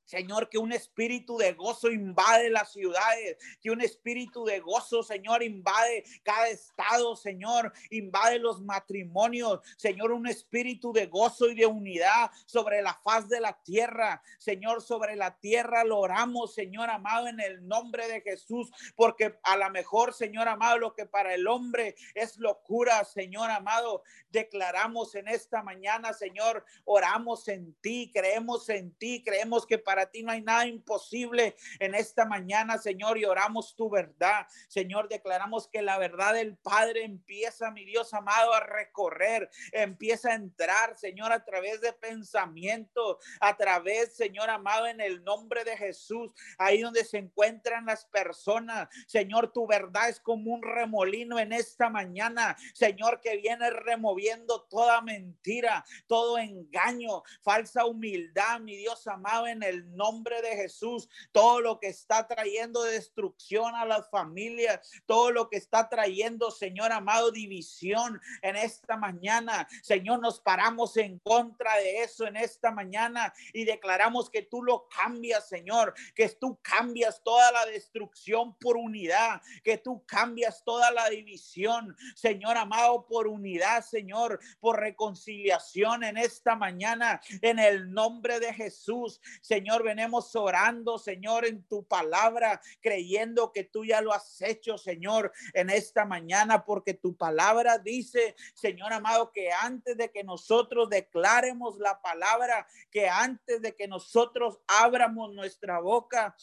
Señor, 0.09 0.49
que 0.49 0.57
un 0.57 0.71
espíritu 0.71 1.37
de 1.37 1.53
gozo 1.53 1.91
invade 1.91 2.49
las 2.49 2.73
ciudades, 2.73 3.37
que 3.61 3.69
un 3.69 3.79
espíritu 3.79 4.43
de 4.43 4.59
gozo, 4.59 5.03
Señor, 5.03 5.43
invade 5.43 6.03
cada 6.23 6.47
estado, 6.47 7.15
Señor, 7.15 7.71
invade 7.91 8.39
los 8.39 8.59
matrimonios, 8.59 9.59
Señor, 9.77 10.11
un 10.11 10.25
espíritu 10.25 10.91
de 10.93 11.05
gozo 11.05 11.47
y 11.47 11.53
de 11.53 11.67
unidad 11.67 12.31
sobre 12.47 12.81
la 12.81 12.99
faz 13.03 13.29
de 13.29 13.39
la 13.39 13.61
tierra, 13.61 14.23
Señor, 14.39 14.81
sobre 14.81 15.15
la 15.15 15.37
tierra 15.37 15.83
lo 15.83 15.99
oramos, 15.99 16.55
Señor 16.55 16.89
amado, 16.89 17.27
en 17.27 17.39
el 17.39 17.67
nombre 17.67 18.07
de 18.07 18.21
Jesús, 18.21 18.71
porque 18.95 19.37
a 19.43 19.57
lo 19.57 19.69
mejor, 19.69 20.15
Señor 20.15 20.47
amado, 20.47 20.79
lo 20.79 20.95
que 20.95 21.05
para 21.05 21.35
el 21.35 21.45
hombre 21.45 21.93
es 22.15 22.35
locura, 22.37 23.05
Señor 23.05 23.51
amado, 23.51 24.01
declaramos 24.31 25.13
en 25.13 25.27
esta 25.27 25.61
mañana, 25.61 26.13
Señor, 26.13 26.65
oramos 26.83 27.47
en 27.47 27.75
ti, 27.75 28.09
creemos 28.11 28.69
en 28.69 28.91
ti, 28.95 29.23
creemos 29.23 29.67
que 29.67 29.77
para 29.77 29.98
ti 30.07 30.23
no 30.23 30.31
hay 30.31 30.41
nada 30.41 30.65
imposible 30.65 31.55
en 31.79 31.95
esta 31.95 32.25
mañana, 32.25 32.77
Señor, 32.77 33.17
y 33.17 33.25
oramos 33.25 33.75
tu 33.75 33.89
verdad. 33.89 34.47
Señor, 34.67 35.09
declaramos 35.09 35.67
que 35.67 35.81
la 35.81 35.97
verdad 35.97 36.33
del 36.33 36.57
Padre 36.57 37.03
empieza, 37.03 37.71
mi 37.71 37.85
Dios 37.85 38.13
amado, 38.13 38.53
a 38.53 38.59
recorrer, 38.59 39.49
empieza 39.71 40.29
a 40.29 40.35
entrar, 40.35 40.97
Señor, 40.97 41.31
a 41.31 41.43
través 41.43 41.81
de 41.81 41.93
pensamiento, 41.93 43.19
a 43.39 43.55
través, 43.55 44.15
Señor 44.15 44.49
amado, 44.49 44.87
en 44.87 45.01
el 45.01 45.23
nombre 45.23 45.63
de 45.63 45.77
Jesús, 45.77 46.33
ahí 46.57 46.81
donde 46.81 47.03
se 47.03 47.17
encuentran 47.17 47.85
las 47.85 48.05
personas. 48.05 48.89
Señor, 49.07 49.51
tu 49.51 49.67
verdad 49.67 50.09
es 50.09 50.19
como 50.19 50.51
un 50.51 50.61
remolino 50.61 51.39
en 51.39 51.53
esta 51.53 51.89
mañana, 51.89 52.57
Señor, 52.73 53.21
que 53.21 53.37
viene 53.37 53.69
removiendo 53.69 54.63
toda 54.69 55.01
mentira, 55.01 55.85
todo 56.07 56.37
engaño, 56.37 57.23
falsa 57.41 57.85
humildad, 57.85 58.59
mi 58.59 58.75
Dios 58.75 59.05
amado, 59.07 59.47
en 59.47 59.63
el 59.63 59.85
nombre 59.95 60.41
de 60.41 60.55
Jesús. 60.55 61.09
Todo 61.31 61.61
lo 61.61 61.79
que 61.79 61.87
está 61.87 62.27
trayendo 62.27 62.83
destrucción 62.83 63.75
a 63.75 63.85
las 63.85 64.09
familias, 64.09 64.79
todo 65.05 65.31
lo 65.31 65.49
que 65.49 65.57
está 65.57 65.89
trayendo, 65.89 66.51
Señor 66.51 66.91
amado, 66.91 67.31
división 67.31 68.19
en 68.41 68.55
esta 68.55 68.97
mañana. 68.97 69.67
Señor, 69.83 70.19
nos 70.19 70.39
paramos 70.39 70.97
en 70.97 71.19
contra 71.19 71.75
de 71.77 72.03
eso 72.03 72.25
en 72.27 72.35
esta 72.35 72.71
mañana 72.71 73.33
y 73.53 73.65
declaramos 73.65 74.29
que 74.29 74.43
tú 74.43 74.63
lo 74.63 74.87
cambias, 74.89 75.47
Señor, 75.47 75.93
que 76.15 76.29
tú 76.29 76.59
cambias 76.61 77.21
toda 77.23 77.51
la 77.51 77.65
destrucción 77.65 78.55
por 78.57 78.77
unidad, 78.77 79.41
que 79.63 79.77
tú 79.77 80.03
cambias 80.05 80.63
toda 80.63 80.91
la 80.91 81.09
división, 81.09 81.95
Señor 82.15 82.57
amado, 82.57 83.05
por 83.05 83.27
unidad, 83.27 83.83
Señor, 83.83 84.39
por 84.59 84.79
reconciliación 84.79 86.03
en 86.03 86.17
esta 86.17 86.55
mañana, 86.55 87.21
en 87.41 87.59
el 87.59 87.91
nombre 87.91 88.39
de 88.39 88.53
Jesús, 88.53 89.21
Señor 89.41 89.78
Señor, 89.79 89.95
venimos 89.95 90.35
orando, 90.35 90.97
Señor, 90.97 91.45
en 91.45 91.63
tu 91.63 91.85
palabra, 91.85 92.59
creyendo 92.81 93.53
que 93.53 93.63
tú 93.63 93.85
ya 93.85 94.01
lo 94.01 94.11
has 94.11 94.41
hecho, 94.41 94.77
Señor, 94.77 95.31
en 95.53 95.69
esta 95.69 96.05
mañana, 96.05 96.65
porque 96.65 96.93
tu 96.93 97.15
palabra 97.15 97.77
dice, 97.77 98.35
Señor 98.53 98.91
amado, 98.91 99.31
que 99.31 99.51
antes 99.51 99.95
de 99.95 100.11
que 100.11 100.23
nosotros 100.23 100.89
declaremos 100.89 101.77
la 101.77 102.01
palabra, 102.01 102.67
que 102.91 103.07
antes 103.07 103.61
de 103.61 103.75
que 103.75 103.87
nosotros 103.87 104.59
abramos 104.67 105.33
nuestra 105.33 105.79
boca, 105.79 106.35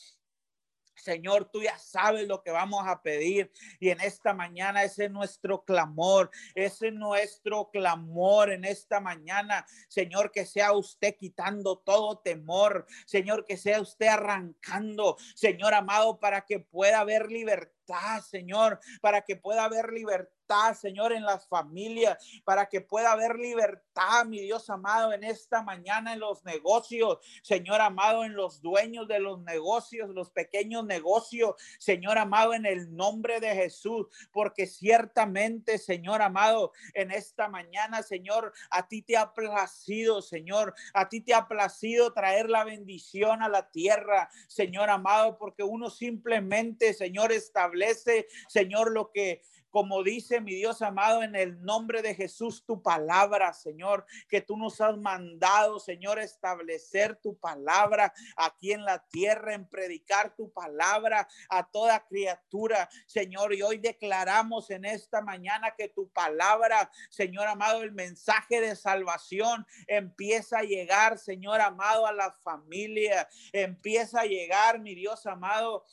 Señor, 0.97 1.51
tú 1.51 1.63
ya 1.63 1.79
sabes 1.79 2.27
lo 2.27 2.43
que 2.43 2.51
vamos 2.51 2.87
a 2.87 3.03
pedir. 3.03 3.51
Y 3.81 3.91
en 3.91 4.01
esta 4.01 4.35
mañana 4.35 4.83
ese 4.83 5.07
es 5.07 5.11
nuestro 5.11 5.65
clamor, 5.65 6.31
ese 6.55 6.89
es 6.89 6.95
nuestro 6.95 7.71
clamor 7.71 8.51
en 8.51 8.65
esta 8.65 9.01
mañana. 9.01 9.67
Señor, 9.89 10.31
que 10.33 10.47
sea 10.47 10.73
usted 10.73 11.17
quitando 11.17 11.79
todo 11.79 12.19
temor, 12.19 12.87
Señor, 13.07 13.45
que 13.45 13.57
sea 13.57 13.81
usted 13.81 14.07
arrancando, 14.07 15.17
Señor 15.35 15.75
amado, 15.75 16.19
para 16.19 16.45
que 16.45 16.61
pueda 16.61 17.01
haber 17.01 17.31
libertad, 17.31 18.21
Señor, 18.23 18.81
para 19.01 19.23
que 19.23 19.37
pueda 19.37 19.65
haber 19.65 19.93
libertad 19.93 20.36
Señor, 20.75 21.13
en 21.13 21.25
las 21.25 21.49
familias, 21.49 22.19
para 22.45 22.67
que 22.67 22.81
pueda 22.81 23.13
haber 23.13 23.37
libertad, 23.37 24.25
mi 24.27 24.41
Dios 24.41 24.71
amado, 24.71 25.13
en 25.13 25.25
esta 25.25 25.63
mañana 25.63 26.13
en 26.13 26.21
los 26.21 26.45
negocios, 26.45 27.19
Señor 27.43 27.81
amado, 27.81 28.25
en 28.25 28.35
los 28.35 28.61
dueños 28.63 29.09
de 29.09 29.19
los 29.19 29.41
negocios, 29.41 30.11
los 30.11 30.31
pequeños 30.31 30.85
negocios, 30.87 31.55
Señor 31.79 32.19
amado, 32.19 32.55
en 32.55 32.65
el 32.65 32.95
nombre 32.95 33.41
de 33.41 33.55
Jesús, 33.55 34.07
porque 34.31 34.67
ciertamente, 34.67 35.79
Señor 35.79 36.23
amado, 36.23 36.73
en 36.95 37.11
esta 37.11 37.49
mañana, 37.49 38.03
Señor, 38.03 38.53
a 38.71 38.87
ti 38.87 39.03
te 39.03 39.17
ha 39.17 39.33
placido, 39.33 40.23
Señor, 40.23 40.75
a 40.95 41.09
ti 41.09 41.23
te 41.23 41.35
ha 41.35 41.49
placido 41.49 42.13
traer 42.13 42.49
la 42.49 42.63
bendición 42.63 43.43
a 43.43 43.49
la 43.49 43.69
tierra, 43.71 44.31
Señor 44.47 44.91
amado, 44.91 45.39
porque 45.39 45.65
uno 45.65 45.91
simplemente, 45.91 46.95
Señor, 46.95 47.33
establece, 47.33 48.29
Señor, 48.49 48.93
lo 48.93 49.11
que 49.11 49.43
como 49.77 50.03
dice 50.03 50.41
mi 50.41 50.55
Dios 50.55 50.81
amado, 50.81 51.23
en 51.23 51.37
el 51.37 51.63
nombre 51.63 52.01
de 52.01 52.15
Jesús, 52.15 52.65
tu 52.65 52.81
palabra, 52.81 53.53
Señor, 53.53 54.07
que 54.27 54.41
tú 54.41 54.57
nos 54.57 54.81
has 54.81 54.97
mandado, 54.97 55.79
Señor, 55.79 56.19
establecer 56.19 57.17
tu 57.17 57.39
palabra 57.39 58.15
aquí 58.39 58.73
en 58.73 58.87
la 58.87 59.05
tierra, 59.09 59.53
en 59.53 59.69
predicar 59.69 60.35
tu 60.35 60.51
palabra 60.51 61.29
a 61.51 61.71
toda 61.71 62.07
criatura, 62.07 62.89
Señor. 63.05 63.53
Y 63.53 63.61
hoy 63.61 63.77
declaramos 63.77 64.71
en 64.71 64.87
esta 64.87 65.21
mañana 65.21 65.75
que 65.77 65.91
tu 65.91 66.09
palabra, 66.09 66.91
Señor 67.11 67.47
amado, 67.47 67.83
el 67.83 67.93
mensaje 67.93 68.63
de 68.63 68.77
salvación 68.77 69.67
empieza 69.89 70.61
a 70.61 70.63
llegar, 70.63 71.19
Señor 71.19 71.61
amado, 71.61 72.07
a 72.07 72.15
la 72.15 72.33
familia, 72.33 73.29
empieza 73.53 74.23
a 74.23 74.25
llegar, 74.25 74.81
mi 74.81 74.95
Dios 74.95 75.27
amado, 75.27 75.85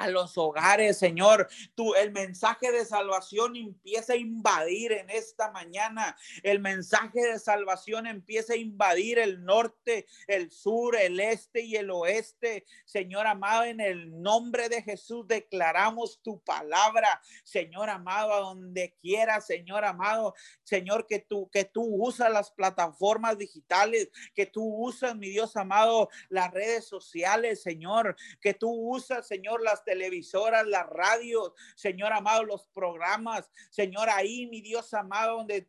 a 0.00 0.08
los 0.08 0.36
hogares, 0.38 0.98
Señor. 0.98 1.46
Tú, 1.74 1.94
el 1.94 2.10
mensaje 2.10 2.72
de 2.72 2.86
salvación 2.86 3.54
empieza 3.54 4.14
a 4.14 4.16
invadir 4.16 4.92
en 4.92 5.10
esta 5.10 5.50
mañana. 5.50 6.16
El 6.42 6.58
mensaje 6.58 7.20
de 7.20 7.38
salvación 7.38 8.06
empieza 8.06 8.54
a 8.54 8.56
invadir 8.56 9.18
el 9.18 9.44
norte, 9.44 10.06
el 10.26 10.50
sur, 10.50 10.96
el 10.96 11.20
este 11.20 11.60
y 11.60 11.76
el 11.76 11.90
oeste. 11.90 12.64
Señor 12.86 13.26
amado, 13.26 13.64
en 13.64 13.80
el 13.80 14.22
nombre 14.22 14.70
de 14.70 14.82
Jesús 14.82 15.28
declaramos 15.28 16.22
tu 16.22 16.40
palabra, 16.40 17.20
Señor 17.44 17.90
amado, 17.90 18.32
a 18.32 18.40
donde 18.40 18.96
quiera, 19.02 19.42
Señor 19.42 19.84
amado, 19.84 20.34
Señor, 20.64 21.06
que 21.06 21.18
tú, 21.18 21.50
que 21.50 21.66
tú 21.66 21.82
usas 21.82 22.32
las 22.32 22.50
plataformas 22.50 23.36
digitales, 23.36 24.08
que 24.34 24.46
tú 24.46 24.64
usas, 24.64 25.14
mi 25.14 25.28
Dios 25.28 25.56
amado, 25.58 26.08
las 26.30 26.50
redes 26.52 26.86
sociales, 26.86 27.62
Señor, 27.62 28.16
que 28.40 28.54
tú 28.54 28.70
usas, 28.70 29.28
Señor, 29.28 29.62
las 29.62 29.84
televisoras, 29.90 30.64
las 30.68 30.88
radios, 30.88 31.52
Señor 31.74 32.12
amado, 32.12 32.44
los 32.44 32.68
programas, 32.68 33.50
Señor, 33.70 34.08
ahí 34.08 34.46
mi 34.46 34.60
Dios 34.60 34.94
amado, 34.94 35.38
donde 35.38 35.68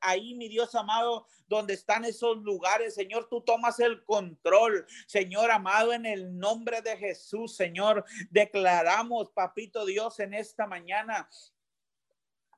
ahí 0.00 0.34
mi 0.34 0.48
Dios 0.48 0.74
amado, 0.74 1.28
donde 1.46 1.74
están 1.74 2.04
esos 2.04 2.38
lugares, 2.38 2.96
Señor, 2.96 3.28
tú 3.28 3.42
tomas 3.42 3.78
el 3.78 4.02
control, 4.04 4.84
Señor 5.06 5.52
amado, 5.52 5.92
en 5.92 6.04
el 6.04 6.36
nombre 6.36 6.82
de 6.82 6.96
Jesús, 6.96 7.54
Señor, 7.54 8.04
declaramos, 8.30 9.30
papito 9.30 9.86
Dios, 9.86 10.18
en 10.18 10.34
esta 10.34 10.66
mañana 10.66 11.28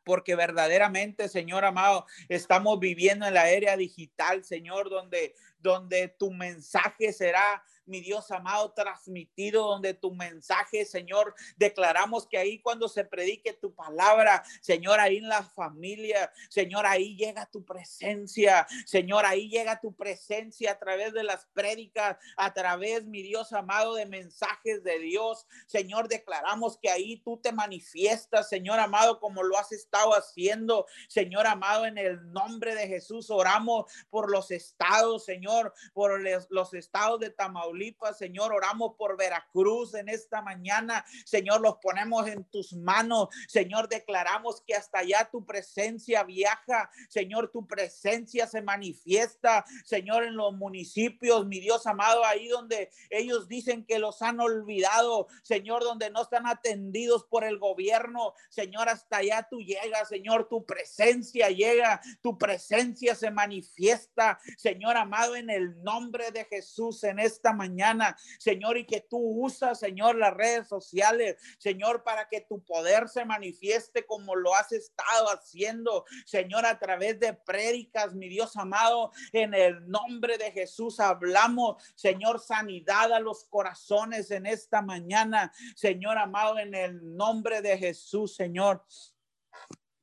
porque 0.06 0.36
verdaderamente, 0.36 1.28
Señor 1.28 1.64
amado, 1.64 2.06
estamos 2.28 2.78
viviendo 2.78 3.26
en 3.26 3.34
la 3.34 3.50
era 3.50 3.76
digital, 3.76 4.44
Señor, 4.44 4.88
donde, 4.88 5.34
donde 5.58 6.08
tu 6.08 6.30
mensaje 6.30 7.12
será 7.12 7.62
mi 7.86 8.00
Dios 8.00 8.30
amado, 8.30 8.72
transmitido 8.72 9.66
donde 9.68 9.94
tu 9.94 10.12
mensaje, 10.12 10.84
Señor, 10.84 11.34
declaramos 11.56 12.26
que 12.26 12.36
ahí 12.36 12.58
cuando 12.58 12.88
se 12.88 13.04
predique 13.04 13.52
tu 13.52 13.74
palabra, 13.74 14.42
Señor, 14.60 15.00
ahí 15.00 15.18
en 15.18 15.28
la 15.28 15.42
familia, 15.42 16.32
Señor, 16.48 16.84
ahí 16.84 17.16
llega 17.16 17.46
tu 17.46 17.64
presencia, 17.64 18.66
Señor, 18.84 19.24
ahí 19.24 19.48
llega 19.48 19.80
tu 19.80 19.94
presencia 19.94 20.72
a 20.72 20.78
través 20.78 21.12
de 21.12 21.22
las 21.22 21.46
prédicas, 21.46 22.16
a 22.36 22.52
través, 22.52 23.04
mi 23.04 23.22
Dios 23.22 23.52
amado, 23.52 23.94
de 23.94 24.06
mensajes 24.06 24.82
de 24.82 24.98
Dios, 24.98 25.46
Señor, 25.66 26.08
declaramos 26.08 26.78
que 26.78 26.90
ahí 26.90 27.18
tú 27.18 27.38
te 27.38 27.52
manifiestas, 27.52 28.48
Señor 28.48 28.80
amado, 28.80 29.20
como 29.20 29.42
lo 29.42 29.56
has 29.56 29.70
estado 29.72 30.12
haciendo, 30.14 30.86
Señor 31.08 31.46
amado, 31.46 31.86
en 31.86 31.98
el 31.98 32.32
nombre 32.32 32.74
de 32.74 32.88
Jesús 32.88 33.30
oramos 33.30 33.90
por 34.10 34.30
los 34.30 34.50
estados, 34.50 35.24
Señor, 35.24 35.45
por 35.92 36.20
los 36.50 36.74
estados 36.74 37.20
de 37.20 37.30
Tamaulipas 37.30 38.16
Señor, 38.16 38.52
oramos 38.52 38.94
por 38.96 39.16
Veracruz 39.16 39.94
en 39.94 40.08
esta 40.08 40.42
mañana, 40.42 41.04
Señor, 41.24 41.60
los 41.60 41.76
ponemos 41.76 42.26
en 42.26 42.44
tus 42.44 42.72
manos, 42.72 43.28
Señor, 43.48 43.88
declaramos 43.88 44.62
que 44.66 44.74
hasta 44.74 45.00
allá 45.00 45.28
tu 45.30 45.44
presencia 45.44 46.24
viaja, 46.24 46.90
Señor, 47.08 47.50
tu 47.52 47.66
presencia 47.66 48.46
se 48.46 48.62
manifiesta, 48.62 49.64
Señor, 49.84 50.24
en 50.24 50.36
los 50.36 50.54
municipios, 50.54 51.46
mi 51.46 51.60
Dios 51.60 51.86
amado, 51.86 52.24
ahí 52.24 52.48
donde 52.48 52.90
ellos 53.10 53.48
dicen 53.48 53.84
que 53.84 53.98
los 53.98 54.22
han 54.22 54.40
olvidado, 54.40 55.28
Señor, 55.42 55.82
donde 55.82 56.10
no 56.10 56.22
están 56.22 56.46
atendidos 56.46 57.24
por 57.24 57.44
el 57.44 57.58
gobierno, 57.58 58.34
Señor, 58.50 58.88
hasta 58.88 59.18
allá 59.18 59.46
tú 59.48 59.60
llegas, 59.60 60.08
Señor, 60.08 60.48
tu 60.48 60.64
presencia 60.64 61.50
llega, 61.50 62.00
tu 62.22 62.38
presencia 62.38 63.14
se 63.14 63.30
manifiesta, 63.30 64.40
Señor 64.56 64.96
amado, 64.96 65.35
en 65.36 65.50
el 65.50 65.82
nombre 65.82 66.30
de 66.30 66.44
Jesús 66.44 67.04
en 67.04 67.18
esta 67.18 67.52
mañana 67.52 68.16
Señor, 68.38 68.76
y 68.78 68.86
que 68.86 69.00
tú 69.00 69.18
usas, 69.18 69.78
Señor, 69.78 70.16
las 70.16 70.34
redes 70.34 70.68
sociales, 70.68 71.36
Señor, 71.58 72.02
para 72.02 72.28
que 72.28 72.42
tu 72.42 72.62
poder 72.64 73.08
se 73.08 73.24
manifieste 73.24 74.04
como 74.06 74.34
lo 74.34 74.54
has 74.54 74.72
estado 74.72 75.28
haciendo, 75.28 76.04
Señor, 76.24 76.66
a 76.66 76.78
través 76.78 77.18
de 77.20 77.32
prédicas, 77.34 78.14
mi 78.14 78.28
Dios 78.28 78.56
amado, 78.56 79.10
en 79.32 79.54
el 79.54 79.88
nombre 79.88 80.38
de 80.38 80.52
Jesús 80.52 81.00
hablamos, 81.00 81.82
Señor, 81.94 82.40
sanidad 82.40 83.12
a 83.12 83.20
los 83.20 83.44
corazones 83.44 84.30
en 84.30 84.46
esta 84.46 84.82
mañana, 84.82 85.52
Señor 85.74 86.18
amado, 86.18 86.58
en 86.58 86.74
el 86.74 87.16
nombre 87.16 87.62
de 87.62 87.78
Jesús, 87.78 88.34
Señor. 88.34 88.84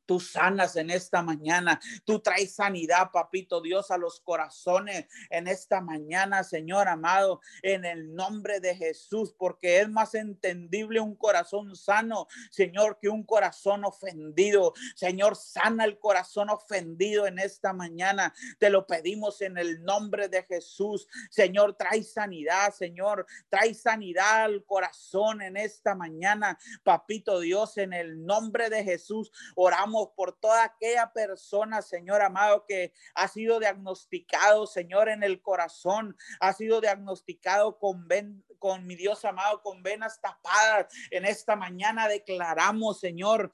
Tú 0.05 0.19
sanas 0.19 0.75
en 0.75 0.89
esta 0.89 1.21
mañana. 1.21 1.79
Tú 2.03 2.19
traes 2.19 2.55
sanidad, 2.55 3.11
papito 3.11 3.61
Dios, 3.61 3.89
a 3.91 3.97
los 3.97 4.19
corazones 4.19 5.07
en 5.29 5.47
esta 5.47 5.81
mañana, 5.81 6.43
Señor 6.43 6.87
amado, 6.87 7.39
en 7.61 7.85
el 7.85 8.13
nombre 8.13 8.59
de 8.59 8.75
Jesús, 8.75 9.33
porque 9.37 9.79
es 9.79 9.89
más 9.89 10.13
entendible 10.15 10.99
un 10.99 11.15
corazón 11.15 11.75
sano, 11.75 12.27
Señor, 12.51 12.99
que 13.01 13.09
un 13.09 13.23
corazón 13.23 13.85
ofendido. 13.85 14.73
Señor, 14.95 15.35
sana 15.35 15.85
el 15.85 15.97
corazón 15.99 16.49
ofendido 16.49 17.25
en 17.25 17.39
esta 17.39 17.73
mañana. 17.73 18.33
Te 18.59 18.69
lo 18.69 18.85
pedimos 18.85 19.41
en 19.41 19.57
el 19.57 19.83
nombre 19.83 20.27
de 20.27 20.43
Jesús. 20.43 21.07
Señor, 21.29 21.75
trae 21.75 22.03
sanidad, 22.03 22.73
Señor. 22.73 23.25
Trae 23.49 23.73
sanidad 23.73 24.43
al 24.43 24.65
corazón 24.65 25.41
en 25.41 25.57
esta 25.57 25.95
mañana, 25.95 26.57
papito 26.83 27.39
Dios, 27.39 27.77
en 27.77 27.93
el 27.93 28.25
nombre 28.25 28.69
de 28.69 28.83
Jesús. 28.83 29.31
Oramos 29.55 29.92
por 30.15 30.33
toda 30.33 30.63
aquella 30.63 31.11
persona, 31.13 31.81
Señor 31.81 32.21
amado, 32.21 32.65
que 32.67 32.93
ha 33.13 33.27
sido 33.27 33.59
diagnosticado, 33.59 34.67
Señor, 34.67 35.09
en 35.09 35.23
el 35.23 35.41
corazón, 35.41 36.17
ha 36.39 36.53
sido 36.53 36.81
diagnosticado 36.81 37.77
con, 37.77 38.07
con 38.59 38.85
mi 38.85 38.95
Dios 38.95 39.23
amado, 39.25 39.61
con 39.61 39.83
venas 39.83 40.19
tapadas. 40.19 40.87
En 41.11 41.25
esta 41.25 41.55
mañana 41.55 42.07
declaramos, 42.07 42.99
Señor, 42.99 43.51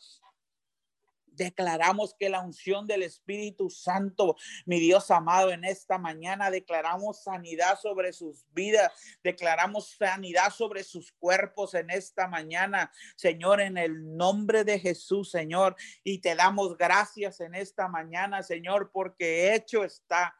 Declaramos 1.39 2.13
que 2.19 2.27
la 2.27 2.41
unción 2.41 2.85
del 2.85 3.01
Espíritu 3.01 3.69
Santo, 3.69 4.35
mi 4.65 4.77
Dios 4.77 5.09
amado, 5.09 5.51
en 5.51 5.63
esta 5.63 5.97
mañana 5.97 6.51
declaramos 6.51 7.23
sanidad 7.23 7.79
sobre 7.79 8.11
sus 8.11 8.45
vidas, 8.51 8.91
declaramos 9.23 9.95
sanidad 9.97 10.51
sobre 10.51 10.83
sus 10.83 11.13
cuerpos 11.13 11.75
en 11.75 11.91
esta 11.91 12.27
mañana, 12.27 12.91
Señor, 13.15 13.61
en 13.61 13.77
el 13.77 14.17
nombre 14.17 14.65
de 14.65 14.79
Jesús, 14.79 15.31
Señor. 15.31 15.77
Y 16.03 16.19
te 16.19 16.35
damos 16.35 16.77
gracias 16.77 17.39
en 17.39 17.55
esta 17.55 17.87
mañana, 17.87 18.43
Señor, 18.43 18.91
porque 18.91 19.55
hecho 19.55 19.85
está 19.85 20.35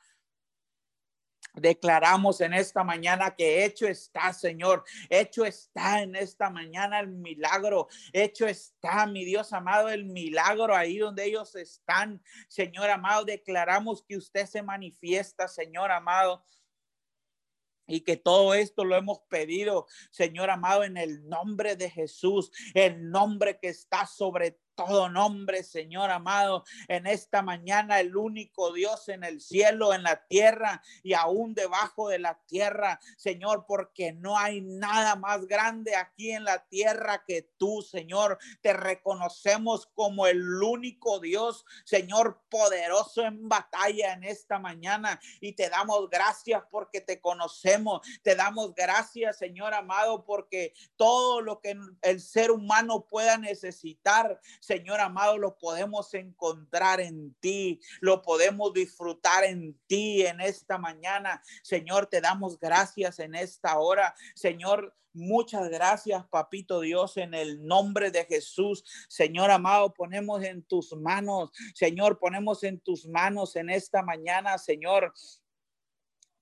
Declaramos 1.54 2.42
en 2.42 2.54
esta 2.54 2.84
mañana 2.84 3.36
que 3.36 3.66
hecho 3.66 3.88
está, 3.88 4.34
Señor. 4.34 4.84
Hecho 5.10 5.46
está 5.46 6.02
en 6.02 6.16
esta 6.16 6.50
mañana 6.50 7.00
el 7.00 7.08
milagro. 7.08 7.88
Hecho 8.14 8.48
está, 8.48 9.06
mi 9.08 9.26
Dios 9.26 9.52
amado, 9.54 9.90
el 9.90 10.06
milagro 10.06 10.76
ahí 10.76 10.98
donde 10.98 11.26
ellos 11.26 11.56
están. 11.56 12.22
Señor 12.48 12.90
amado, 12.90 13.26
declaramos 13.26 14.04
que 14.04 14.18
usted 14.18 14.46
se 14.46 14.62
manifiesta, 14.62 15.48
Señor 15.48 15.92
amado. 15.92 16.44
Y 17.88 18.02
que 18.02 18.18
todo 18.18 18.54
esto 18.54 18.86
lo 18.86 18.96
hemos 18.96 19.22
pedido, 19.30 19.88
Señor 20.12 20.52
amado, 20.52 20.84
en 20.84 20.96
el 20.96 21.28
nombre 21.28 21.76
de 21.76 21.90
Jesús, 21.90 22.52
el 22.76 23.10
nombre 23.10 23.58
que 23.60 23.70
está 23.70 24.06
sobre 24.06 24.60
todo 24.86 25.10
nombre, 25.10 25.62
Señor 25.62 26.10
amado, 26.10 26.64
en 26.88 27.06
esta 27.06 27.42
mañana 27.42 28.00
el 28.00 28.16
único 28.16 28.72
Dios 28.72 29.10
en 29.10 29.26
el 29.26 29.42
cielo, 29.42 29.94
en 29.94 30.04
la 30.04 30.26
tierra 30.28 30.82
y 31.04 31.14
aún 31.16 31.54
debajo 31.54 32.08
de 32.08 32.18
la 32.18 32.40
tierra, 32.46 32.98
Señor, 33.18 33.66
porque 33.68 34.14
no 34.14 34.38
hay 34.38 34.62
nada 34.62 35.18
más 35.18 35.46
grande 35.48 35.98
aquí 35.98 36.32
en 36.32 36.46
la 36.46 36.66
tierra 36.68 37.26
que 37.26 37.50
tú, 37.58 37.82
Señor. 37.82 38.40
Te 38.62 38.72
reconocemos 38.72 39.86
como 39.96 40.28
el 40.28 40.42
único 40.64 41.20
Dios, 41.20 41.66
Señor, 41.84 42.42
poderoso 42.50 43.24
en 43.24 43.50
batalla 43.50 44.14
en 44.14 44.24
esta 44.24 44.60
mañana 44.60 45.20
y 45.42 45.54
te 45.54 45.70
damos 45.70 46.10
gracias 46.10 46.64
porque 46.72 47.02
te 47.02 47.20
conocemos. 47.20 48.00
Te 48.22 48.36
damos 48.36 48.74
gracias, 48.74 49.38
Señor 49.40 49.74
amado, 49.74 50.24
porque 50.24 50.74
todo 50.96 51.42
lo 51.42 51.60
que 51.60 51.78
el 52.02 52.22
ser 52.22 52.52
humano 52.52 53.06
pueda 53.06 53.38
necesitar, 53.38 54.40
Señor 54.70 55.00
amado, 55.00 55.40
lo 55.40 55.58
podemos 55.58 56.14
encontrar 56.14 57.00
en 57.00 57.34
ti, 57.40 57.82
lo 58.02 58.22
podemos 58.22 58.72
disfrutar 58.72 59.44
en 59.44 59.76
ti 59.88 60.22
en 60.22 60.42
esta 60.42 60.78
mañana. 60.78 61.42
Señor, 61.64 62.06
te 62.06 62.22
damos 62.22 62.60
gracias 62.60 63.18
en 63.18 63.34
esta 63.34 63.80
hora. 63.80 64.14
Señor, 64.36 64.96
Muchas 65.12 65.68
gracias, 65.70 66.24
papito 66.28 66.82
Dios, 66.82 67.18
en 67.18 67.34
el 67.34 67.66
nombre 67.66 68.12
de 68.12 68.26
Jesús. 68.26 68.84
Señor 69.10 69.50
amado, 69.50 69.92
ponemos 69.92 70.44
en 70.44 70.62
tus 70.62 70.96
manos, 70.96 71.50
Señor, 71.74 72.20
ponemos 72.20 72.64
en 72.64 72.80
tus 72.80 73.08
manos 73.08 73.56
en 73.56 73.72
esta 73.72 74.04
mañana, 74.04 74.60
Señor, 74.60 75.12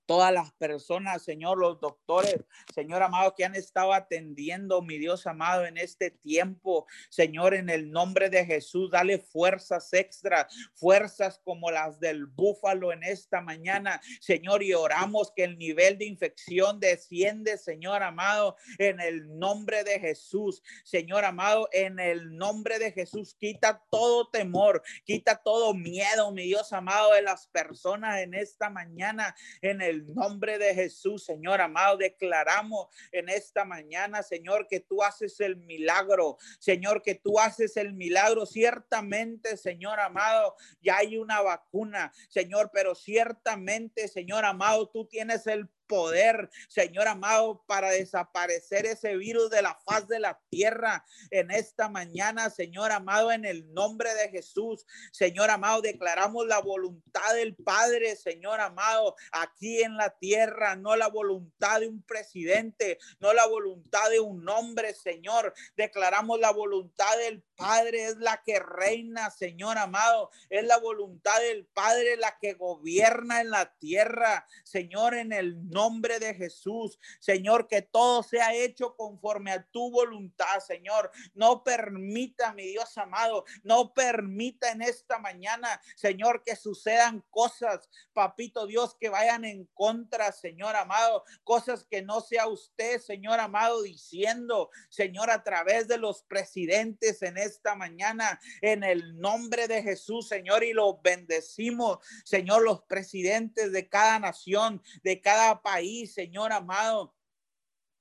todas 0.08 0.32
las 0.32 0.54
personas, 0.54 1.22
Señor, 1.22 1.58
los 1.58 1.80
doctores, 1.80 2.42
Señor 2.74 3.02
amado, 3.02 3.34
que 3.36 3.44
han 3.44 3.54
estado 3.54 3.92
atendiendo, 3.92 4.80
mi 4.80 4.96
Dios 4.96 5.26
amado, 5.26 5.66
en 5.66 5.76
este 5.76 6.10
tiempo, 6.10 6.86
Señor, 7.10 7.52
en 7.52 7.68
el 7.68 7.90
nombre 7.90 8.30
de 8.30 8.46
Jesús, 8.46 8.90
dale 8.90 9.18
fuerzas 9.18 9.92
extras, 9.92 10.46
fuerzas 10.72 11.38
como 11.44 11.70
las 11.70 12.00
del 12.00 12.24
búfalo 12.24 12.90
en 12.90 13.02
esta 13.02 13.42
mañana, 13.42 14.00
Señor, 14.22 14.62
y 14.62 14.72
oramos 14.72 15.30
que 15.36 15.44
el 15.44 15.58
nivel 15.58 15.98
de 15.98 16.06
infección 16.06 16.80
desciende, 16.80 17.58
Señor 17.58 18.02
amado, 18.02 18.56
en 18.78 19.00
el 19.00 19.38
nombre 19.38 19.84
de 19.84 20.00
Jesús, 20.00 20.62
Señor 20.84 21.26
amado, 21.26 21.68
en 21.70 21.98
el 21.98 22.34
nombre 22.34 22.78
de 22.78 22.92
Jesús, 22.92 23.36
quita 23.38 23.84
todo 23.90 24.30
temor, 24.30 24.82
quita 25.04 25.36
todo 25.36 25.74
miedo, 25.74 26.32
mi 26.32 26.44
Dios 26.44 26.72
amado, 26.72 27.12
de 27.12 27.20
las 27.20 27.46
personas 27.48 28.22
en 28.22 28.32
esta 28.32 28.70
mañana, 28.70 29.34
en 29.60 29.82
el 29.82 29.97
nombre 30.06 30.58
de 30.58 30.74
Jesús, 30.74 31.24
Señor 31.24 31.60
amado, 31.60 31.96
declaramos 31.96 32.88
en 33.12 33.28
esta 33.28 33.64
mañana, 33.64 34.22
Señor, 34.22 34.66
que 34.68 34.80
tú 34.80 35.02
haces 35.02 35.40
el 35.40 35.56
milagro, 35.56 36.38
Señor, 36.58 37.02
que 37.02 37.14
tú 37.14 37.38
haces 37.38 37.76
el 37.76 37.92
milagro. 37.92 38.46
Ciertamente, 38.46 39.56
Señor 39.56 40.00
amado, 40.00 40.54
ya 40.80 40.98
hay 40.98 41.16
una 41.16 41.40
vacuna, 41.40 42.12
Señor, 42.28 42.70
pero 42.72 42.94
ciertamente, 42.94 44.08
Señor 44.08 44.44
amado, 44.44 44.88
tú 44.88 45.06
tienes 45.06 45.46
el 45.46 45.68
poder, 45.88 46.50
Señor 46.68 47.08
amado, 47.08 47.64
para 47.66 47.90
desaparecer 47.90 48.86
ese 48.86 49.16
virus 49.16 49.50
de 49.50 49.62
la 49.62 49.74
faz 49.86 50.06
de 50.06 50.20
la 50.20 50.38
tierra 50.50 51.04
en 51.30 51.50
esta 51.50 51.88
mañana, 51.88 52.50
Señor 52.50 52.92
amado, 52.92 53.32
en 53.32 53.44
el 53.44 53.72
nombre 53.74 54.14
de 54.14 54.28
Jesús. 54.28 54.86
Señor 55.10 55.50
amado, 55.50 55.82
declaramos 55.82 56.46
la 56.46 56.60
voluntad 56.60 57.34
del 57.34 57.56
Padre, 57.56 58.14
Señor 58.14 58.60
amado, 58.60 59.16
aquí 59.32 59.82
en 59.82 59.96
la 59.96 60.10
tierra, 60.10 60.76
no 60.76 60.94
la 60.94 61.08
voluntad 61.08 61.80
de 61.80 61.88
un 61.88 62.02
presidente, 62.02 62.98
no 63.18 63.32
la 63.32 63.46
voluntad 63.46 64.10
de 64.10 64.20
un 64.20 64.48
hombre, 64.48 64.94
Señor. 64.94 65.54
Declaramos 65.76 66.38
la 66.38 66.52
voluntad 66.52 67.16
del 67.18 67.42
Padre 67.58 68.04
es 68.04 68.18
la 68.18 68.40
que 68.44 68.60
reina, 68.60 69.30
Señor 69.30 69.78
amado. 69.78 70.30
Es 70.48 70.64
la 70.64 70.78
voluntad 70.78 71.40
del 71.40 71.66
Padre 71.66 72.16
la 72.16 72.38
que 72.38 72.54
gobierna 72.54 73.40
en 73.40 73.50
la 73.50 73.74
tierra, 73.78 74.46
Señor, 74.62 75.14
en 75.14 75.32
el 75.32 75.68
nombre 75.68 76.20
de 76.20 76.34
Jesús. 76.34 77.00
Señor, 77.18 77.66
que 77.66 77.82
todo 77.82 78.22
sea 78.22 78.54
hecho 78.54 78.94
conforme 78.94 79.50
a 79.50 79.64
tu 79.64 79.90
voluntad, 79.90 80.60
Señor. 80.60 81.10
No 81.34 81.64
permita, 81.64 82.52
mi 82.54 82.62
Dios 82.62 82.96
amado, 82.96 83.44
no 83.64 83.92
permita 83.92 84.70
en 84.70 84.82
esta 84.82 85.18
mañana, 85.18 85.80
Señor, 85.96 86.44
que 86.44 86.54
sucedan 86.54 87.24
cosas, 87.28 87.90
papito 88.12 88.68
Dios, 88.68 88.96
que 89.00 89.08
vayan 89.08 89.44
en 89.44 89.66
contra, 89.74 90.30
Señor 90.30 90.76
amado, 90.76 91.24
cosas 91.42 91.84
que 91.90 92.02
no 92.02 92.20
sea 92.20 92.46
usted, 92.46 93.00
Señor 93.00 93.40
amado, 93.40 93.82
diciendo, 93.82 94.70
Señor, 94.90 95.28
a 95.30 95.42
través 95.42 95.88
de 95.88 95.98
los 95.98 96.22
presidentes 96.22 97.20
en 97.22 97.36
esta 97.48 97.74
mañana, 97.74 98.40
en 98.60 98.84
el 98.84 99.18
nombre 99.18 99.66
de 99.68 99.82
Jesús, 99.82 100.28
Señor, 100.28 100.64
y 100.64 100.72
los 100.72 101.02
bendecimos, 101.02 101.98
Señor, 102.24 102.62
los 102.62 102.82
presidentes 102.82 103.72
de 103.72 103.88
cada 103.88 104.18
nación, 104.18 104.82
de 105.02 105.20
cada 105.20 105.60
país, 105.62 106.14
Señor 106.14 106.52
amado. 106.52 107.17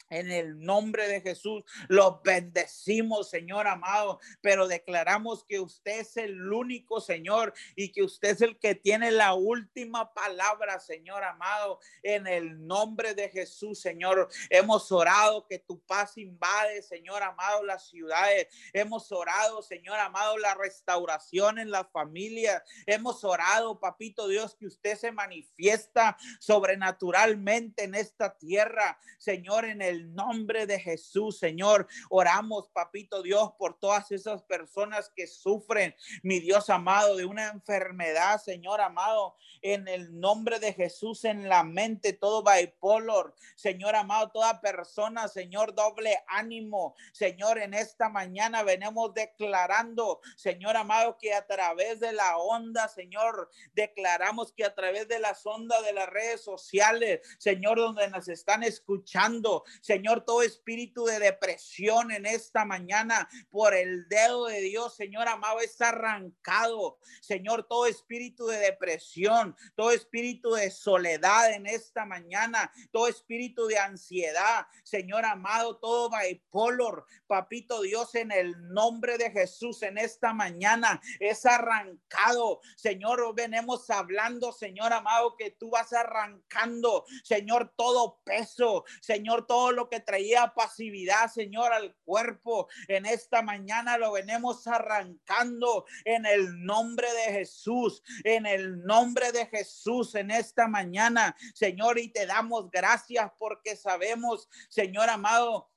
En 0.09 0.31
el 0.31 0.59
nombre 0.59 1.07
de 1.07 1.21
Jesús 1.21 1.63
los 1.89 2.21
bendecimos, 2.23 3.29
Señor 3.29 3.67
amado, 3.67 4.19
pero 4.41 4.67
declaramos 4.67 5.43
que 5.43 5.59
usted 5.59 5.99
es 5.99 6.17
el 6.17 6.51
único, 6.51 7.01
Señor, 7.01 7.53
y 7.75 7.91
que 7.91 8.03
usted 8.03 8.29
es 8.29 8.41
el 8.41 8.57
que 8.57 8.75
tiene 8.75 9.11
la 9.11 9.33
última 9.33 10.13
palabra, 10.13 10.79
Señor 10.79 11.23
amado. 11.23 11.79
En 12.03 12.27
el 12.27 12.65
nombre 12.65 13.13
de 13.13 13.29
Jesús, 13.29 13.81
Señor, 13.81 14.29
hemos 14.49 14.91
orado 14.91 15.45
que 15.47 15.59
tu 15.59 15.79
paz 15.81 16.17
invade, 16.17 16.81
Señor 16.81 17.23
amado, 17.23 17.63
las 17.63 17.89
ciudades. 17.89 18.47
Hemos 18.73 19.11
orado, 19.11 19.61
Señor 19.61 19.99
amado, 19.99 20.37
la 20.37 20.55
restauración 20.55 21.59
en 21.59 21.71
la 21.71 21.83
familia. 21.85 22.63
Hemos 22.85 23.23
orado, 23.23 23.79
papito 23.79 24.27
Dios, 24.27 24.55
que 24.55 24.67
usted 24.67 24.97
se 24.97 25.11
manifiesta 25.11 26.17
sobrenaturalmente 26.39 27.83
en 27.83 27.95
esta 27.95 28.37
tierra, 28.37 28.99
Señor, 29.17 29.65
en 29.65 29.81
el 29.81 29.96
nombre 30.13 30.65
de 30.65 30.79
Jesús, 30.79 31.39
Señor. 31.39 31.87
Oramos, 32.09 32.69
papito 32.69 33.21
Dios, 33.21 33.51
por 33.57 33.79
todas 33.79 34.11
esas 34.11 34.43
personas 34.43 35.11
que 35.15 35.27
sufren, 35.27 35.95
mi 36.23 36.39
Dios 36.39 36.69
amado, 36.69 37.15
de 37.15 37.25
una 37.25 37.47
enfermedad, 37.47 38.41
Señor 38.41 38.81
amado, 38.81 39.35
en 39.61 39.87
el 39.87 40.19
nombre 40.19 40.59
de 40.59 40.73
Jesús, 40.73 41.25
en 41.25 41.49
la 41.49 41.63
mente, 41.63 42.13
todo 42.13 42.43
bipolar, 42.43 43.33
Señor 43.55 43.95
amado, 43.95 44.29
toda 44.29 44.61
persona, 44.61 45.27
Señor, 45.27 45.73
doble 45.73 46.23
ánimo, 46.27 46.95
Señor, 47.11 47.57
en 47.59 47.73
esta 47.73 48.09
mañana 48.09 48.63
venimos 48.63 49.13
declarando, 49.13 50.21
Señor 50.35 50.77
amado, 50.77 51.17
que 51.17 51.33
a 51.33 51.45
través 51.45 51.99
de 51.99 52.13
la 52.13 52.37
onda, 52.37 52.87
Señor, 52.87 53.49
declaramos 53.73 54.51
que 54.51 54.63
a 54.63 54.73
través 54.73 55.07
de 55.07 55.19
las 55.19 55.45
ondas 55.45 55.83
de 55.83 55.93
las 55.93 56.09
redes 56.09 56.41
sociales, 56.41 57.21
Señor, 57.37 57.77
donde 57.77 58.09
nos 58.09 58.27
están 58.27 58.63
escuchando, 58.63 59.63
Señor, 59.87 60.25
todo 60.25 60.41
espíritu 60.41 61.05
de 61.05 61.17
depresión 61.17 62.11
en 62.11 62.25
esta 62.25 62.65
mañana 62.65 63.29
por 63.49 63.73
el 63.73 64.05
dedo 64.09 64.47
de 64.47 64.59
Dios, 64.59 64.97
Señor 64.97 65.29
amado, 65.29 65.61
es 65.61 65.79
arrancado. 65.79 66.99
Señor, 67.21 67.65
todo 67.69 67.85
espíritu 67.85 68.47
de 68.47 68.57
depresión, 68.57 69.55
todo 69.77 69.91
espíritu 69.91 70.51
de 70.51 70.71
soledad 70.71 71.53
en 71.53 71.67
esta 71.67 72.03
mañana, 72.03 72.69
todo 72.91 73.07
espíritu 73.07 73.65
de 73.67 73.79
ansiedad, 73.79 74.67
Señor 74.83 75.23
amado, 75.23 75.77
todo 75.77 76.09
bipolar, 76.09 77.05
papito 77.25 77.81
Dios, 77.81 78.13
en 78.15 78.33
el 78.33 78.73
nombre 78.73 79.17
de 79.17 79.31
Jesús 79.31 79.83
en 79.83 79.97
esta 79.97 80.33
mañana 80.33 80.99
es 81.21 81.45
arrancado. 81.45 82.59
Señor, 82.75 83.33
venimos 83.33 83.89
hablando, 83.89 84.51
Señor 84.51 84.91
amado, 84.91 85.37
que 85.37 85.51
tú 85.51 85.69
vas 85.69 85.93
arrancando, 85.93 87.05
Señor, 87.23 87.73
todo 87.77 88.19
peso, 88.25 88.83
Señor, 88.99 89.47
todo 89.47 89.76
lo 89.77 89.89
que 89.89 90.01
traía 90.01 90.53
pasividad, 90.53 91.31
Señor, 91.31 91.71
al 91.71 91.95
cuerpo. 92.03 92.67
En 92.89 93.05
esta 93.05 93.41
mañana 93.41 93.97
lo 93.97 94.11
venimos 94.11 94.67
arrancando 94.67 95.85
en 96.03 96.25
el 96.25 96.65
nombre 96.65 97.07
de 97.13 97.31
Jesús, 97.31 98.03
en 98.25 98.45
el 98.45 98.83
nombre 98.83 99.31
de 99.31 99.45
Jesús, 99.45 100.15
en 100.15 100.31
esta 100.31 100.67
mañana, 100.67 101.37
Señor, 101.53 101.99
y 101.99 102.09
te 102.09 102.25
damos 102.25 102.69
gracias 102.69 103.31
porque 103.37 103.77
sabemos, 103.77 104.49
Señor 104.67 105.09
amado, 105.09 105.69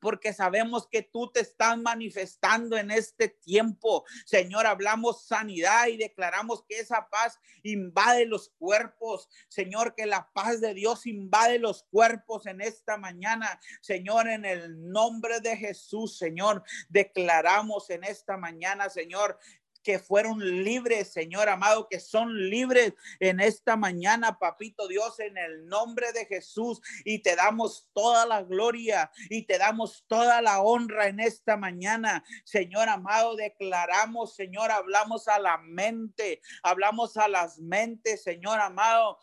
porque 0.00 0.32
sabemos 0.32 0.86
que 0.88 1.02
tú 1.02 1.30
te 1.30 1.40
estás 1.40 1.78
manifestando 1.78 2.76
en 2.76 2.90
este 2.90 3.28
tiempo. 3.28 4.04
Señor, 4.24 4.66
hablamos 4.66 5.26
sanidad 5.26 5.86
y 5.88 5.96
declaramos 5.96 6.64
que 6.68 6.78
esa 6.78 7.08
paz 7.08 7.38
invade 7.62 8.26
los 8.26 8.50
cuerpos. 8.58 9.28
Señor, 9.48 9.94
que 9.94 10.06
la 10.06 10.30
paz 10.32 10.60
de 10.60 10.74
Dios 10.74 11.06
invade 11.06 11.58
los 11.58 11.84
cuerpos 11.84 12.46
en 12.46 12.60
esta 12.60 12.96
mañana. 12.96 13.60
Señor, 13.80 14.28
en 14.28 14.44
el 14.44 14.90
nombre 14.90 15.40
de 15.40 15.56
Jesús, 15.56 16.18
Señor, 16.18 16.62
declaramos 16.88 17.90
en 17.90 18.04
esta 18.04 18.36
mañana, 18.36 18.88
Señor, 18.88 19.38
que 19.82 19.98
fueron 19.98 20.38
libres, 20.64 21.12
Señor 21.12 21.48
amado, 21.48 21.88
que 21.88 22.00
son 22.00 22.50
libres 22.50 22.94
en 23.20 23.40
esta 23.40 23.76
mañana, 23.76 24.38
papito 24.38 24.88
Dios, 24.88 25.18
en 25.20 25.36
el 25.38 25.66
nombre 25.66 26.12
de 26.12 26.26
Jesús. 26.26 26.80
Y 27.04 27.20
te 27.20 27.36
damos 27.36 27.88
toda 27.92 28.26
la 28.26 28.42
gloria 28.42 29.10
y 29.30 29.42
te 29.46 29.58
damos 29.58 30.04
toda 30.06 30.42
la 30.42 30.60
honra 30.60 31.08
en 31.08 31.20
esta 31.20 31.56
mañana. 31.56 32.24
Señor 32.44 32.88
amado, 32.88 33.36
declaramos, 33.36 34.34
Señor, 34.34 34.70
hablamos 34.70 35.28
a 35.28 35.38
la 35.38 35.58
mente, 35.58 36.40
hablamos 36.62 37.16
a 37.16 37.28
las 37.28 37.58
mentes, 37.58 38.22
Señor 38.22 38.60
amado 38.60 39.18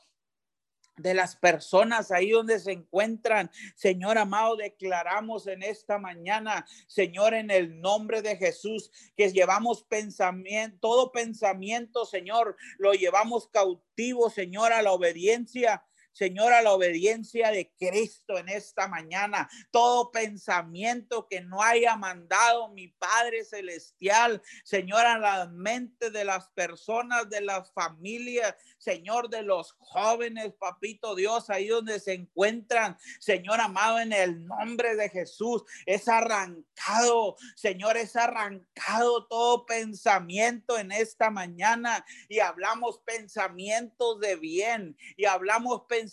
de 0.97 1.13
las 1.13 1.35
personas 1.35 2.11
ahí 2.11 2.31
donde 2.31 2.59
se 2.59 2.71
encuentran. 2.71 3.51
Señor 3.75 4.17
amado, 4.17 4.55
declaramos 4.55 5.47
en 5.47 5.63
esta 5.63 5.97
mañana, 5.97 6.65
Señor, 6.87 7.33
en 7.33 7.51
el 7.51 7.79
nombre 7.81 8.21
de 8.21 8.37
Jesús, 8.37 8.91
que 9.15 9.31
llevamos 9.31 9.83
pensamiento, 9.83 10.77
todo 10.79 11.11
pensamiento, 11.11 12.05
Señor, 12.05 12.55
lo 12.77 12.93
llevamos 12.93 13.47
cautivo, 13.49 14.29
Señor, 14.29 14.71
a 14.71 14.81
la 14.81 14.91
obediencia 14.91 15.83
Señor, 16.15 16.53
a 16.53 16.61
la 16.61 16.71
obediencia 16.71 17.51
de 17.51 17.73
Cristo 17.77 18.37
en 18.37 18.47
esta 18.47 18.87
mañana. 18.87 19.49
Todo 19.69 20.11
pensamiento 20.11 21.27
que 21.29 21.41
no 21.41 21.61
haya 21.61 21.97
mandado 21.97 22.69
mi 22.69 22.87
Padre 22.87 23.43
Celestial, 23.43 24.41
Señor, 24.63 25.05
a 25.05 25.19
la 25.19 25.47
mente 25.47 26.11
de 26.11 26.23
las 26.23 26.47
personas, 26.51 27.29
de 27.29 27.41
las 27.41 27.73
familias, 27.73 28.55
Señor, 28.77 29.29
de 29.29 29.41
los 29.41 29.73
jóvenes, 29.77 30.53
papito 30.57 31.15
Dios, 31.15 31.49
ahí 31.49 31.67
donde 31.67 31.99
se 31.99 32.13
encuentran, 32.13 32.97
Señor 33.19 33.59
amado, 33.59 33.99
en 33.99 34.13
el 34.13 34.45
nombre 34.45 34.95
de 34.95 35.09
Jesús, 35.09 35.63
es 35.85 36.07
arrancado, 36.07 37.35
Señor, 37.57 37.97
es 37.97 38.15
arrancado 38.15 39.27
todo 39.27 39.65
pensamiento 39.65 40.77
en 40.77 40.93
esta 40.93 41.29
mañana 41.29 42.05
y 42.29 42.39
hablamos 42.39 42.99
pensamientos 42.99 44.21
de 44.21 44.37
bien 44.37 44.97
y 45.17 45.25
hablamos 45.25 45.81
pensamientos 45.89 46.04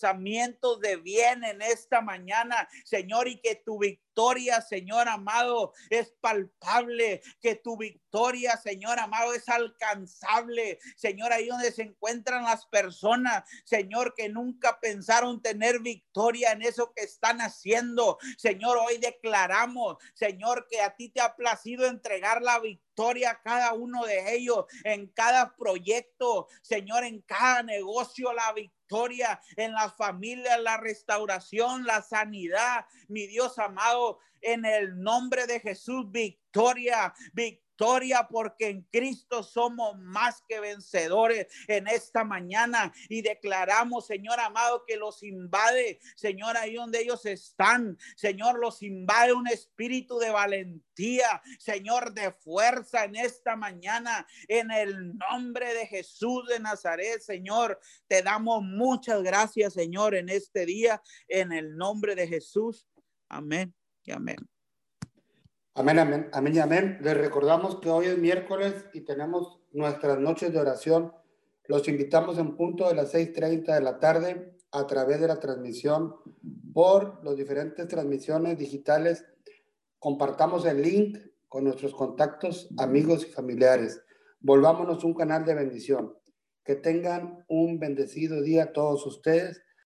de 0.80 0.96
bien 0.96 1.44
en 1.44 1.62
esta 1.62 2.00
mañana, 2.00 2.68
Señor, 2.84 3.28
y 3.28 3.40
que 3.40 3.56
tu 3.56 3.78
victoria 3.78 4.02
victoria, 4.12 4.60
Señor 4.60 5.08
amado, 5.08 5.72
es 5.88 6.12
palpable, 6.20 7.22
que 7.40 7.54
tu 7.54 7.78
victoria, 7.78 8.58
Señor 8.58 8.98
amado, 8.98 9.32
es 9.32 9.48
alcanzable. 9.48 10.78
Señor, 10.96 11.32
ahí 11.32 11.46
donde 11.46 11.72
se 11.72 11.82
encuentran 11.82 12.44
las 12.44 12.66
personas, 12.66 13.42
Señor, 13.64 14.14
que 14.14 14.28
nunca 14.28 14.78
pensaron 14.80 15.40
tener 15.40 15.80
victoria 15.80 16.52
en 16.52 16.60
eso 16.60 16.92
que 16.94 17.04
están 17.04 17.40
haciendo. 17.40 18.18
Señor, 18.36 18.76
hoy 18.76 18.98
declaramos, 18.98 19.96
Señor, 20.12 20.66
que 20.68 20.82
a 20.82 20.94
ti 20.94 21.08
te 21.08 21.22
ha 21.22 21.34
placido 21.34 21.86
entregar 21.86 22.42
la 22.42 22.58
victoria 22.58 23.30
a 23.30 23.40
cada 23.40 23.72
uno 23.72 24.04
de 24.04 24.34
ellos, 24.34 24.66
en 24.84 25.06
cada 25.06 25.56
proyecto, 25.56 26.48
Señor, 26.60 27.04
en 27.04 27.22
cada 27.22 27.62
negocio, 27.62 28.34
la 28.34 28.52
victoria 28.52 28.81
en 29.56 29.72
las 29.72 29.94
familias, 29.94 30.60
la 30.60 30.76
restauración, 30.76 31.84
la 31.84 32.02
sanidad, 32.02 32.86
mi 33.08 33.26
Dios 33.26 33.58
amado, 33.58 34.18
en 34.40 34.64
el 34.64 35.00
nombre 35.00 35.46
de 35.46 35.60
Jesús, 35.60 36.10
victoria, 36.10 37.14
victoria 37.32 37.61
porque 38.30 38.68
en 38.68 38.82
Cristo 38.90 39.42
somos 39.42 39.98
más 39.98 40.42
que 40.48 40.60
vencedores 40.60 41.46
en 41.66 41.88
esta 41.88 42.24
mañana. 42.24 42.92
Y 43.08 43.22
declaramos, 43.22 44.06
Señor 44.06 44.38
amado, 44.40 44.84
que 44.86 44.96
los 44.96 45.22
invade, 45.22 45.98
Señor, 46.14 46.56
ahí 46.56 46.74
donde 46.74 47.00
ellos 47.00 47.26
están, 47.26 47.98
Señor, 48.16 48.58
los 48.58 48.82
invade 48.82 49.32
un 49.32 49.48
espíritu 49.48 50.18
de 50.18 50.30
valentía, 50.30 51.42
Señor, 51.58 52.12
de 52.12 52.32
fuerza 52.32 53.04
en 53.04 53.16
esta 53.16 53.56
mañana, 53.56 54.26
en 54.48 54.70
el 54.70 55.16
nombre 55.16 55.74
de 55.74 55.86
Jesús 55.86 56.46
de 56.48 56.60
Nazaret, 56.60 57.20
Señor, 57.20 57.80
te 58.06 58.22
damos 58.22 58.62
muchas 58.62 59.22
gracias, 59.22 59.74
Señor, 59.74 60.14
en 60.14 60.28
este 60.28 60.66
día, 60.66 61.02
en 61.28 61.52
el 61.52 61.76
nombre 61.76 62.14
de 62.14 62.28
Jesús. 62.28 62.86
Amén 63.28 63.74
y 64.04 64.12
amén. 64.12 64.36
Amén, 65.74 65.98
amén, 65.98 66.28
amén 66.34 66.58
amén. 66.58 66.98
Les 67.00 67.16
recordamos 67.16 67.80
que 67.80 67.88
hoy 67.88 68.04
es 68.04 68.18
miércoles 68.18 68.84
y 68.92 69.00
tenemos 69.00 69.58
nuestras 69.72 70.18
noches 70.18 70.52
de 70.52 70.58
oración. 70.58 71.14
Los 71.64 71.88
invitamos 71.88 72.36
en 72.36 72.56
punto 72.56 72.86
de 72.86 72.94
las 72.94 73.14
6.30 73.14 73.72
de 73.74 73.80
la 73.80 73.98
tarde 73.98 74.54
a 74.70 74.86
través 74.86 75.18
de 75.18 75.28
la 75.28 75.40
transmisión 75.40 76.14
por 76.74 77.24
las 77.24 77.36
diferentes 77.36 77.88
transmisiones 77.88 78.58
digitales. 78.58 79.24
Compartamos 79.98 80.66
el 80.66 80.82
link 80.82 81.16
con 81.48 81.64
nuestros 81.64 81.94
contactos, 81.94 82.68
amigos 82.76 83.26
y 83.26 83.30
familiares. 83.30 84.02
Volvámonos 84.40 85.04
un 85.04 85.14
canal 85.14 85.46
de 85.46 85.54
bendición. 85.54 86.14
Que 86.64 86.74
tengan 86.74 87.46
un 87.48 87.78
bendecido 87.78 88.42
día 88.42 88.74
todos 88.74 89.06
ustedes 89.06 89.62